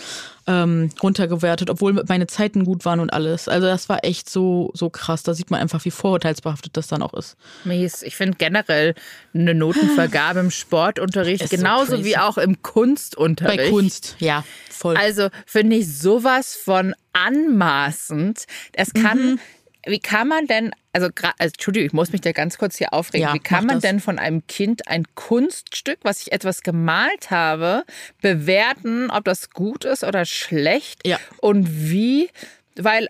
ähm, 0.47 0.89
runtergewertet, 1.04 1.70
obwohl 1.70 2.04
meine 2.08 2.28
Zeiten 2.28 2.64
gut 2.64 2.86
waren 2.86 3.00
und 3.00 3.12
alles. 3.14 3.47
Also 3.47 3.68
das 3.68 3.89
war 3.89 4.04
echt 4.04 4.30
so, 4.30 4.72
so 4.74 4.89
krass. 4.89 5.22
Da 5.22 5.34
sieht 5.34 5.52
man 5.52 5.60
einfach, 5.60 5.86
wie 5.86 5.91
vorurteilsbehaftet 6.40 6.78
das 6.78 6.88
dann 6.88 7.02
auch 7.02 7.14
ist. 7.14 7.36
Mies. 7.64 8.04
Ich 8.04 8.16
finde 8.16 8.38
generell 8.38 8.96
eine 9.34 9.54
Notenvergabe 9.54 10.40
im 10.40 10.52
Sportunterricht 10.52 11.44
ist 11.44 11.50
genauso 11.50 11.98
so 11.98 12.06
wie 12.06 12.18
auch 12.18 12.38
im 12.38 12.62
Kunstunterricht. 12.62 13.58
Bei 13.58 13.70
Kunst, 13.70 14.16
ja, 14.20 14.44
voll. 14.70 14.98
Also 14.98 15.30
finde 15.46 15.78
ich 15.78 15.98
sowas 15.98 16.56
von 16.56 16.96
anmaßend. 17.14 18.46
Es 18.74 18.94
kann. 18.94 19.32
Mhm 19.32 19.40
wie 19.86 20.00
kann 20.00 20.28
man 20.28 20.46
denn, 20.46 20.72
also, 20.92 21.08
also 21.16 21.34
Entschuldigung, 21.40 21.88
ich 21.88 21.94
muss 21.94 22.12
mich 22.12 22.20
da 22.20 22.34
ganz 22.34 22.58
kurz 22.58 22.78
hier 22.78 22.94
aufregen. 22.94 23.30
Ja, 23.30 23.34
wie 23.34 23.40
kann 23.40 23.66
man 23.66 23.78
das. 23.78 23.84
denn 23.84 24.02
von 24.02 24.20
einem 24.20 24.46
Kind 24.46 24.90
ein 24.90 25.06
Kunststück, 25.16 26.00
was 26.04 26.22
ich 26.22 26.34
etwas 26.34 26.64
gemalt 26.64 27.32
habe, 27.32 27.86
bewerten, 28.22 29.10
ob 29.10 29.24
das 29.24 29.52
gut 29.52 29.86
ist 29.86 30.04
oder 30.04 30.26
schlecht? 30.26 31.08
Ja. 31.08 31.18
Und 31.38 31.90
wie, 31.90 32.30
weil 32.76 33.08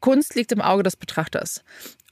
Kunst 0.00 0.34
liegt 0.34 0.52
im 0.52 0.60
Auge 0.60 0.82
des 0.82 0.96
Betrachters. 0.96 1.62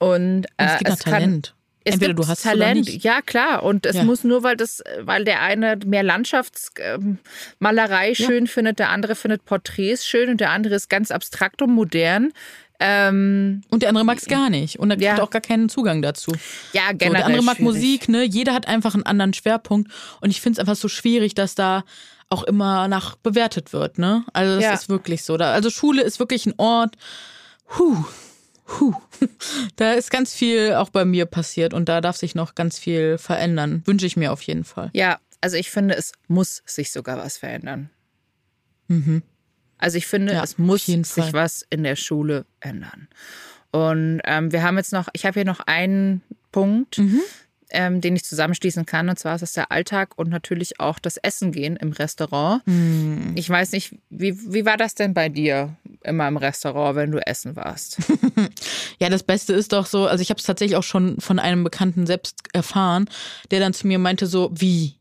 Und, 0.00 0.46
äh, 0.56 0.64
es 0.64 0.78
gibt 0.78 0.90
es 0.90 0.98
Talent. 0.98 1.48
Kann, 1.48 1.54
es 1.84 1.94
Entweder 1.94 2.14
du 2.14 2.26
hast 2.26 2.42
Talent, 2.42 3.02
ja 3.02 3.22
klar. 3.22 3.62
Und 3.62 3.86
es 3.86 3.96
ja. 3.96 4.04
muss 4.04 4.24
nur, 4.24 4.42
weil 4.42 4.56
das, 4.56 4.82
weil 5.00 5.24
der 5.24 5.40
eine 5.40 5.78
mehr 5.86 6.02
Landschaftsmalerei 6.02 8.08
ähm, 8.08 8.14
schön 8.14 8.44
ja. 8.46 8.50
findet, 8.50 8.78
der 8.78 8.90
andere 8.90 9.14
findet 9.14 9.44
Porträts 9.44 10.06
schön 10.06 10.28
und 10.28 10.40
der 10.40 10.50
andere 10.50 10.74
ist 10.74 10.90
ganz 10.90 11.10
abstrakt 11.10 11.62
und 11.62 11.72
modern. 11.72 12.32
Ähm, 12.80 13.62
und 13.70 13.82
der 13.82 13.90
andere 13.90 14.04
mag 14.04 14.18
es 14.18 14.26
gar 14.26 14.50
nicht. 14.50 14.78
Und 14.78 14.90
er 14.90 15.00
ja. 15.00 15.22
auch 15.22 15.30
gar 15.30 15.42
keinen 15.42 15.68
Zugang 15.68 16.02
dazu. 16.02 16.32
Ja, 16.72 16.92
generell. 16.92 17.08
So, 17.08 17.14
der 17.14 17.26
andere 17.26 17.42
mag 17.42 17.56
schwierig. 17.56 17.74
Musik, 17.74 18.08
ne? 18.08 18.24
Jeder 18.24 18.54
hat 18.54 18.68
einfach 18.68 18.94
einen 18.94 19.04
anderen 19.04 19.34
Schwerpunkt. 19.34 19.90
Und 20.20 20.30
ich 20.30 20.40
finde 20.40 20.54
es 20.54 20.58
einfach 20.60 20.80
so 20.80 20.88
schwierig, 20.88 21.34
dass 21.34 21.54
da 21.54 21.84
auch 22.30 22.44
immer 22.44 22.88
nach 22.88 23.16
bewertet 23.16 23.72
wird, 23.72 23.98
ne? 23.98 24.24
Also 24.32 24.54
das 24.54 24.64
ja. 24.64 24.72
ist 24.72 24.88
wirklich 24.88 25.24
so. 25.24 25.34
Also 25.34 25.68
Schule 25.68 26.02
ist 26.02 26.20
wirklich 26.20 26.46
ein 26.46 26.54
Ort. 26.58 26.94
Huh. 27.78 28.04
Huh. 28.78 28.94
Da 29.76 29.92
ist 29.92 30.10
ganz 30.10 30.34
viel 30.34 30.74
auch 30.74 30.90
bei 30.90 31.04
mir 31.04 31.26
passiert 31.26 31.74
und 31.74 31.88
da 31.88 32.00
darf 32.00 32.16
sich 32.16 32.34
noch 32.34 32.54
ganz 32.54 32.78
viel 32.78 33.18
verändern. 33.18 33.82
Wünsche 33.86 34.06
ich 34.06 34.16
mir 34.16 34.32
auf 34.32 34.42
jeden 34.42 34.64
Fall. 34.64 34.90
Ja, 34.92 35.18
also 35.40 35.56
ich 35.56 35.70
finde, 35.70 35.94
es 35.94 36.12
muss 36.28 36.62
sich 36.66 36.92
sogar 36.92 37.18
was 37.18 37.38
verändern. 37.38 37.90
Mhm. 38.88 39.22
Also 39.78 39.96
ich 39.96 40.06
finde, 40.06 40.34
ja, 40.34 40.42
es 40.42 40.58
muss 40.58 40.84
sich 40.84 41.06
Fall. 41.06 41.32
was 41.32 41.66
in 41.70 41.82
der 41.82 41.96
Schule 41.96 42.44
ändern. 42.60 43.08
Und 43.72 44.20
ähm, 44.24 44.52
wir 44.52 44.62
haben 44.62 44.76
jetzt 44.76 44.92
noch, 44.92 45.08
ich 45.12 45.24
habe 45.24 45.34
hier 45.34 45.44
noch 45.44 45.60
einen 45.60 46.22
Punkt, 46.52 46.98
mhm. 46.98 47.20
Ähm, 47.70 48.00
den 48.00 48.16
ich 48.16 48.24
zusammenschließen 48.24 48.86
kann. 48.86 49.08
Und 49.08 49.18
zwar 49.18 49.34
ist 49.36 49.42
es 49.42 49.52
der 49.52 49.70
Alltag 49.70 50.16
und 50.16 50.28
natürlich 50.28 50.80
auch 50.80 50.98
das 50.98 51.16
Essen 51.16 51.52
gehen 51.52 51.76
im 51.76 51.92
Restaurant. 51.92 52.66
Mhm. 52.66 53.32
Ich 53.34 53.48
weiß 53.48 53.72
nicht, 53.72 53.94
wie, 54.10 54.36
wie 54.52 54.64
war 54.64 54.76
das 54.76 54.94
denn 54.94 55.14
bei 55.14 55.28
dir 55.28 55.76
immer 56.02 56.28
im 56.28 56.36
Restaurant, 56.36 56.96
wenn 56.96 57.10
du 57.10 57.18
essen 57.26 57.56
warst? 57.56 57.98
ja, 58.98 59.08
das 59.08 59.22
Beste 59.22 59.52
ist 59.52 59.72
doch 59.72 59.86
so, 59.86 60.06
also 60.06 60.22
ich 60.22 60.30
habe 60.30 60.38
es 60.38 60.46
tatsächlich 60.46 60.76
auch 60.76 60.82
schon 60.82 61.20
von 61.20 61.38
einem 61.38 61.64
Bekannten 61.64 62.06
selbst 62.06 62.36
erfahren, 62.52 63.08
der 63.50 63.60
dann 63.60 63.72
zu 63.72 63.86
mir 63.86 63.98
meinte 63.98 64.26
so, 64.26 64.50
wie? 64.54 65.00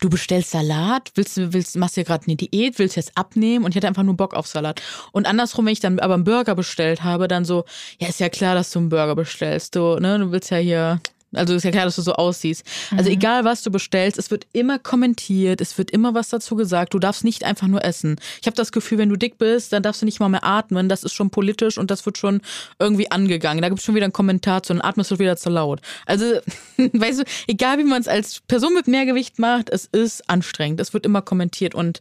du 0.00 0.10
bestellst 0.10 0.50
Salat, 0.50 1.10
willst 1.14 1.36
du, 1.36 1.52
willst, 1.52 1.76
machst 1.76 1.96
dir 1.96 2.04
gerade 2.04 2.24
eine 2.26 2.36
Diät, 2.36 2.78
willst 2.78 2.96
jetzt 2.96 3.16
abnehmen 3.16 3.64
und 3.64 3.70
ich 3.70 3.76
hatte 3.76 3.88
einfach 3.88 4.02
nur 4.02 4.16
Bock 4.16 4.34
auf 4.34 4.46
Salat. 4.46 4.82
Und 5.12 5.26
andersrum, 5.26 5.66
wenn 5.66 5.72
ich 5.72 5.80
dann 5.80 5.98
aber 5.98 6.14
einen 6.14 6.24
Burger 6.24 6.54
bestellt 6.54 7.02
habe, 7.02 7.28
dann 7.28 7.44
so, 7.44 7.64
ja, 7.98 8.08
ist 8.08 8.20
ja 8.20 8.28
klar, 8.28 8.54
dass 8.54 8.70
du 8.70 8.80
einen 8.80 8.88
Burger 8.88 9.14
bestellst. 9.14 9.74
Du, 9.74 9.98
ne, 9.98 10.18
du 10.18 10.32
willst 10.32 10.50
ja 10.50 10.58
hier 10.58 11.00
Also 11.36 11.54
ist 11.54 11.64
ja 11.64 11.70
klar, 11.70 11.84
dass 11.84 11.96
du 11.96 12.02
so 12.02 12.14
aussiehst. 12.14 12.64
Also 12.92 13.04
Mhm. 13.10 13.16
egal, 13.16 13.44
was 13.44 13.62
du 13.62 13.70
bestellst, 13.70 14.18
es 14.18 14.30
wird 14.30 14.46
immer 14.52 14.78
kommentiert, 14.78 15.60
es 15.60 15.76
wird 15.78 15.90
immer 15.90 16.14
was 16.14 16.28
dazu 16.30 16.56
gesagt. 16.56 16.94
Du 16.94 16.98
darfst 16.98 17.24
nicht 17.24 17.44
einfach 17.44 17.66
nur 17.66 17.84
essen. 17.84 18.16
Ich 18.40 18.46
habe 18.46 18.56
das 18.56 18.72
Gefühl, 18.72 18.98
wenn 18.98 19.08
du 19.08 19.16
dick 19.16 19.38
bist, 19.38 19.72
dann 19.72 19.82
darfst 19.82 20.02
du 20.02 20.06
nicht 20.06 20.20
mal 20.20 20.28
mehr 20.28 20.44
atmen. 20.44 20.88
Das 20.88 21.02
ist 21.04 21.12
schon 21.12 21.30
politisch 21.30 21.78
und 21.78 21.90
das 21.90 22.04
wird 22.06 22.18
schon 22.18 22.40
irgendwie 22.78 23.10
angegangen. 23.10 23.62
Da 23.62 23.68
gibt 23.68 23.80
es 23.80 23.84
schon 23.84 23.94
wieder 23.94 24.04
einen 24.06 24.12
Kommentar 24.12 24.62
zu 24.62 24.72
und 24.72 24.80
atmest 24.82 25.10
du 25.10 25.18
wieder 25.18 25.36
zu 25.36 25.50
laut. 25.50 25.80
Also, 26.06 26.24
weißt 26.76 27.20
du, 27.20 27.24
egal 27.46 27.78
wie 27.78 27.84
man 27.84 28.00
es 28.00 28.08
als 28.08 28.40
Person 28.40 28.74
mit 28.74 28.86
Mehrgewicht 28.88 29.38
macht, 29.38 29.70
es 29.70 29.86
ist 29.86 30.28
anstrengend. 30.30 30.80
Es 30.80 30.92
wird 30.94 31.04
immer 31.06 31.22
kommentiert 31.22 31.74
und 31.74 32.00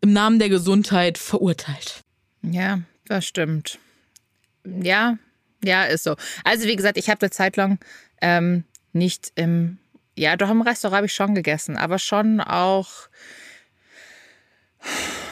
im 0.00 0.12
Namen 0.12 0.38
der 0.38 0.48
Gesundheit 0.48 1.18
verurteilt. 1.18 2.02
Ja, 2.42 2.80
das 3.06 3.26
stimmt. 3.26 3.78
Ja, 4.64 5.16
ja, 5.64 5.84
ist 5.84 6.04
so. 6.04 6.16
Also 6.44 6.66
wie 6.66 6.76
gesagt, 6.76 6.96
ich 6.96 7.08
habe 7.10 7.20
eine 7.22 7.30
Zeit 7.30 7.56
lang 7.56 7.78
ähm, 8.22 8.64
nicht 8.92 9.32
im, 9.34 9.78
ja, 10.16 10.36
doch 10.36 10.50
im 10.50 10.62
Restaurant 10.62 10.96
habe 10.98 11.06
ich 11.06 11.12
schon 11.14 11.34
gegessen, 11.34 11.76
aber 11.76 11.98
schon 11.98 12.40
auch, 12.40 12.88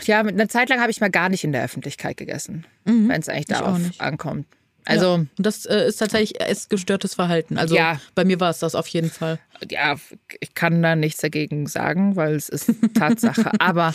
ja, 0.04 0.22
mit 0.22 0.34
einer 0.34 0.48
Zeit 0.48 0.68
lang 0.68 0.80
habe 0.80 0.90
ich 0.90 1.00
mal 1.00 1.10
gar 1.10 1.28
nicht 1.28 1.44
in 1.44 1.52
der 1.52 1.64
Öffentlichkeit 1.64 2.16
gegessen, 2.16 2.66
wenn 2.84 3.10
es 3.10 3.28
eigentlich 3.28 3.48
Mhm. 3.48 3.52
Darauf 3.52 3.80
ankommt. 3.98 4.46
Also 4.84 5.06
ja. 5.06 5.14
Und 5.14 5.30
das 5.36 5.66
äh, 5.66 5.86
ist 5.88 5.98
tatsächlich 5.98 6.40
essgestörtes 6.40 7.14
Verhalten. 7.14 7.58
Also 7.58 7.76
Ja. 7.76 8.00
bei 8.14 8.24
mir 8.24 8.40
war 8.40 8.48
es 8.50 8.58
das 8.60 8.74
auf 8.74 8.86
jeden 8.88 9.10
Fall. 9.10 9.38
ja, 9.70 9.96
ich 10.40 10.54
kann 10.54 10.82
da 10.82 10.96
nichts 10.96 11.20
dagegen 11.20 11.66
sagen, 11.66 12.16
weil 12.16 12.34
es 12.34 12.48
ist 12.48 12.70
Tatsache. 12.94 13.50
Aber 13.60 13.92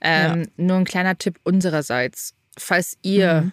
ähm, 0.00 0.48
nur 0.56 0.78
ein 0.78 0.84
kleiner 0.84 1.16
Tipp 1.16 1.38
unsererseits. 1.44 2.34
Falls 2.58 2.98
ihr 3.02 3.52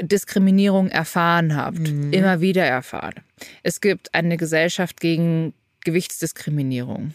Diskriminierung 0.00 0.88
erfahren 0.88 1.54
habt, 1.56 1.88
immer 1.88 2.40
wieder 2.40 2.64
erfahren. 2.64 3.14
Es 3.62 3.80
gibt 3.80 4.14
eine 4.14 4.36
Gesellschaft 4.36 5.00
gegen 5.00 5.54
Gewichtsdiskriminierung. 5.84 7.14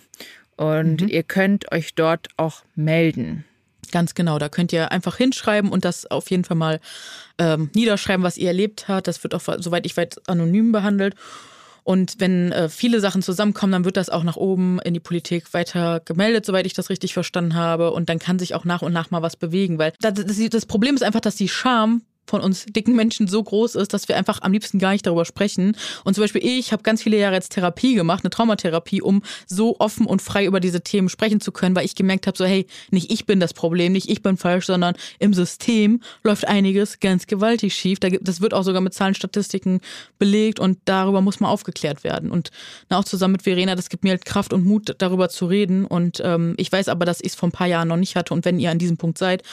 Und 0.56 1.10
ihr 1.10 1.24
könnt 1.24 1.72
euch 1.72 1.96
dort 1.96 2.28
auch 2.38 2.64
melden. 2.76 3.46
Ganz 3.92 4.14
genau. 4.14 4.40
Da 4.40 4.50
könnt 4.50 4.74
ihr 4.74 4.92
einfach 4.92 5.18
hinschreiben 5.18 5.72
und 5.72 5.86
das 5.86 6.06
auf 6.06 6.30
jeden 6.30 6.44
Fall 6.44 6.58
mal 6.58 6.80
ähm, 7.38 7.70
niederschreiben, 7.74 8.24
was 8.24 8.38
ihr 8.38 8.48
erlebt 8.48 8.88
habt. 8.88 9.08
Das 9.08 9.24
wird 9.24 9.34
auch, 9.34 9.42
soweit 9.58 9.86
ich 9.86 9.96
weiß, 9.96 10.28
anonym 10.28 10.72
behandelt. 10.72 11.16
Und 11.84 12.16
wenn 12.20 12.52
äh, 12.52 12.70
viele 12.70 13.00
Sachen 13.00 13.24
zusammenkommen, 13.24 13.72
dann 13.72 13.86
wird 13.86 13.98
das 13.98 14.10
auch 14.10 14.24
nach 14.24 14.36
oben 14.36 14.80
in 14.80 14.94
die 14.94 15.00
Politik 15.00 15.54
weiter 15.54 16.02
gemeldet, 16.02 16.46
soweit 16.46 16.66
ich 16.66 16.74
das 16.74 16.90
richtig 16.90 17.14
verstanden 17.14 17.56
habe. 17.56 17.92
Und 17.92 18.10
dann 18.10 18.20
kann 18.20 18.38
sich 18.38 18.54
auch 18.54 18.66
nach 18.66 18.82
und 18.82 18.94
nach 18.94 19.10
mal 19.10 19.22
was 19.22 19.36
bewegen. 19.36 19.80
Weil 19.80 19.94
das, 20.02 20.14
das, 20.14 20.38
das 20.50 20.66
Problem 20.66 20.94
ist 20.94 21.04
einfach, 21.04 21.22
dass 21.22 21.36
die 21.36 21.50
Scham 21.50 22.04
von 22.30 22.42
uns 22.42 22.66
dicken 22.66 22.96
Menschen 22.96 23.28
so 23.28 23.44
groß 23.44 23.76
ist, 23.76 23.94
dass 23.94 24.08
wir 24.08 24.16
einfach 24.16 24.42
am 24.42 24.52
liebsten 24.52 24.80
gar 24.80 24.92
nicht 24.92 25.06
darüber 25.06 25.26
sprechen. 25.26 25.76
Und 26.04 26.14
zum 26.14 26.24
Beispiel 26.24 26.46
ich 26.46 26.72
habe 26.72 26.84
ganz 26.84 27.04
viele 27.04 27.18
Jahre 27.18 27.36
jetzt 27.36 27.54
Therapie 27.54 27.96
gemacht, 27.96 28.24
eine 28.24 28.30
Traumatherapie, 28.30 29.02
um 29.02 29.24
so 29.48 29.78
offen 29.80 30.06
und 30.06 30.22
frei 30.22 30.46
über 30.46 30.60
diese 30.60 30.82
Themen 30.82 31.10
sprechen 31.10 31.42
zu 31.42 31.52
können, 31.52 31.76
weil 31.76 31.86
ich 31.86 31.96
gemerkt 31.96 32.28
habe, 32.28 32.38
so 32.38 32.46
hey, 32.46 32.68
nicht 32.92 33.12
ich 33.12 33.26
bin 33.26 33.40
das 33.40 33.54
Problem, 33.54 33.94
nicht 33.94 34.10
ich 34.10 34.22
bin 34.22 34.38
falsch, 34.38 34.68
sondern 34.68 34.96
im 35.20 35.34
System 35.34 36.02
läuft 36.24 36.48
einiges 36.48 37.00
ganz 37.00 37.28
gewaltig 37.28 37.74
schief. 37.74 38.00
Das 38.00 38.42
wird 38.42 38.54
auch 38.54 38.64
sogar 38.64 38.82
mit 38.82 38.94
Zahlen, 38.94 39.16
Statistiken 39.16 39.82
belegt 40.18 40.60
und 40.60 40.78
darüber 40.86 41.22
muss 41.22 41.40
man 41.40 41.50
aufgeklärt 41.50 42.04
werden. 42.04 42.32
Und 42.32 42.52
auch 42.90 43.04
zusammen 43.04 43.34
mit 43.34 43.44
Verena, 43.44 43.76
das 43.76 43.90
gibt 43.90 44.04
mir 44.04 44.12
halt 44.12 44.26
Kraft 44.26 44.54
und 44.54 44.66
Mut, 44.66 44.96
darüber 45.00 45.30
zu 45.30 45.46
reden. 45.46 45.86
Und 45.86 46.22
ähm, 46.24 46.54
ich 46.58 46.72
weiß 46.72 46.90
aber, 46.90 47.06
dass 47.06 47.22
ich 47.22 47.28
es 47.28 47.36
vor 47.36 47.50
ein 47.50 47.54
paar 47.54 47.68
Jahren 47.68 47.88
noch 47.88 47.98
nicht 47.98 48.16
hatte. 48.16 48.34
Und 48.34 48.46
wenn 48.46 48.60
ihr 48.60 48.72
an 48.72 48.80
diesem 48.80 48.98
Punkt 48.98 49.18
seid, 49.18 49.44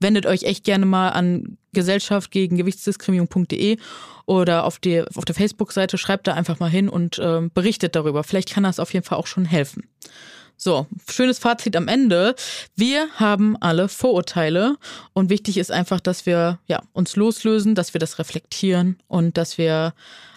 wendet 0.00 0.26
euch 0.26 0.42
echt 0.44 0.64
gerne 0.64 0.86
mal 0.86 1.10
an 1.10 1.58
Gesellschaft 1.72 2.30
gegen 2.30 2.56
Gewichtsdiskriminierung.de 2.56 3.78
oder 4.26 4.64
auf, 4.64 4.78
die, 4.78 5.02
auf 5.14 5.24
der 5.24 5.34
Facebook-Seite, 5.34 5.98
schreibt 5.98 6.26
da 6.26 6.34
einfach 6.34 6.60
mal 6.60 6.70
hin 6.70 6.88
und 6.88 7.20
ähm, 7.22 7.50
berichtet 7.52 7.96
darüber. 7.96 8.24
Vielleicht 8.24 8.52
kann 8.52 8.64
das 8.64 8.78
auf 8.78 8.92
jeden 8.92 9.04
Fall 9.04 9.18
auch 9.18 9.26
schon 9.26 9.44
helfen. 9.44 9.88
So, 10.56 10.86
schönes 11.10 11.38
Fazit 11.40 11.74
am 11.74 11.88
Ende. 11.88 12.36
Wir 12.76 13.08
haben 13.16 13.56
alle 13.60 13.88
Vorurteile 13.88 14.76
und 15.12 15.28
wichtig 15.28 15.58
ist 15.58 15.72
einfach, 15.72 15.98
dass 15.98 16.24
wir 16.24 16.60
ja, 16.66 16.82
uns 16.92 17.16
loslösen, 17.16 17.74
dass 17.74 17.94
wir 17.94 17.98
das 17.98 18.18
reflektieren 18.20 18.98
und 19.08 19.36
dass 19.36 19.58
wir 19.58 19.92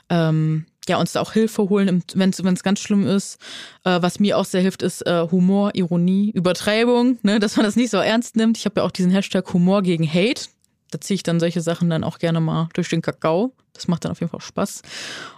ähm, 0.10 0.66
ja, 0.88 0.98
uns 0.98 1.14
da 1.14 1.22
auch 1.22 1.34
Hilfe 1.34 1.70
holen, 1.70 2.04
wenn 2.14 2.30
es 2.30 2.64
ganz 2.64 2.80
schlimm 2.80 3.08
ist. 3.08 3.40
Äh, 3.84 4.02
was 4.02 4.20
mir 4.20 4.38
auch 4.38 4.46
sehr 4.46 4.62
hilft, 4.62 4.82
ist 4.82 5.06
äh, 5.06 5.28
Humor, 5.32 5.72
Ironie, 5.76 6.32
Übertreibung, 6.32 7.18
ne, 7.24 7.40
dass 7.40 7.56
man 7.56 7.66
das 7.66 7.76
nicht 7.76 7.92
so 7.92 7.98
ernst 7.98 8.36
nimmt. 8.36 8.58
Ich 8.58 8.66
habe 8.66 8.80
ja 8.80 8.86
auch 8.86 8.92
diesen 8.92 9.12
Hashtag 9.12 9.52
Humor 9.54 9.82
gegen 9.82 10.08
Hate. 10.08 10.46
Da 10.92 11.02
ziehe 11.02 11.16
ich 11.16 11.24
dann 11.24 11.40
solche 11.40 11.62
Sachen 11.62 11.90
dann 11.90 12.04
auch 12.04 12.20
gerne 12.20 12.40
mal 12.40 12.70
durch 12.74 12.90
den 12.90 13.02
Kakao. 13.02 13.54
Das 13.74 13.88
macht 13.90 14.06
dann 14.06 14.12
auf 14.12 14.22
jeden 14.22 14.32
Fall 14.32 14.42
Spaß. 14.42 14.82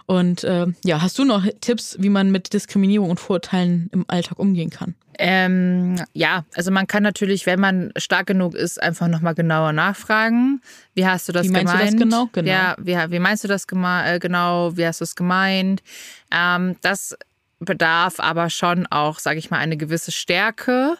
Und 0.06 0.44
äh, 0.44 0.66
ja, 0.84 1.02
hast 1.02 1.18
du 1.18 1.24
noch 1.24 1.44
Tipps, 1.60 1.96
wie 1.98 2.08
man 2.08 2.30
mit 2.30 2.52
Diskriminierung 2.52 3.10
und 3.10 3.18
Vorurteilen 3.18 3.90
im 3.92 4.04
Alltag 4.08 4.38
umgehen 4.38 4.70
kann? 4.70 4.94
Ähm, 5.18 5.96
ja, 6.12 6.44
also 6.54 6.70
man 6.70 6.86
kann 6.86 7.02
natürlich, 7.02 7.44
wenn 7.46 7.58
man 7.58 7.92
stark 7.96 8.28
genug 8.28 8.54
ist, 8.54 8.80
einfach 8.80 9.08
nochmal 9.08 9.34
genauer 9.34 9.72
nachfragen. 9.72 10.62
Wie 10.94 11.04
hast 11.04 11.28
du 11.28 11.32
das 11.32 11.44
Wie 11.44 11.50
meinst 11.50 11.72
du 11.72 11.78
gemeint? 11.78 11.94
das 11.94 12.00
genau? 12.00 12.28
Genau. 12.30 12.48
Ja, 12.48 12.76
wie, 12.78 12.94
wie 12.94 13.18
meinst 13.18 13.42
du 13.42 13.48
das 13.48 13.66
äh, 13.68 14.18
genau? 14.20 14.76
Wie 14.76 14.86
hast 14.86 15.00
du 15.00 15.04
es 15.04 15.16
gemeint? 15.16 15.82
Ähm, 16.30 16.76
das 16.82 17.16
bedarf 17.58 18.20
aber 18.20 18.50
schon 18.50 18.86
auch, 18.86 19.18
sage 19.18 19.40
ich 19.40 19.50
mal, 19.50 19.58
eine 19.58 19.76
gewisse 19.76 20.12
Stärke. 20.12 20.96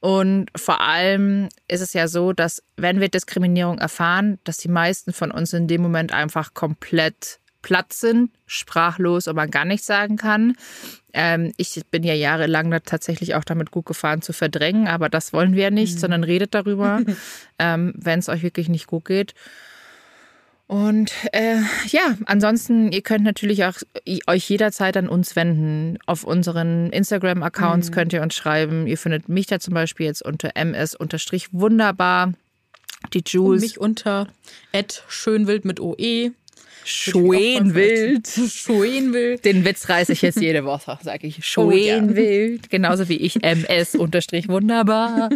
Und 0.00 0.46
vor 0.56 0.80
allem 0.80 1.48
ist 1.66 1.80
es 1.80 1.92
ja 1.92 2.06
so, 2.06 2.32
dass 2.32 2.62
wenn 2.76 3.00
wir 3.00 3.08
Diskriminierung 3.08 3.78
erfahren, 3.78 4.38
dass 4.44 4.58
die 4.58 4.68
meisten 4.68 5.12
von 5.12 5.30
uns 5.30 5.52
in 5.52 5.66
dem 5.66 5.82
Moment 5.82 6.12
einfach 6.12 6.54
komplett 6.54 7.40
platt 7.62 7.92
sind, 7.92 8.30
sprachlos 8.46 9.26
und 9.26 9.36
man 9.36 9.50
gar 9.50 9.64
nichts 9.64 9.86
sagen 9.86 10.16
kann. 10.16 10.54
Ähm, 11.12 11.52
ich 11.56 11.80
bin 11.90 12.04
ja 12.04 12.14
jahrelang 12.14 12.70
da 12.70 12.78
tatsächlich 12.78 13.34
auch 13.34 13.44
damit 13.44 13.70
gut 13.70 13.86
gefahren 13.86 14.22
zu 14.22 14.32
verdrängen, 14.32 14.86
aber 14.86 15.08
das 15.08 15.32
wollen 15.32 15.54
wir 15.54 15.70
nicht, 15.70 15.98
sondern 15.98 16.22
redet 16.22 16.54
darüber, 16.54 17.00
ähm, 17.58 17.92
wenn 17.96 18.20
es 18.20 18.28
euch 18.28 18.42
wirklich 18.42 18.68
nicht 18.68 18.86
gut 18.86 19.04
geht. 19.06 19.34
Und 20.68 21.12
äh, 21.32 21.60
ja, 21.86 22.18
ansonsten, 22.26 22.92
ihr 22.92 23.00
könnt 23.00 23.24
natürlich 23.24 23.64
auch 23.64 23.78
euch 24.26 24.50
jederzeit 24.50 24.98
an 24.98 25.08
uns 25.08 25.34
wenden. 25.34 25.98
Auf 26.04 26.24
unseren 26.24 26.90
Instagram-Accounts 26.90 27.90
könnt 27.90 28.12
ihr 28.12 28.20
uns 28.20 28.34
schreiben. 28.34 28.86
Ihr 28.86 28.98
findet 28.98 29.30
mich 29.30 29.46
da 29.46 29.60
zum 29.60 29.72
Beispiel 29.72 30.04
jetzt 30.04 30.22
unter 30.22 30.50
ms-wunderbar. 30.54 32.34
Die 33.14 33.18
Und 33.18 33.28
Jules. 33.30 33.62
mich 33.62 33.80
unter 33.80 34.28
Ed 34.72 35.02
Schönwild 35.08 35.64
mit 35.64 35.80
OE. 35.80 36.32
Schoenwild. 36.88 38.26
Schoenwild. 38.48 39.44
Den 39.44 39.64
Witz 39.64 39.88
reiße 39.88 40.12
ich 40.12 40.22
jetzt 40.22 40.40
jede 40.40 40.64
Woche, 40.64 40.98
sage 41.02 41.26
ich. 41.26 41.36
Oh, 41.56 41.70
ja. 41.70 41.98
Schoenwild. 41.98 42.70
Genauso 42.70 43.08
wie 43.08 43.16
ich 43.16 43.42
MS 43.42 43.94
unterstrich 43.94 44.48
wunderbar. 44.48 45.28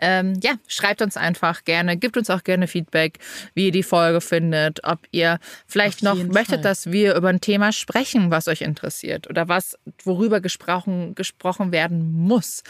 ähm, 0.00 0.38
ja, 0.42 0.52
schreibt 0.66 1.02
uns 1.02 1.16
einfach 1.16 1.64
gerne, 1.64 1.96
gebt 1.96 2.16
uns 2.16 2.30
auch 2.30 2.42
gerne 2.42 2.66
Feedback, 2.68 3.18
wie 3.54 3.66
ihr 3.66 3.72
die 3.72 3.82
Folge 3.82 4.20
findet, 4.20 4.82
ob 4.84 5.00
ihr 5.10 5.38
vielleicht 5.66 6.02
noch 6.02 6.16
möchtet, 6.16 6.46
Fall. 6.46 6.62
dass 6.62 6.90
wir 6.90 7.14
über 7.16 7.28
ein 7.28 7.40
Thema 7.40 7.72
sprechen, 7.72 8.30
was 8.30 8.48
euch 8.48 8.62
interessiert 8.62 9.28
oder 9.28 9.48
was, 9.48 9.78
worüber 10.04 10.40
gesprochen, 10.40 11.14
gesprochen 11.14 11.70
werden 11.70 12.12
muss. 12.12 12.62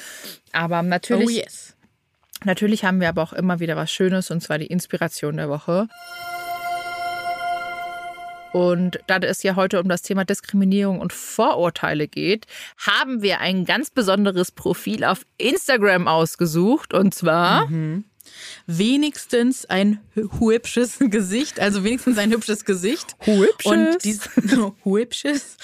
Aber 0.52 0.82
natürlich 0.82 1.28
Oh 1.28 1.30
yes. 1.30 1.74
Natürlich 2.44 2.84
haben 2.84 3.00
wir 3.00 3.08
aber 3.08 3.22
auch 3.22 3.32
immer 3.32 3.60
wieder 3.60 3.76
was 3.76 3.90
Schönes 3.90 4.30
und 4.30 4.42
zwar 4.42 4.58
die 4.58 4.66
Inspiration 4.66 5.36
der 5.36 5.48
Woche. 5.48 5.88
Und 8.54 9.00
da 9.08 9.16
es 9.16 9.42
ja 9.42 9.56
heute 9.56 9.80
um 9.80 9.88
das 9.88 10.02
Thema 10.02 10.24
Diskriminierung 10.24 11.00
und 11.00 11.12
Vorurteile 11.12 12.06
geht, 12.06 12.46
haben 12.78 13.20
wir 13.20 13.40
ein 13.40 13.64
ganz 13.64 13.90
besonderes 13.90 14.52
Profil 14.52 15.02
auf 15.02 15.26
Instagram 15.38 16.06
ausgesucht 16.06 16.94
und 16.94 17.12
zwar 17.12 17.68
Wenigstens 18.66 19.66
ein 19.66 19.98
hü- 20.14 20.38
hübsches 20.38 20.98
Gesicht, 21.00 21.58
also 21.58 21.82
wenigstens 21.82 22.16
ein 22.16 22.30
hübsches 22.30 22.64
Gesicht. 22.64 23.16
Hübsches. 23.20 23.66
Und 23.66 24.04
dies, 24.04 24.30
hübsches. 24.84 25.56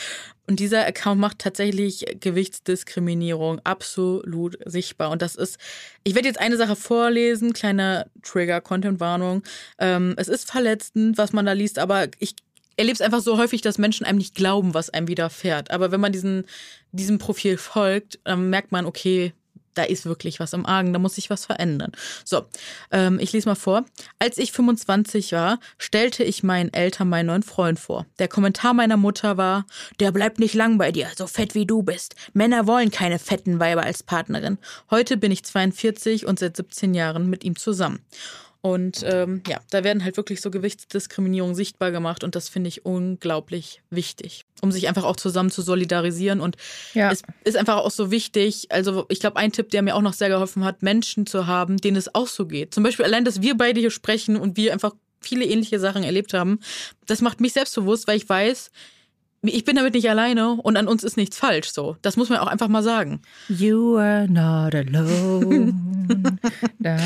Und 0.49 0.59
dieser 0.59 0.85
Account 0.85 1.21
macht 1.21 1.39
tatsächlich 1.39 2.05
Gewichtsdiskriminierung 2.19 3.61
absolut 3.63 4.59
sichtbar. 4.67 5.11
Und 5.11 5.23
das 5.23 5.37
ist, 5.37 5.59
ich 6.03 6.17
werde 6.17 6.27
jetzt 6.27 6.41
eine 6.41 6.57
Sache 6.57 6.75
vorlesen, 6.75 7.53
kleine 7.53 8.11
Trigger-Content-Warnung. 8.23 9.45
Ähm, 9.79 10.15
es 10.17 10.27
ist 10.27 10.51
verletzend, 10.51 11.19
was 11.19 11.33
man 11.33 11.47
da 11.47 11.53
liest, 11.53 11.79
aber 11.79 12.09
ich 12.19 12.35
erlebe 12.81 12.95
es 12.95 13.03
einfach 13.03 13.21
so 13.21 13.39
häufig, 13.39 13.61
dass 13.61 13.79
Menschen 13.79 14.07
einem 14.07 14.19
nicht 14.19 14.35
glauben, 14.35 14.75
was 14.75 14.91
einem 14.91 15.07
widerfährt. 15.07 15.71
Aber 15.71 15.93
wenn 15.93 16.01
man 16.01 16.13
diesen, 16.13 16.45
diesem 16.93 17.19
Profil 17.19 17.59
folgt, 17.59 18.19
dann 18.25 18.51
merkt 18.51 18.73
man, 18.73 18.87
okay, 18.87 19.33
da 19.75 19.85
ist 19.85 20.05
wirklich 20.05 20.41
was 20.41 20.53
im 20.53 20.67
Argen, 20.67 20.93
da 20.93 20.99
muss 20.99 21.15
sich 21.15 21.31
was 21.31 21.45
verändern. 21.45 21.93
So, 22.25 22.47
ähm, 22.91 23.19
ich 23.21 23.33
lese 23.33 23.49
mal 23.49 23.55
vor. 23.55 23.85
Als 24.19 24.37
ich 24.39 24.51
25 24.51 25.33
war, 25.33 25.61
stellte 25.79 26.25
ich 26.25 26.43
meinen 26.43 26.73
Eltern 26.73 27.09
meinen 27.09 27.27
neuen 27.27 27.43
Freund 27.43 27.79
vor. 27.79 28.07
Der 28.19 28.29
Kommentar 28.29 28.75
meiner 28.75 28.97
Mutter 28.97 29.37
war, 29.37 29.67
der 30.01 30.11
bleibt 30.11 30.41
nicht 30.41 30.55
lang 30.55 30.77
bei 30.77 30.91
dir, 30.91 31.09
so 31.17 31.27
fett 31.27 31.55
wie 31.55 31.67
du 31.67 31.83
bist. 31.83 32.17
Männer 32.33 32.67
wollen 32.67 32.91
keine 32.91 33.19
fetten 33.19 33.61
Weiber 33.61 33.85
als 33.85 34.03
Partnerin. 34.03 34.59
Heute 34.91 35.17
bin 35.17 35.31
ich 35.31 35.45
42 35.45 36.27
und 36.27 36.39
seit 36.39 36.57
17 36.57 36.95
Jahren 36.95 37.31
mit 37.31 37.45
ihm 37.45 37.57
zusammen. 37.57 38.01
Und 38.63 39.03
ähm, 39.07 39.43
ja, 39.49 39.59
da 39.71 39.85
werden 39.85 40.05
halt 40.05 40.19
wirklich 40.19 40.43
so 40.43 40.51
Gewichtsdiskriminierungen 40.51 41.55
sichtbar 41.55 41.93
gemacht 41.93 42.25
und 42.25 42.35
das 42.35 42.51
finde 42.51 42.69
ich 42.69 42.85
unglaublich 42.85 43.81
wichtig, 43.89 44.45
um 44.61 44.71
sich 44.71 44.87
einfach 44.87 45.05
auch 45.05 45.17
zusammen 45.17 45.51
zu 45.51 45.63
solidarisieren. 45.63 46.41
Und 46.41 46.57
ja. 46.93 47.11
es 47.11 47.23
ist 47.45 47.57
einfach 47.57 47.77
auch 47.77 47.91
so 47.91 48.11
wichtig, 48.11 48.67
also 48.71 49.07
ich 49.09 49.21
glaube, 49.21 49.37
ein 49.37 49.53
Tipp, 49.53 49.71
der 49.71 49.81
mir 49.81 49.97
auch 49.97 50.03
noch 50.03 50.13
sehr 50.13 50.29
geholfen 50.29 50.63
hat, 50.65 50.83
Menschen 50.83 51.27
zu 51.27 51.47
haben, 51.47 51.79
denen 51.79 51.97
es 51.97 52.15
auch 52.15 52.27
so 52.27 52.47
geht. 52.47 52.75
Zum 52.75 52.83
Beispiel 52.85 53.07
allein, 53.07 53.25
dass 53.25 53.41
wir 53.41 53.57
beide 53.57 53.81
hier 53.81 53.91
sprechen 53.91 54.37
und 54.37 54.59
wir 54.59 54.75
einfach 54.75 54.93
viele 55.23 55.47
ähnliche 55.47 55.81
Sachen 55.81 56.03
erlebt 56.03 56.35
haben, 56.35 56.61
das 57.07 57.23
macht 57.23 57.41
mich 57.41 57.55
selbstbewusst, 57.55 58.07
weil 58.09 58.19
ich 58.19 58.29
weiß, 58.29 58.71
ich 59.43 59.65
bin 59.65 59.77
damit 59.77 59.95
nicht 59.95 60.09
alleine 60.09 60.53
und 60.53 60.77
an 60.77 60.87
uns 60.87 61.03
ist 61.03 61.17
nichts 61.17 61.39
falsch. 61.39 61.71
So, 61.71 61.97
das 62.03 62.17
muss 62.17 62.29
man 62.29 62.39
auch 62.39 62.47
einfach 62.47 62.69
mal 62.69 62.83
sagen. 62.83 63.23
You 63.49 63.97
are 63.97 64.29
not 64.29 64.75
alone. 64.75 65.73
da, 66.79 66.97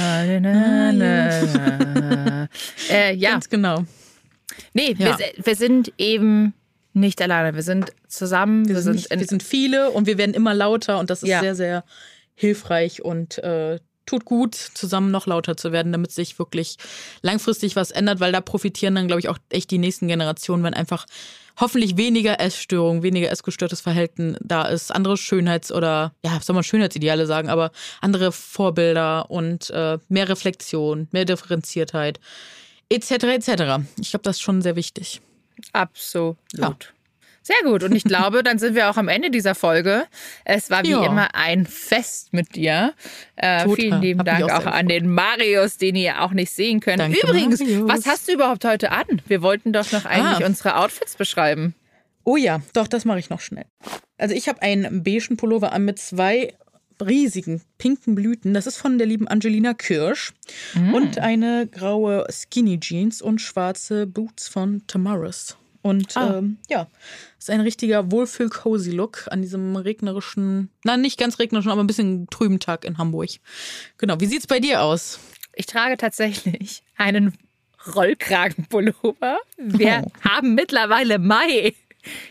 na, 0.40 0.92
na, 0.92 0.92
na. 0.92 2.48
Äh, 2.90 3.14
ja, 3.14 3.32
ganz 3.32 3.48
genau. 3.48 3.84
Nee, 4.72 4.96
ja. 4.98 5.18
wir, 5.18 5.44
wir, 5.44 5.56
sind 5.56 5.92
eben 5.96 6.54
nicht 6.92 7.22
alleine. 7.22 7.54
Wir 7.54 7.62
sind 7.62 7.92
zusammen. 8.08 8.68
Wir, 8.68 8.76
wir 8.76 8.82
sind, 8.82 8.96
nicht, 8.96 9.10
wir 9.10 9.26
sind 9.26 9.42
viele 9.42 9.90
und 9.90 10.06
wir 10.06 10.18
werden 10.18 10.34
immer 10.34 10.54
lauter 10.54 10.98
und 10.98 11.10
das 11.10 11.22
ist 11.22 11.28
ja. 11.28 11.40
sehr, 11.40 11.54
sehr 11.54 11.84
hilfreich 12.34 13.04
und 13.04 13.38
äh, 13.38 13.78
tut 14.06 14.24
gut, 14.24 14.54
zusammen 14.54 15.10
noch 15.10 15.26
lauter 15.26 15.56
zu 15.56 15.72
werden, 15.72 15.92
damit 15.92 16.10
sich 16.10 16.38
wirklich 16.38 16.76
langfristig 17.22 17.76
was 17.76 17.90
ändert, 17.90 18.20
weil 18.20 18.32
da 18.32 18.40
profitieren 18.40 18.96
dann, 18.96 19.06
glaube 19.06 19.20
ich, 19.20 19.28
auch 19.28 19.38
echt 19.50 19.70
die 19.70 19.78
nächsten 19.78 20.08
Generationen, 20.08 20.62
wenn 20.64 20.74
einfach 20.74 21.06
hoffentlich 21.58 21.96
weniger 21.96 22.40
Essstörung, 22.40 23.02
weniger 23.02 23.30
essgestörtes 23.30 23.80
Verhalten 23.80 24.36
da 24.40 24.64
ist, 24.64 24.90
andere 24.90 25.16
Schönheits- 25.16 25.72
oder, 25.72 26.12
ja, 26.24 26.40
soll 26.40 26.54
man 26.54 26.64
Schönheitsideale 26.64 27.26
sagen, 27.26 27.48
aber 27.48 27.70
andere 28.00 28.32
Vorbilder 28.32 29.30
und 29.30 29.70
äh, 29.70 29.98
mehr 30.08 30.28
Reflexion, 30.28 31.08
mehr 31.12 31.24
Differenziertheit, 31.24 32.20
etc., 32.88 33.10
etc. 33.10 33.48
Ich 34.00 34.10
glaube, 34.10 34.24
das 34.24 34.36
ist 34.36 34.42
schon 34.42 34.62
sehr 34.62 34.76
wichtig. 34.76 35.20
Absolut. 35.72 36.36
Ja. 36.54 36.76
Sehr 37.46 37.70
gut. 37.70 37.82
Und 37.82 37.94
ich 37.94 38.04
glaube, 38.04 38.42
dann 38.42 38.58
sind 38.58 38.74
wir 38.74 38.88
auch 38.88 38.96
am 38.96 39.08
Ende 39.08 39.30
dieser 39.30 39.54
Folge. 39.54 40.06
Es 40.46 40.70
war 40.70 40.82
wie 40.82 40.92
ja. 40.92 41.04
immer 41.04 41.34
ein 41.34 41.66
Fest 41.66 42.32
mit 42.32 42.54
dir. 42.56 42.94
Äh, 43.36 43.68
vielen 43.68 44.00
lieben 44.00 44.20
Hab 44.20 44.26
Dank 44.26 44.50
auch, 44.50 44.60
auch 44.60 44.72
an 44.72 44.88
den 44.88 45.12
Marius, 45.12 45.76
den 45.76 45.94
ihr 45.94 46.22
auch 46.22 46.32
nicht 46.32 46.50
sehen 46.50 46.80
könnt. 46.80 47.00
Danke, 47.00 47.18
Übrigens, 47.22 47.60
Marius. 47.60 47.86
was 47.86 48.06
hast 48.06 48.28
du 48.28 48.32
überhaupt 48.32 48.64
heute 48.64 48.92
an? 48.92 49.04
Wir 49.26 49.42
wollten 49.42 49.74
doch 49.74 49.92
noch 49.92 50.06
eigentlich 50.06 50.42
ah. 50.42 50.46
unsere 50.46 50.76
Outfits 50.76 51.16
beschreiben. 51.16 51.74
Oh 52.24 52.38
ja, 52.38 52.62
doch, 52.72 52.88
das 52.88 53.04
mache 53.04 53.18
ich 53.18 53.28
noch 53.28 53.42
schnell. 53.42 53.66
Also 54.16 54.34
ich 54.34 54.48
habe 54.48 54.62
einen 54.62 55.04
beigen 55.04 55.36
Pullover 55.36 55.72
an 55.72 55.84
mit 55.84 55.98
zwei 55.98 56.54
riesigen 57.04 57.60
pinken 57.76 58.14
Blüten. 58.14 58.54
Das 58.54 58.66
ist 58.66 58.78
von 58.78 58.96
der 58.96 59.06
lieben 59.06 59.28
Angelina 59.28 59.74
Kirsch. 59.74 60.32
Mm. 60.74 60.94
Und 60.94 61.18
eine 61.18 61.66
graue 61.66 62.26
Skinny 62.30 62.80
Jeans 62.80 63.20
und 63.20 63.42
schwarze 63.42 64.06
Boots 64.06 64.48
von 64.48 64.86
Tamaris. 64.86 65.58
Und 65.84 66.16
ah. 66.16 66.38
ähm, 66.38 66.56
ja, 66.70 66.86
ist 67.38 67.50
ein 67.50 67.60
richtiger 67.60 68.10
Wohlfühl-Cozy-Look 68.10 69.28
an 69.30 69.42
diesem 69.42 69.76
regnerischen, 69.76 70.70
nein, 70.82 71.02
nicht 71.02 71.18
ganz 71.18 71.38
regnerischen, 71.38 71.70
aber 71.70 71.84
ein 71.84 71.86
bisschen 71.86 72.26
trüben 72.30 72.58
Tag 72.58 72.86
in 72.86 72.96
Hamburg. 72.96 73.28
Genau, 73.98 74.18
wie 74.18 74.24
sieht's 74.24 74.46
bei 74.46 74.60
dir 74.60 74.80
aus? 74.80 75.20
Ich 75.52 75.66
trage 75.66 75.98
tatsächlich 75.98 76.82
einen 76.96 77.36
Rollkragenpullover. 77.94 79.40
Wir 79.58 80.04
oh. 80.06 80.10
haben 80.26 80.54
mittlerweile 80.54 81.18
Mai. 81.18 81.74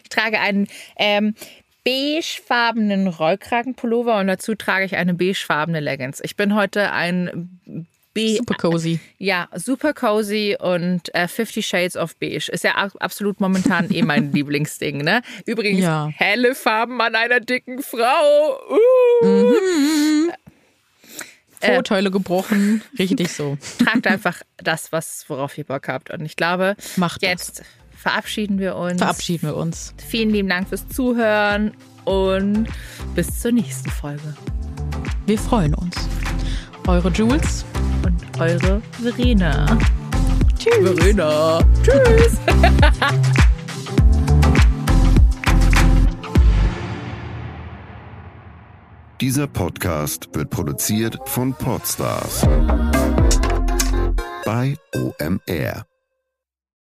Ich 0.01 0.09
trage 0.09 0.39
einen 0.39 0.67
ähm, 0.97 1.35
beigefarbenen 1.83 3.07
Rollkragenpullover 3.07 4.17
und 4.17 4.25
dazu 4.25 4.55
trage 4.55 4.85
ich 4.85 4.95
eine 4.95 5.13
beigefarbene 5.13 5.79
Leggings. 5.79 6.21
Ich 6.23 6.35
bin 6.35 6.55
heute 6.55 6.91
ein 6.91 7.85
B 8.13 8.37
super 8.37 8.55
cozy. 8.55 8.99
Ja, 9.17 9.47
super 9.55 9.93
cozy 9.93 10.55
und 10.59 11.13
äh, 11.15 11.27
Fifty 11.27 11.63
Shades 11.63 11.97
of 11.97 12.15
Beige 12.17 12.49
ist 12.51 12.63
ja 12.63 12.75
absolut 12.99 13.39
momentan 13.39 13.89
eh 13.91 14.03
mein 14.03 14.31
Lieblingsding. 14.33 14.97
Ne? 14.99 15.21
Übrigens 15.45 15.81
ja. 15.81 16.09
helle 16.13 16.55
Farben 16.55 17.01
an 17.01 17.15
einer 17.15 17.39
dicken 17.39 17.81
Frau. 17.81 18.59
Uh. 18.69 19.25
Mhm. 19.25 20.31
Äh, 21.59 21.75
Vorteile 21.75 22.11
gebrochen, 22.11 22.81
richtig 22.99 23.29
so. 23.29 23.57
Tragt 23.83 24.05
einfach 24.05 24.41
das, 24.57 24.91
was 24.91 25.25
worauf 25.29 25.57
ihr 25.57 25.63
Bock 25.63 25.87
habt. 25.87 26.11
Und 26.11 26.25
ich 26.25 26.35
glaube, 26.35 26.75
Macht 26.97 27.21
jetzt 27.21 27.59
das. 27.59 27.67
verabschieden 27.97 28.59
wir 28.59 28.75
uns. 28.75 28.99
Verabschieden 28.99 29.47
wir 29.47 29.55
uns. 29.55 29.93
Vielen 30.05 30.29
lieben 30.29 30.49
Dank 30.49 30.67
fürs 30.67 30.87
Zuhören 30.89 31.71
und 32.03 32.67
bis 33.15 33.39
zur 33.39 33.53
nächsten 33.53 33.89
Folge. 33.89 34.35
Wir 35.25 35.39
freuen 35.39 35.73
uns. 35.73 35.95
Eure 36.85 37.09
Jules 37.09 37.63
eure 38.39 38.81
Verena. 39.01 39.77
Tschüss. 40.57 40.99
Verena. 40.99 41.59
Tschüss. 41.83 42.37
Dieser 49.21 49.47
Podcast 49.47 50.27
wird 50.33 50.49
produziert 50.49 51.17
von 51.25 51.53
Podstars 51.53 52.45
bei 54.45 54.75
OMR. 54.93 55.85